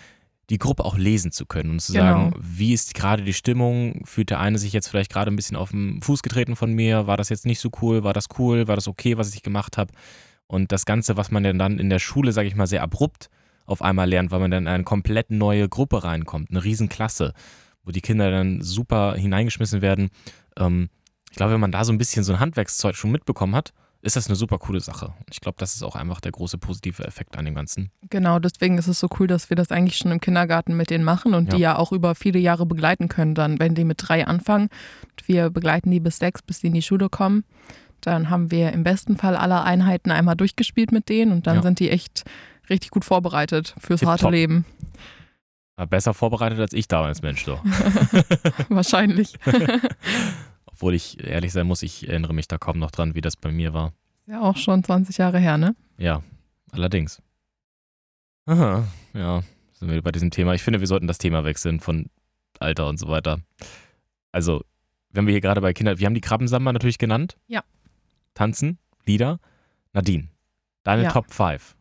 die 0.49 0.57
Gruppe 0.57 0.83
auch 0.83 0.97
lesen 0.97 1.31
zu 1.31 1.45
können 1.45 1.69
und 1.71 1.79
zu 1.79 1.93
Genau. 1.93 2.05
sagen, 2.05 2.33
wie 2.39 2.73
ist 2.73 2.93
gerade 2.93 3.23
die 3.23 3.33
Stimmung? 3.33 4.01
Fühlt 4.05 4.29
der 4.31 4.39
eine 4.39 4.57
sich 4.57 4.73
jetzt 4.73 4.87
vielleicht 4.87 5.11
gerade 5.11 5.31
ein 5.31 5.35
bisschen 5.35 5.55
auf 5.55 5.71
den 5.71 6.01
Fuß 6.01 6.23
getreten 6.23 6.55
von 6.55 6.73
mir? 6.73 7.07
War 7.07 7.17
das 7.17 7.29
jetzt 7.29 7.45
nicht 7.45 7.59
so 7.59 7.69
cool? 7.81 8.03
War 8.03 8.13
das 8.13 8.25
cool? 8.37 8.67
War 8.67 8.75
das 8.75 8.87
okay, 8.87 9.17
was 9.17 9.33
ich 9.33 9.43
gemacht 9.43 9.77
habe? 9.77 9.93
Und 10.47 10.71
das 10.71 10.85
Ganze, 10.85 11.17
was 11.17 11.29
man 11.31 11.43
dann 11.43 11.79
in 11.79 11.89
der 11.89 11.99
Schule, 11.99 12.31
sage 12.31 12.47
ich 12.47 12.55
mal, 12.55 12.67
sehr 12.67 12.81
abrupt 12.81 13.29
auf 13.69 13.81
einmal 13.81 14.09
lernt, 14.09 14.31
weil 14.31 14.39
man 14.39 14.51
dann 14.51 14.63
in 14.63 14.67
eine 14.67 14.83
komplett 14.83 15.31
neue 15.31 15.69
Gruppe 15.69 16.03
reinkommt, 16.03 16.49
eine 16.49 16.63
Riesenklasse, 16.63 17.33
wo 17.83 17.91
die 17.91 18.01
Kinder 18.01 18.31
dann 18.31 18.61
super 18.61 19.15
hineingeschmissen 19.15 19.81
werden. 19.81 20.09
Ähm, 20.57 20.89
ich 21.31 21.37
glaube, 21.37 21.53
wenn 21.53 21.59
man 21.59 21.71
da 21.71 21.83
so 21.83 21.91
ein 21.93 21.97
bisschen 21.97 22.23
so 22.23 22.33
ein 22.33 22.39
Handwerkszeug 22.39 22.95
schon 22.95 23.11
mitbekommen 23.11 23.55
hat, 23.55 23.73
ist 24.01 24.15
das 24.15 24.27
eine 24.27 24.35
super 24.35 24.57
coole 24.59 24.79
Sache. 24.79 25.13
Ich 25.29 25.41
glaube, 25.41 25.57
das 25.59 25.75
ist 25.75 25.83
auch 25.83 25.95
einfach 25.97 26.21
der 26.21 26.31
große 26.31 26.57
positive 26.57 27.03
Effekt 27.05 27.37
an 27.37 27.43
dem 27.45 27.53
Ganzen. 27.53 27.91
Genau, 28.09 28.39
deswegen 28.39 28.77
ist 28.77 28.87
es 28.87 28.99
so 28.99 29.09
cool, 29.19 29.27
dass 29.27 29.49
wir 29.49 29.57
das 29.57 29.71
eigentlich 29.71 29.97
schon 29.97 30.11
im 30.11 30.21
Kindergarten 30.21 30.75
mit 30.77 30.89
denen 30.89 31.03
machen 31.03 31.33
und 31.33 31.49
Ja. 31.51 31.55
die 31.57 31.61
ja 31.61 31.75
auch 31.77 31.91
über 31.91 32.15
viele 32.15 32.39
Jahre 32.39 32.65
begleiten 32.65 33.09
können. 33.09 33.35
Dann, 33.35 33.59
wenn 33.59 33.75
die 33.75 33.83
mit 33.83 33.97
drei 33.99 34.25
anfangen, 34.25 34.69
und 35.11 35.27
wir 35.27 35.49
begleiten 35.49 35.91
die 35.91 35.99
bis 35.99 36.17
sechs, 36.17 36.41
bis 36.41 36.61
sie 36.61 36.67
in 36.67 36.73
die 36.73 36.81
Schule 36.81 37.09
kommen, 37.09 37.43
dann 38.01 38.29
haben 38.29 38.49
wir 38.51 38.71
im 38.71 38.83
besten 38.85 39.17
Fall 39.17 39.35
alle 39.35 39.61
Einheiten 39.63 40.11
einmal 40.11 40.37
durchgespielt 40.37 40.93
mit 40.93 41.09
denen 41.09 41.33
und 41.33 41.45
dann 41.45 41.57
Ja. 41.57 41.61
sind 41.61 41.79
die 41.79 41.89
echt 41.89 42.23
richtig 42.69 42.91
gut 42.91 43.05
vorbereitet 43.05 43.75
fürs 43.79 44.03
harte 44.03 44.29
Leben. 44.29 44.65
War 45.75 45.87
besser 45.87 46.13
vorbereitet 46.13 46.59
als 46.59 46.73
ich 46.73 46.87
damals, 46.87 47.21
Mensch, 47.21 47.45
doch. 47.45 47.63
Wahrscheinlich. 48.69 49.35
Obwohl 50.65 50.93
ich 50.93 51.23
ehrlich 51.25 51.51
sein 51.53 51.67
muss, 51.67 51.83
ich 51.83 52.07
erinnere 52.07 52.33
mich 52.33 52.47
da 52.47 52.57
kaum 52.57 52.79
noch 52.79 52.91
dran, 52.91 53.15
wie 53.15 53.21
das 53.21 53.35
bei 53.35 53.51
mir 53.51 53.73
war. 53.73 53.93
Ja, 54.27 54.41
auch 54.41 54.57
schon 54.57 54.83
20 54.83 55.17
Jahre 55.17 55.39
her, 55.39 55.57
ne? 55.57 55.75
Ja, 55.97 56.21
allerdings. 56.71 57.21
Aha, 58.45 58.87
ja, 59.13 59.43
sind 59.73 59.89
wir 59.89 60.01
bei 60.01 60.11
diesem 60.11 60.31
Thema. 60.31 60.53
Ich 60.53 60.63
finde, 60.63 60.79
wir 60.79 60.87
sollten 60.87 61.07
das 61.07 61.17
Thema 61.17 61.43
wechseln 61.45 61.79
von 61.79 62.07
Alter 62.59 62.87
und 62.87 62.97
so 62.97 63.07
weiter. 63.07 63.39
Also, 64.31 64.63
wenn 65.11 65.25
wir 65.27 65.31
hier 65.31 65.41
gerade 65.41 65.61
bei 65.61 65.73
Kindern, 65.73 65.99
wir 65.99 66.05
haben 66.05 66.13
die 66.13 66.21
Krabbensamba 66.21 66.73
natürlich 66.73 66.97
genannt. 66.97 67.37
Ja. 67.47 67.63
Tanzen, 68.33 68.77
Lieder. 69.05 69.39
Nadine, 69.93 70.27
deine 70.83 71.03
Ja. 71.03 71.11
Top 71.11 71.31
5. 71.31 71.75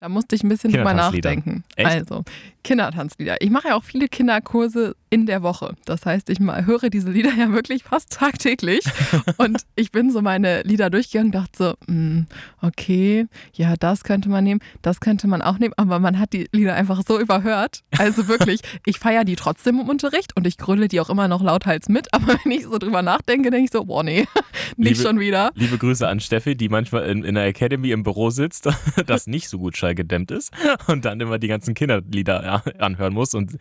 Da 0.00 0.08
musste 0.08 0.34
ich 0.34 0.42
ein 0.42 0.48
bisschen 0.48 0.72
drüber 0.72 0.94
nachdenken. 0.94 1.62
Echt? 1.76 1.90
Also, 1.90 2.24
Kindertanzlieder. 2.64 3.36
Ich 3.40 3.50
mache 3.50 3.68
ja 3.68 3.76
auch 3.76 3.84
viele 3.84 4.08
Kinderkurse 4.08 4.96
in 5.10 5.26
der 5.26 5.42
Woche. 5.42 5.74
Das 5.84 6.06
heißt, 6.06 6.30
ich 6.30 6.38
mal 6.38 6.66
höre 6.66 6.88
diese 6.88 7.10
Lieder 7.10 7.32
ja 7.36 7.50
wirklich 7.52 7.82
fast 7.82 8.12
tagtäglich. 8.12 8.84
und 9.38 9.62
ich 9.74 9.90
bin 9.90 10.10
so 10.12 10.22
meine 10.22 10.62
Lieder 10.62 10.88
durchgegangen 10.88 11.28
und 11.28 11.34
dachte 11.34 11.50
so, 11.58 11.74
hm, 11.86 12.26
okay, 12.62 13.26
ja, 13.52 13.74
das 13.76 14.04
könnte 14.04 14.28
man 14.28 14.44
nehmen, 14.44 14.60
das 14.82 15.00
könnte 15.00 15.26
man 15.26 15.42
auch 15.42 15.58
nehmen. 15.58 15.74
Aber 15.76 15.98
man 15.98 16.20
hat 16.20 16.32
die 16.32 16.48
Lieder 16.52 16.74
einfach 16.74 17.02
so 17.06 17.18
überhört. 17.18 17.82
Also 17.98 18.28
wirklich, 18.28 18.60
ich 18.86 19.00
feiere 19.00 19.24
die 19.24 19.34
trotzdem 19.34 19.80
im 19.80 19.88
Unterricht 19.88 20.36
und 20.36 20.46
ich 20.46 20.56
grülle 20.56 20.86
die 20.86 21.00
auch 21.00 21.10
immer 21.10 21.26
noch 21.26 21.42
lauthals 21.42 21.88
mit. 21.88 22.14
Aber 22.14 22.38
wenn 22.44 22.52
ich 22.52 22.62
so 22.62 22.78
drüber 22.78 23.02
nachdenke, 23.02 23.50
denke 23.50 23.64
ich 23.64 23.72
so, 23.72 23.84
boah, 23.84 24.04
nee, 24.04 24.26
nicht 24.76 24.98
Liebe- 24.98 25.08
schon 25.08 25.18
wieder. 25.18 25.50
Liebe 25.56 25.76
Grüße 25.76 26.06
an 26.06 26.20
Steffi, 26.20 26.54
die 26.54 26.68
manchmal 26.68 27.06
in, 27.06 27.24
in 27.24 27.34
der 27.34 27.46
Academy 27.46 27.90
im 27.90 28.04
Büro 28.04 28.30
sitzt, 28.30 28.68
das 29.06 29.26
nicht 29.26 29.48
so 29.48 29.58
gut 29.58 29.76
schallgedämmt 29.76 30.30
ist 30.30 30.52
und 30.86 31.04
dann 31.04 31.20
immer 31.20 31.38
die 31.40 31.48
ganzen 31.48 31.74
Kinderlieder 31.74 32.62
anhören 32.78 33.12
muss. 33.12 33.34
Und 33.34 33.56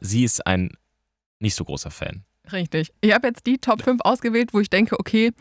sie 0.00 0.24
ist 0.24 0.46
ein 0.46 0.70
nicht 1.38 1.54
so 1.54 1.64
großer 1.64 1.90
Fan. 1.90 2.24
Richtig. 2.52 2.92
Ich 3.00 3.12
habe 3.12 3.28
jetzt 3.28 3.46
die 3.46 3.58
Top 3.58 3.82
5 3.82 4.00
ausgewählt, 4.02 4.52
wo 4.52 4.60
ich 4.60 4.70
denke, 4.70 4.98
okay, 4.98 5.32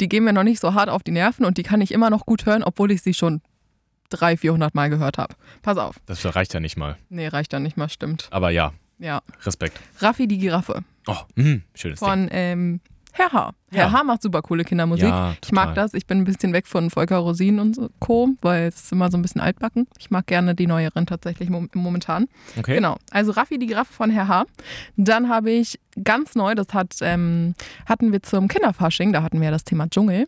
die 0.00 0.08
gehen 0.08 0.24
mir 0.24 0.32
noch 0.32 0.44
nicht 0.44 0.60
so 0.60 0.74
hart 0.74 0.88
auf 0.88 1.02
die 1.02 1.10
Nerven 1.12 1.44
und 1.44 1.58
die 1.58 1.62
kann 1.62 1.80
ich 1.80 1.92
immer 1.92 2.10
noch 2.10 2.26
gut 2.26 2.46
hören, 2.46 2.62
obwohl 2.62 2.90
ich 2.90 3.02
sie 3.02 3.14
schon 3.14 3.40
300, 4.10 4.40
400 4.40 4.74
Mal 4.74 4.90
gehört 4.90 5.18
habe. 5.18 5.34
Pass 5.62 5.76
auf. 5.78 5.96
Das 6.06 6.24
reicht 6.34 6.54
ja 6.54 6.60
nicht 6.60 6.76
mal. 6.76 6.96
Nee, 7.08 7.28
reicht 7.28 7.52
ja 7.52 7.60
nicht 7.60 7.76
mal, 7.76 7.88
stimmt. 7.88 8.28
Aber 8.30 8.50
ja, 8.50 8.72
Ja. 8.98 9.22
Respekt. 9.44 9.78
Raffi 9.98 10.26
die 10.26 10.38
Giraffe 10.38 10.82
Oh, 11.06 11.16
mh, 11.36 11.60
schönes 11.74 12.00
Ding. 12.00 12.08
von 12.08 12.28
ähm, 12.30 12.80
Herr 13.18 13.32
H. 13.32 13.52
Herr 13.72 13.86
Ja. 13.88 13.92
H. 13.92 14.04
macht 14.04 14.22
super 14.22 14.42
coole 14.42 14.64
Kindermusik. 14.64 15.08
Ja, 15.08 15.34
Ich 15.44 15.52
mag 15.52 15.74
das. 15.74 15.92
Ich 15.92 16.06
bin 16.06 16.18
ein 16.18 16.24
bisschen 16.24 16.52
weg 16.52 16.66
von 16.66 16.88
Volker 16.88 17.18
Rosin 17.18 17.58
und 17.58 17.74
so 17.74 17.88
Co., 17.98 18.30
weil 18.40 18.68
es 18.68 18.76
ist 18.84 18.92
immer 18.92 19.10
so 19.10 19.18
ein 19.18 19.22
bisschen 19.22 19.40
altbacken. 19.40 19.86
Ich 19.98 20.10
mag 20.10 20.26
gerne 20.26 20.54
die 20.54 20.66
neueren 20.66 21.04
tatsächlich 21.06 21.50
mom 21.50 21.68
momentan. 21.74 22.26
Okay. 22.58 22.76
Genau. 22.76 22.96
Also 23.10 23.32
Raffi 23.32 23.58
die 23.58 23.66
Giraffe 23.66 23.92
von 23.92 24.10
Herr 24.10 24.28
H. 24.28 24.44
Dann 24.96 25.28
habe 25.28 25.50
ich 25.50 25.78
ganz 26.02 26.34
neu, 26.36 26.54
das 26.54 26.72
hat, 26.74 26.96
ähm, 27.02 27.54
hatten 27.86 28.12
wir 28.12 28.22
zum 28.22 28.46
Kinderfasching, 28.48 29.12
da 29.12 29.22
hatten 29.22 29.40
wir 29.40 29.50
das 29.50 29.64
Thema 29.64 29.88
Dschungel. 29.88 30.26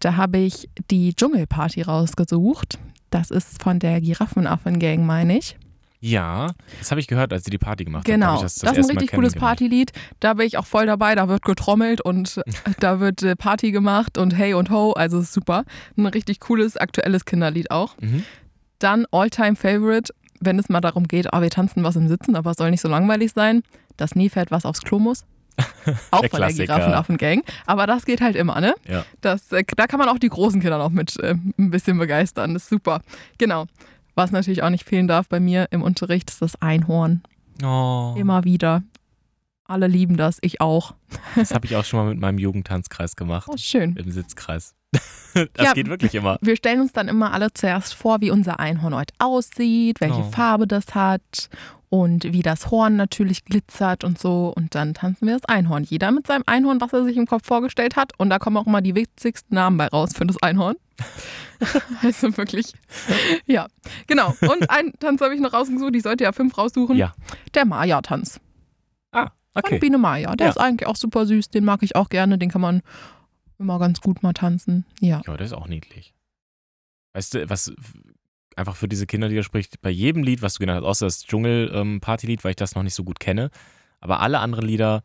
Da 0.00 0.16
habe 0.16 0.38
ich 0.38 0.68
die 0.90 1.14
Dschungelparty 1.14 1.82
rausgesucht. 1.82 2.78
Das 3.10 3.30
ist 3.30 3.62
von 3.62 3.78
der 3.78 4.00
Giraffenaffen-Gang, 4.00 5.04
meine 5.06 5.38
ich. 5.38 5.56
Ja, 6.04 6.48
das 6.80 6.90
habe 6.90 7.00
ich 7.00 7.06
gehört, 7.06 7.32
als 7.32 7.44
sie 7.44 7.50
die 7.50 7.58
Party 7.58 7.84
gemacht 7.84 8.04
Genau. 8.04 8.26
hab 8.26 8.36
ich 8.38 8.42
Das, 8.42 8.54
das, 8.56 8.70
das 8.70 8.78
ist 8.78 8.90
ein 8.90 8.98
richtig 8.98 9.14
cooles. 9.16 9.34
Partylied. 9.36 9.92
Da 10.18 10.34
bin 10.34 10.46
ich 10.48 10.58
auch 10.58 10.66
voll 10.66 10.84
dabei. 10.86 11.14
Da 11.14 11.28
wird 11.28 11.44
getrommelt 11.44 12.00
und 12.00 12.40
da 12.80 12.98
wird 12.98 13.22
äh, 13.22 13.36
Party 13.36 13.70
gemacht 13.70 14.18
und 14.18 14.36
Hey 14.36 14.54
und 14.54 14.68
Ho. 14.70 14.92
Also 14.94 15.22
super. 15.22 15.64
Ein 15.96 16.06
richtig 16.06 16.40
cooles, 16.40 16.76
aktuelles 16.76 17.24
Kinderlied 17.24 17.70
auch. 17.70 17.96
Mhm. 18.00 18.24
Dann 18.80 19.06
All-Time 19.12 19.54
Favorite, 19.54 20.12
wenn 20.40 20.58
es 20.58 20.68
mal 20.68 20.80
darum 20.80 21.06
geht, 21.06 21.32
ah, 21.32 21.40
wir 21.40 21.50
tanzen 21.50 21.84
was 21.84 21.94
im 21.94 22.08
Sitzen, 22.08 22.34
aber 22.34 22.50
es 22.50 22.56
soll 22.56 22.72
nicht 22.72 22.80
so 22.80 22.88
langweilig 22.88 23.30
sein. 23.32 23.62
Das 23.96 24.16
Nilpferd, 24.16 24.50
was 24.50 24.64
aufs 24.64 24.80
Klo 24.80 24.98
muss. 24.98 25.24
Auch 26.10 26.20
Der 26.22 26.30
von 26.30 26.40
der 26.40 26.48
Klassiker. 26.48 26.64
Giraffenaffen-Gang. 26.64 27.42
Aber 27.66 27.86
das 27.86 28.06
geht 28.06 28.20
halt 28.22 28.34
immer, 28.34 28.60
ne? 28.60 28.74
Ja. 28.88 29.04
Das, 29.20 29.52
äh, 29.52 29.62
da 29.76 29.86
kann 29.86 30.00
man 30.00 30.08
auch 30.08 30.18
die 30.18 30.30
großen 30.30 30.60
Kinder 30.60 30.78
noch 30.78 30.90
mit 30.90 31.16
äh, 31.20 31.34
ein 31.58 31.70
bisschen 31.70 31.98
begeistern. 31.98 32.54
Das 32.54 32.64
ist 32.64 32.70
super. 32.70 33.02
Genau. 33.38 33.66
Was 34.14 34.30
natürlich 34.30 34.62
auch 34.62 34.70
nicht 34.70 34.84
fehlen 34.84 35.08
darf 35.08 35.28
bei 35.28 35.40
mir 35.40 35.68
im 35.70 35.82
Unterricht, 35.82 36.30
ist 36.30 36.42
das 36.42 36.60
Einhorn. 36.60 37.22
Oh, 37.64 38.14
Immer 38.16 38.44
wieder. 38.44 38.82
Alle 39.64 39.86
lieben 39.86 40.16
das, 40.16 40.38
ich 40.42 40.60
auch. 40.60 40.94
das 41.34 41.52
habe 41.54 41.66
ich 41.66 41.76
auch 41.76 41.84
schon 41.84 42.00
mal 42.04 42.10
mit 42.10 42.20
meinem 42.20 42.38
Jugendtanzkreis 42.38 43.16
gemacht. 43.16 43.48
Oh, 43.50 43.56
schön. 43.56 43.96
Im 43.96 44.10
Sitzkreis. 44.10 44.74
das 45.34 45.66
Ja. 45.66 45.72
geht 45.72 45.88
wirklich 45.88 46.14
immer. 46.14 46.36
Wir 46.42 46.56
stellen 46.56 46.80
uns 46.80 46.92
dann 46.92 47.08
immer 47.08 47.32
alle 47.32 47.52
zuerst 47.54 47.94
vor, 47.94 48.20
wie 48.20 48.30
unser 48.30 48.60
Einhorn 48.60 48.94
heute 48.94 49.14
aussieht, 49.18 50.00
welche 50.00 50.20
Oh. 50.20 50.30
Farbe 50.30 50.66
das 50.66 50.94
hat 50.94 51.48
und 51.88 52.24
wie 52.32 52.42
das 52.42 52.70
Horn 52.70 52.96
natürlich 52.96 53.44
glitzert 53.46 54.04
und 54.04 54.18
so. 54.18 54.52
Und 54.54 54.74
dann 54.74 54.92
tanzen 54.92 55.26
wir 55.26 55.34
das 55.38 55.44
Einhorn. 55.46 55.84
Jeder 55.84 56.10
mit 56.10 56.26
seinem 56.26 56.42
Einhorn, 56.46 56.80
was 56.82 56.92
er 56.92 57.04
sich 57.04 57.16
im 57.16 57.26
Kopf 57.26 57.46
vorgestellt 57.46 57.96
hat. 57.96 58.12
Und 58.18 58.28
da 58.28 58.38
kommen 58.38 58.56
auch 58.58 58.66
immer 58.66 58.82
die 58.82 58.94
witzigsten 58.94 59.54
Namen 59.54 59.78
bei 59.78 59.86
raus 59.88 60.10
für 60.14 60.26
das 60.26 60.42
Einhorn. 60.42 60.76
also 62.02 62.36
wirklich. 62.36 62.72
Ja, 63.46 63.68
genau. 64.06 64.34
Und 64.40 64.68
einen 64.70 64.92
Tanz 64.98 65.20
habe 65.20 65.34
ich 65.34 65.40
noch 65.40 65.52
rausgesucht. 65.52 65.94
Ich 65.96 66.02
sollte 66.02 66.24
ja 66.24 66.32
fünf 66.32 66.56
raussuchen. 66.58 66.96
Ja. 66.96 67.14
Der 67.54 67.64
Maya-Tanz. 67.64 68.40
Ah, 69.12 69.30
Von 69.52 69.62
okay. 69.64 69.78
Biene 69.78 69.98
Maya. 69.98 70.34
Der 70.36 70.46
Ja. 70.46 70.50
ist 70.50 70.58
eigentlich 70.58 70.86
auch 70.88 70.96
super 70.96 71.26
süß. 71.26 71.50
Den 71.50 71.64
mag 71.64 71.82
ich 71.82 71.96
auch 71.96 72.08
gerne. 72.08 72.38
Den 72.38 72.50
kann 72.50 72.60
man 72.60 72.82
immer 73.58 73.78
ganz 73.78 74.00
gut 74.00 74.22
mal 74.22 74.32
tanzen. 74.32 74.84
Ja. 75.00 75.22
Ja, 75.26 75.36
das 75.36 75.48
ist 75.48 75.52
auch 75.52 75.68
niedlich. 75.68 76.14
Weißt 77.14 77.34
du, 77.34 77.48
was 77.50 77.72
einfach 78.56 78.76
für 78.76 78.88
diese 78.88 79.06
Kinderlieder 79.06 79.42
spricht, 79.42 79.80
bei 79.80 79.90
jedem 79.90 80.22
Lied, 80.22 80.42
was 80.42 80.54
du 80.54 80.60
genannt 80.60 80.80
hast, 80.82 80.88
außer 80.88 81.06
das 81.06 81.24
Dschungel-Partylied, 81.26 82.44
weil 82.44 82.50
ich 82.50 82.56
das 82.56 82.74
noch 82.74 82.82
nicht 82.82 82.94
so 82.94 83.04
gut 83.04 83.20
kenne, 83.20 83.50
aber 84.00 84.20
alle 84.20 84.40
anderen 84.40 84.66
Lieder, 84.66 85.02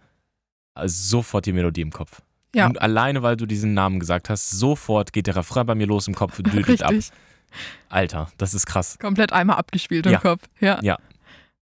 also 0.73 1.17
sofort 1.17 1.45
die 1.45 1.53
Melodie 1.53 1.81
im 1.81 1.91
Kopf. 1.91 2.21
Ja. 2.57 2.67
Und 2.67 2.81
alleine, 2.81 3.21
weil 3.23 3.37
du 3.37 3.45
diesen 3.45 3.73
Namen 3.73 3.99
gesagt 3.99 4.29
hast, 4.29 4.49
sofort 4.51 5.13
geht 5.13 5.27
der 5.27 5.35
Refrain 5.35 5.65
bei 5.65 5.75
mir 5.75 5.87
los 5.87 6.07
im 6.07 6.15
Kopf 6.15 6.37
und 6.39 6.51
düdelt 6.53 6.83
ab. 6.83 6.93
Alter, 7.89 8.29
das 8.37 8.53
ist 8.53 8.65
krass. 8.65 8.97
Komplett 8.99 9.31
einmal 9.31 9.57
abgespielt 9.57 10.05
im 10.05 10.11
Ja. 10.13 10.19
Kopf. 10.19 10.43
Ja. 10.59 10.79
Ja. 10.81 10.97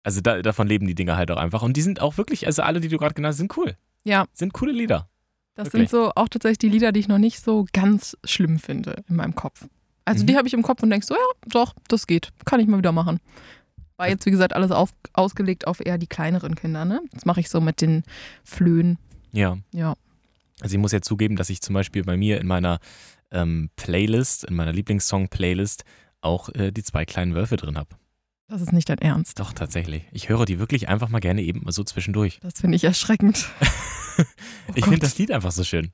Also 0.03 0.21
da, 0.21 0.41
davon 0.41 0.67
leben 0.67 0.87
die 0.87 0.95
Dinger 0.95 1.17
halt 1.17 1.29
auch 1.31 1.37
einfach. 1.37 1.61
Und 1.61 1.75
die 1.77 1.81
sind 1.81 2.01
auch 2.01 2.17
wirklich, 2.17 2.45
also 2.47 2.61
alle, 2.63 2.79
die 2.79 2.87
du 2.87 2.97
gerade 2.97 3.13
genannt 3.13 3.33
hast, 3.33 3.37
sind 3.37 3.55
cool. 3.57 3.75
Ja, 4.03 4.25
Sind 4.33 4.53
coole 4.53 4.71
Lieder. 4.71 5.09
das 5.55 5.67
Wirklich. 5.67 5.89
sind 5.89 5.99
so 5.99 6.11
auch 6.15 6.29
tatsächlich 6.29 6.59
die 6.59 6.69
Lieder, 6.69 6.91
die 6.93 7.01
ich 7.01 7.07
noch 7.09 7.17
nicht 7.17 7.41
so 7.43 7.65
ganz 7.73 8.17
schlimm 8.23 8.57
finde 8.59 9.03
in 9.09 9.17
meinem 9.17 9.35
Kopf. 9.35 9.67
Also 10.05 10.23
Mhm. 10.23 10.27
die 10.27 10.37
habe 10.37 10.47
ich 10.47 10.53
im 10.53 10.61
Kopf 10.63 10.81
und 10.81 10.89
denkst 10.89 11.07
so, 11.07 11.13
ja, 11.15 11.19
doch, 11.47 11.73
das 11.89 12.07
geht. 12.07 12.31
Kann 12.45 12.61
ich 12.61 12.67
mal 12.67 12.77
wieder 12.77 12.93
machen. 12.93 13.19
War 13.97 14.07
jetzt, 14.07 14.25
wie 14.25 14.31
gesagt, 14.31 14.53
alles 14.53 14.71
auf, 14.71 14.91
ausgelegt 15.13 15.67
auf 15.67 15.85
eher 15.85 15.97
die 15.97 16.07
kleineren 16.07 16.55
Kinder, 16.55 16.85
ne? 16.85 17.01
Das 17.11 17.25
mache 17.25 17.39
ich 17.41 17.49
so 17.49 17.59
mit 17.59 17.81
den 17.81 18.03
Flöhen. 18.45 18.97
Ja. 19.33 19.57
Ja. 19.73 19.95
Also 20.61 20.75
ich 20.75 20.79
muss 20.81 20.91
ja 20.91 21.01
zugeben, 21.01 21.35
dass 21.35 21.49
ich 21.49 21.61
zum 21.61 21.73
Beispiel 21.73 22.03
bei 22.03 22.17
mir 22.17 22.39
in 22.39 22.47
meiner 22.47 22.79
ähm, 23.31 23.69
Playlist, 23.75 24.43
in 24.45 24.55
meiner 24.55 24.73
Lieblingssong-Playlist 24.73 25.83
auch 26.21 26.49
äh, 26.49 26.71
die 26.71 26.83
zwei 26.83 27.05
kleinen 27.05 27.35
Wölfe 27.35 27.57
drin 27.57 27.77
habe. 27.77 27.89
Das 28.49 28.61
ist 28.61 28.71
nicht 28.71 28.87
dein 28.89 28.99
Ernst. 28.99 29.39
Doch, 29.39 29.51
tatsächlich. 29.53 30.03
Ich 30.11 30.29
höre 30.29 30.45
die 30.45 30.57
wirklich 30.57 30.87
einfach 30.87 31.09
mal 31.09 31.19
gerne 31.19 31.41
eben 31.41 31.69
so 31.71 31.83
zwischendurch. 31.83 32.39
Das 32.41 32.61
finde 32.61 32.75
ich 32.75 32.83
erschreckend. 32.83 33.47
Oh 34.19 34.23
ich 34.73 34.77
Gott. 34.77 34.85
finde 34.85 34.99
das 35.01 35.15
Lied 35.19 35.31
einfach 35.31 35.51
so 35.51 35.63
schön. 35.63 35.91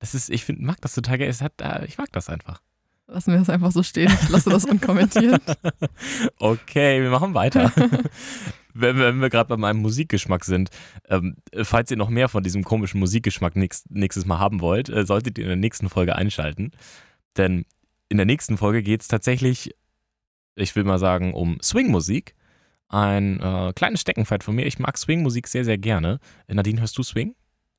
Das 0.00 0.16
ist, 0.16 0.30
ich 0.30 0.44
find, 0.44 0.60
mag 0.60 0.80
das 0.80 0.94
total 0.94 1.16
gerne. 1.16 1.30
Es 1.30 1.40
hat, 1.40 1.52
äh, 1.60 1.84
ich 1.84 1.96
mag 1.96 2.10
das 2.10 2.28
einfach. 2.28 2.60
Lassen 3.06 3.30
wir 3.30 3.38
das 3.38 3.48
einfach 3.48 3.70
so 3.70 3.84
stehen. 3.84 4.12
Ich 4.20 4.28
lasse 4.30 4.50
das 4.50 4.64
unkommentiert. 4.68 5.40
okay, 6.40 7.00
wir 7.00 7.10
machen 7.10 7.34
weiter. 7.34 7.72
wenn, 8.80 8.98
wenn 8.98 9.20
wir 9.20 9.30
gerade 9.30 9.48
bei 9.48 9.56
meinem 9.56 9.80
Musikgeschmack 9.80 10.44
sind, 10.44 10.70
ähm, 11.08 11.36
falls 11.62 11.90
ihr 11.90 11.96
noch 11.96 12.08
mehr 12.10 12.28
von 12.28 12.42
diesem 12.42 12.64
komischen 12.64 13.00
Musikgeschmack 13.00 13.56
nächst, 13.56 13.90
nächstes 13.90 14.26
Mal 14.26 14.38
haben 14.38 14.60
wollt, 14.60 14.88
äh, 14.88 15.04
solltet 15.04 15.38
ihr 15.38 15.44
in 15.44 15.48
der 15.48 15.56
nächsten 15.56 15.88
Folge 15.88 16.16
einschalten. 16.16 16.72
Denn 17.36 17.64
in 18.08 18.16
der 18.16 18.26
nächsten 18.26 18.56
Folge 18.56 18.82
geht 18.82 19.02
es 19.02 19.08
tatsächlich, 19.08 19.74
ich 20.54 20.74
will 20.76 20.84
mal 20.84 20.98
sagen, 20.98 21.34
um 21.34 21.58
Swing-Musik. 21.62 22.34
Ein 22.88 23.38
äh, 23.40 23.72
kleines 23.74 24.00
Steckenpferd 24.00 24.42
von 24.42 24.54
mir. 24.56 24.64
Ich 24.66 24.78
mag 24.78 24.96
Swing-Musik 24.96 25.46
sehr, 25.46 25.64
sehr 25.64 25.76
gerne. 25.76 26.20
Äh, 26.46 26.54
Nadine, 26.54 26.80
hörst 26.80 26.96
du 26.96 27.02
Swing? 27.02 27.34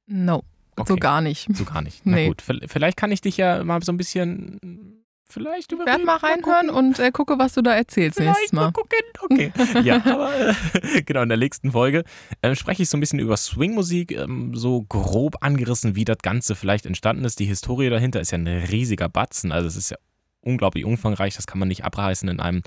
No, 0.06 0.44
so 0.78 0.84
Okay. 0.84 0.96
gar 0.98 1.22
nicht. 1.22 1.48
So 1.54 1.66
gar 1.66 1.82
nicht. 1.82 2.02
Na 2.06 2.16
Nee. 2.18 2.28
gut, 2.28 2.44
vielleicht 2.44 2.96
kann 2.98 3.12
ich 3.12 3.22
dich 3.22 3.38
ja 3.38 3.64
mal 3.64 3.82
so 3.82 3.92
ein 3.92 3.98
bisschen, 3.98 4.99
vielleicht 5.30 5.72
Ich 5.72 5.76
überreden. 5.76 5.92
werde 5.92 6.06
mal 6.06 6.18
reinhören 6.18 6.70
und 6.70 7.00
äh, 7.00 7.12
gucke, 7.12 7.38
was 7.40 7.54
du 7.54 7.62
da 7.62 7.76
erzählst 7.76 8.20
nächstes 8.20 8.38
Vielleicht 8.38 8.54
mal 8.54 8.66
Mal. 8.66 8.72
gucken. 8.72 9.00
Okay. 9.22 9.52
Ja, 9.84 9.98
aber 10.06 10.32
äh, 10.36 11.02
genau, 11.06 11.22
in 11.22 11.30
der 11.30 11.38
nächsten 11.38 11.72
Folge 11.72 12.04
ähm, 12.42 12.56
spreche 12.56 12.84
ich 12.84 12.90
so 12.90 12.98
ein 12.98 13.00
bisschen 13.00 13.20
über 13.20 13.38
Swingmusik, 13.38 14.12
ähm, 14.12 14.56
so 14.56 14.84
grob 14.84 15.38
angerissen, 15.42 15.96
wie 15.96 16.06
das 16.06 16.18
Ganze 16.22 16.56
vielleicht 16.56 16.86
entstanden 16.86 17.24
ist. 17.26 17.40
Die 17.40 17.46
Historie 17.46 17.90
dahinter 17.90 18.20
ist 18.20 18.32
ja 18.32 18.38
ein 18.38 18.48
riesiger 18.48 19.10
Batzen. 19.10 19.52
Also 19.52 19.68
es 19.68 19.76
ist 19.76 19.92
ja 19.92 19.98
unglaublich 20.42 20.86
umfangreich. 20.86 21.36
Das 21.36 21.48
kann 21.48 21.60
man 21.60 21.68
nicht 21.68 21.84
abreißen 21.86 22.28
in 22.30 22.40
einem 22.40 22.62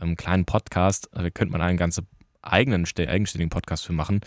ähm, 0.00 0.16
kleinen 0.16 0.44
Podcast. 0.46 1.08
Da 1.12 1.28
könnte 1.30 1.52
man 1.52 1.60
einen 1.60 1.76
ganz 1.78 2.00
eigenen, 2.42 2.86
eigenständigen 2.96 3.50
Podcast 3.50 3.84
für 3.84 3.92
machen. 3.92 4.20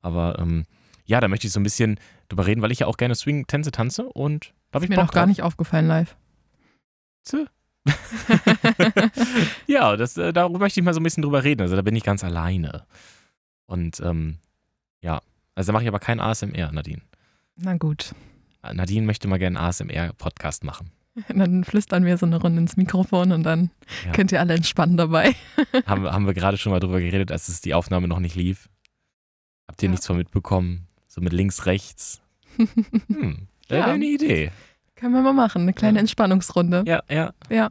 Aber 0.00 0.38
ähm, 0.38 0.64
ja, 1.04 1.20
da 1.20 1.28
möchte 1.28 1.46
ich 1.46 1.52
so 1.52 1.60
ein 1.60 1.64
bisschen 1.64 1.98
drüber 2.28 2.46
reden, 2.46 2.62
weil 2.62 2.72
ich 2.72 2.80
ja 2.80 2.86
auch 2.86 2.96
gerne 2.96 3.14
Swing-Tänze 3.14 3.70
tanze 3.70 4.04
und 4.04 4.52
da 4.70 4.76
habe 4.76 4.84
ich 4.84 4.90
mir 4.90 4.96
noch 4.96 5.10
gar 5.12 5.26
nicht 5.26 5.42
aufgefallen 5.42 5.86
live. 5.86 6.16
Ja, 9.66 9.96
das, 9.96 10.16
äh, 10.16 10.32
darüber 10.32 10.58
möchte 10.58 10.80
ich 10.80 10.84
mal 10.84 10.94
so 10.94 11.00
ein 11.00 11.04
bisschen 11.04 11.22
drüber 11.22 11.44
reden. 11.44 11.62
Also 11.62 11.76
da 11.76 11.82
bin 11.82 11.94
ich 11.96 12.02
ganz 12.04 12.24
alleine. 12.24 12.84
Und 13.66 14.00
ähm, 14.00 14.38
ja, 15.02 15.20
also 15.54 15.68
da 15.68 15.72
mache 15.74 15.82
ich 15.84 15.88
aber 15.88 15.98
kein 16.00 16.20
ASMR, 16.20 16.72
Nadine. 16.72 17.02
Na 17.56 17.76
gut. 17.76 18.14
Nadine 18.72 19.06
möchte 19.06 19.28
mal 19.28 19.38
gerne 19.38 19.58
einen 19.58 19.68
ASMR-Podcast 19.68 20.64
machen. 20.64 20.90
Dann 21.28 21.64
flüstern 21.64 22.04
wir 22.04 22.16
so 22.18 22.26
eine 22.26 22.40
Runde 22.40 22.60
ins 22.62 22.76
Mikrofon 22.76 23.32
und 23.32 23.42
dann 23.42 23.70
Ja. 24.06 24.12
könnt 24.12 24.30
ihr 24.32 24.38
alle 24.40 24.54
entspannen 24.54 24.96
dabei. 24.96 25.34
haben, 25.86 26.02
wir- 26.04 26.12
haben 26.12 26.26
wir 26.26 26.34
gerade 26.34 26.56
schon 26.56 26.70
mal 26.72 26.80
drüber 26.80 27.00
geredet, 27.00 27.32
als 27.32 27.48
es 27.48 27.60
die 27.60 27.74
Aufnahme 27.74 28.06
noch 28.08 28.20
nicht 28.20 28.36
lief. 28.36 28.68
Habt 29.66 29.82
ihr 29.82 29.88
Ja. 29.88 29.90
nichts 29.90 30.06
von 30.06 30.16
mitbekommen? 30.16 30.86
So 31.08 31.20
mit 31.20 31.32
links, 31.32 31.66
rechts. 31.66 32.20
Hm, 32.56 33.48
wäre 33.68 33.80
Ja. 33.88 33.92
eine 33.94 34.04
Idee. 34.04 34.52
Können 34.98 35.14
wir 35.14 35.22
mal 35.22 35.32
machen, 35.32 35.62
eine 35.62 35.72
kleine. 35.72 35.98
Entspannungsrunde. 36.00 36.84
Ja, 36.86 37.02
ja. 37.10 37.32
Ja. 37.48 37.70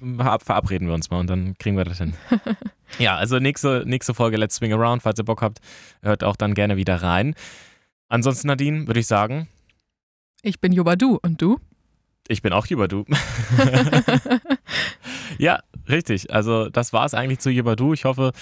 Ver- 0.00 0.38
Verabreden 0.40 0.88
wir 0.88 0.94
uns 0.94 1.10
mal 1.10 1.18
und 1.20 1.28
dann 1.28 1.56
kriegen 1.58 1.76
wir 1.76 1.84
das 1.84 1.98
hin. 1.98 2.14
ja, 2.98 3.16
also 3.16 3.38
nächste, 3.38 3.84
nächste 3.86 4.14
Folge 4.14 4.36
Let's 4.36 4.56
Swing 4.56 4.72
Around, 4.72 5.02
falls 5.02 5.18
ihr 5.18 5.24
Bock 5.24 5.42
habt, 5.42 5.58
hört 6.02 6.24
auch 6.24 6.36
dann 6.36 6.54
gerne 6.54 6.76
wieder 6.76 7.02
rein. 7.02 7.34
Ansonsten, 8.08 8.48
Nadine, 8.48 8.86
würde 8.86 9.00
ich 9.00 9.06
sagen, 9.06 9.48
Ich 10.42 10.60
bin 10.60 10.72
Jobadu 10.72 11.18
und 11.22 11.40
du? 11.42 11.58
ich 12.30 12.42
bin 12.42 12.52
auch 12.52 12.66
Jubadu. 12.66 13.04
ja, 15.38 15.60
richtig. 15.88 16.32
Also 16.32 16.68
das 16.68 16.92
war 16.92 17.06
es 17.06 17.14
eigentlich 17.14 17.38
zu 17.38 17.50
Jubadu. 17.50 17.92
Ich 17.94 18.04
hoffe, 18.04 18.32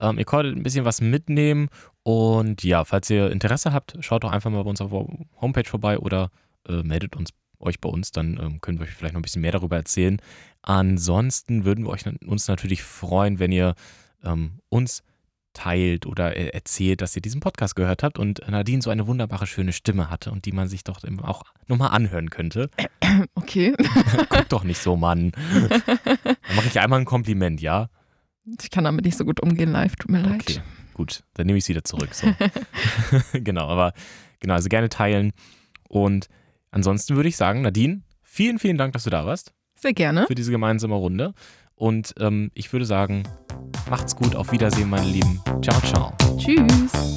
ähm, 0.00 0.18
ihr 0.18 0.24
konntet 0.24 0.56
ein 0.56 0.62
bisschen 0.62 0.84
was 0.84 1.00
mitnehmen. 1.00 1.68
Und 2.02 2.64
ja, 2.64 2.84
falls 2.84 3.10
ihr 3.10 3.30
Interesse 3.30 3.72
habt, 3.72 3.96
schaut 4.00 4.24
doch 4.24 4.32
einfach 4.32 4.50
mal 4.50 4.62
bei 4.64 4.70
uns 4.70 4.80
auf 4.80 4.90
der 4.90 5.06
Homepage 5.40 5.68
vorbei 5.68 5.98
oder 5.98 6.30
äh, 6.68 6.82
meldet 6.82 7.16
uns 7.16 7.30
euch 7.58 7.80
bei 7.80 7.88
uns, 7.88 8.10
dann 8.12 8.38
ähm, 8.40 8.60
können 8.60 8.78
wir 8.78 8.86
euch 8.86 8.92
vielleicht 8.92 9.14
noch 9.14 9.20
ein 9.20 9.22
bisschen 9.22 9.42
mehr 9.42 9.52
darüber 9.52 9.76
erzählen. 9.76 10.18
Ansonsten 10.62 11.64
würden 11.64 11.84
wir 11.84 11.90
euch, 11.90 12.04
uns 12.26 12.48
natürlich 12.48 12.82
freuen, 12.82 13.38
wenn 13.38 13.52
ihr 13.52 13.74
ähm, 14.24 14.60
uns 14.68 15.02
teilt 15.56 16.04
oder 16.04 16.36
äh, 16.36 16.48
erzählt, 16.48 17.00
dass 17.00 17.16
ihr 17.16 17.22
diesen 17.22 17.40
Podcast 17.40 17.74
gehört 17.76 18.02
habt 18.02 18.18
und 18.18 18.46
Nadine 18.46 18.82
so 18.82 18.90
eine 18.90 19.06
wunderbare, 19.06 19.46
schöne 19.46 19.72
Stimme 19.72 20.10
hatte 20.10 20.30
und 20.30 20.44
die 20.44 20.52
man 20.52 20.68
sich 20.68 20.84
doch 20.84 21.02
eben 21.02 21.20
auch 21.20 21.44
nochmal 21.66 21.90
anhören 21.90 22.30
könnte. 22.30 22.70
Okay. 23.34 23.72
Guck 24.28 24.48
doch 24.50 24.64
nicht 24.64 24.80
so, 24.80 24.96
Mann. 24.96 25.32
Dann 25.32 26.56
mache 26.56 26.66
ich 26.66 26.78
einmal 26.78 26.98
ein 26.98 27.06
Kompliment, 27.06 27.62
ja? 27.62 27.88
Ich 28.60 28.70
kann 28.70 28.84
damit 28.84 29.06
nicht 29.06 29.16
so 29.16 29.24
gut 29.24 29.40
umgehen 29.40 29.70
live, 29.70 29.96
tut 29.96 30.10
mir 30.10 30.20
leid. 30.20 30.42
Okay, 30.42 30.60
gut. 30.92 31.22
Dann 31.34 31.46
nehme 31.46 31.56
ich 31.56 31.64
es 31.64 31.68
wieder 31.68 31.84
zurück. 31.84 32.12
So. 32.12 32.26
genau, 33.32 33.68
aber 33.68 33.94
genau, 34.40 34.54
also 34.54 34.68
gerne 34.68 34.90
teilen. 34.90 35.32
Und 35.88 36.28
ansonsten 36.70 37.16
würde 37.16 37.28
ich 37.28 37.36
sagen, 37.36 37.62
Nadine, 37.62 38.02
vielen, 38.22 38.58
vielen 38.58 38.78
Dank, 38.78 38.92
dass 38.92 39.04
du 39.04 39.10
da 39.10 39.26
warst 39.26 39.52
Sehr 39.76 39.92
gerne. 39.92 40.26
für 40.26 40.34
diese 40.34 40.50
gemeinsame 40.50 40.94
Runde. 40.94 41.34
Und 41.74 42.14
ähm, 42.18 42.50
ich 42.54 42.72
würde 42.72 42.86
sagen, 42.86 43.24
macht's 43.90 44.16
gut, 44.16 44.34
auf 44.34 44.50
Wiedersehen, 44.52 44.88
meine 44.88 45.06
Lieben. 45.06 45.42
Ciao, 45.62 45.80
ciao. 45.82 46.12
Tschüss. 46.38 47.16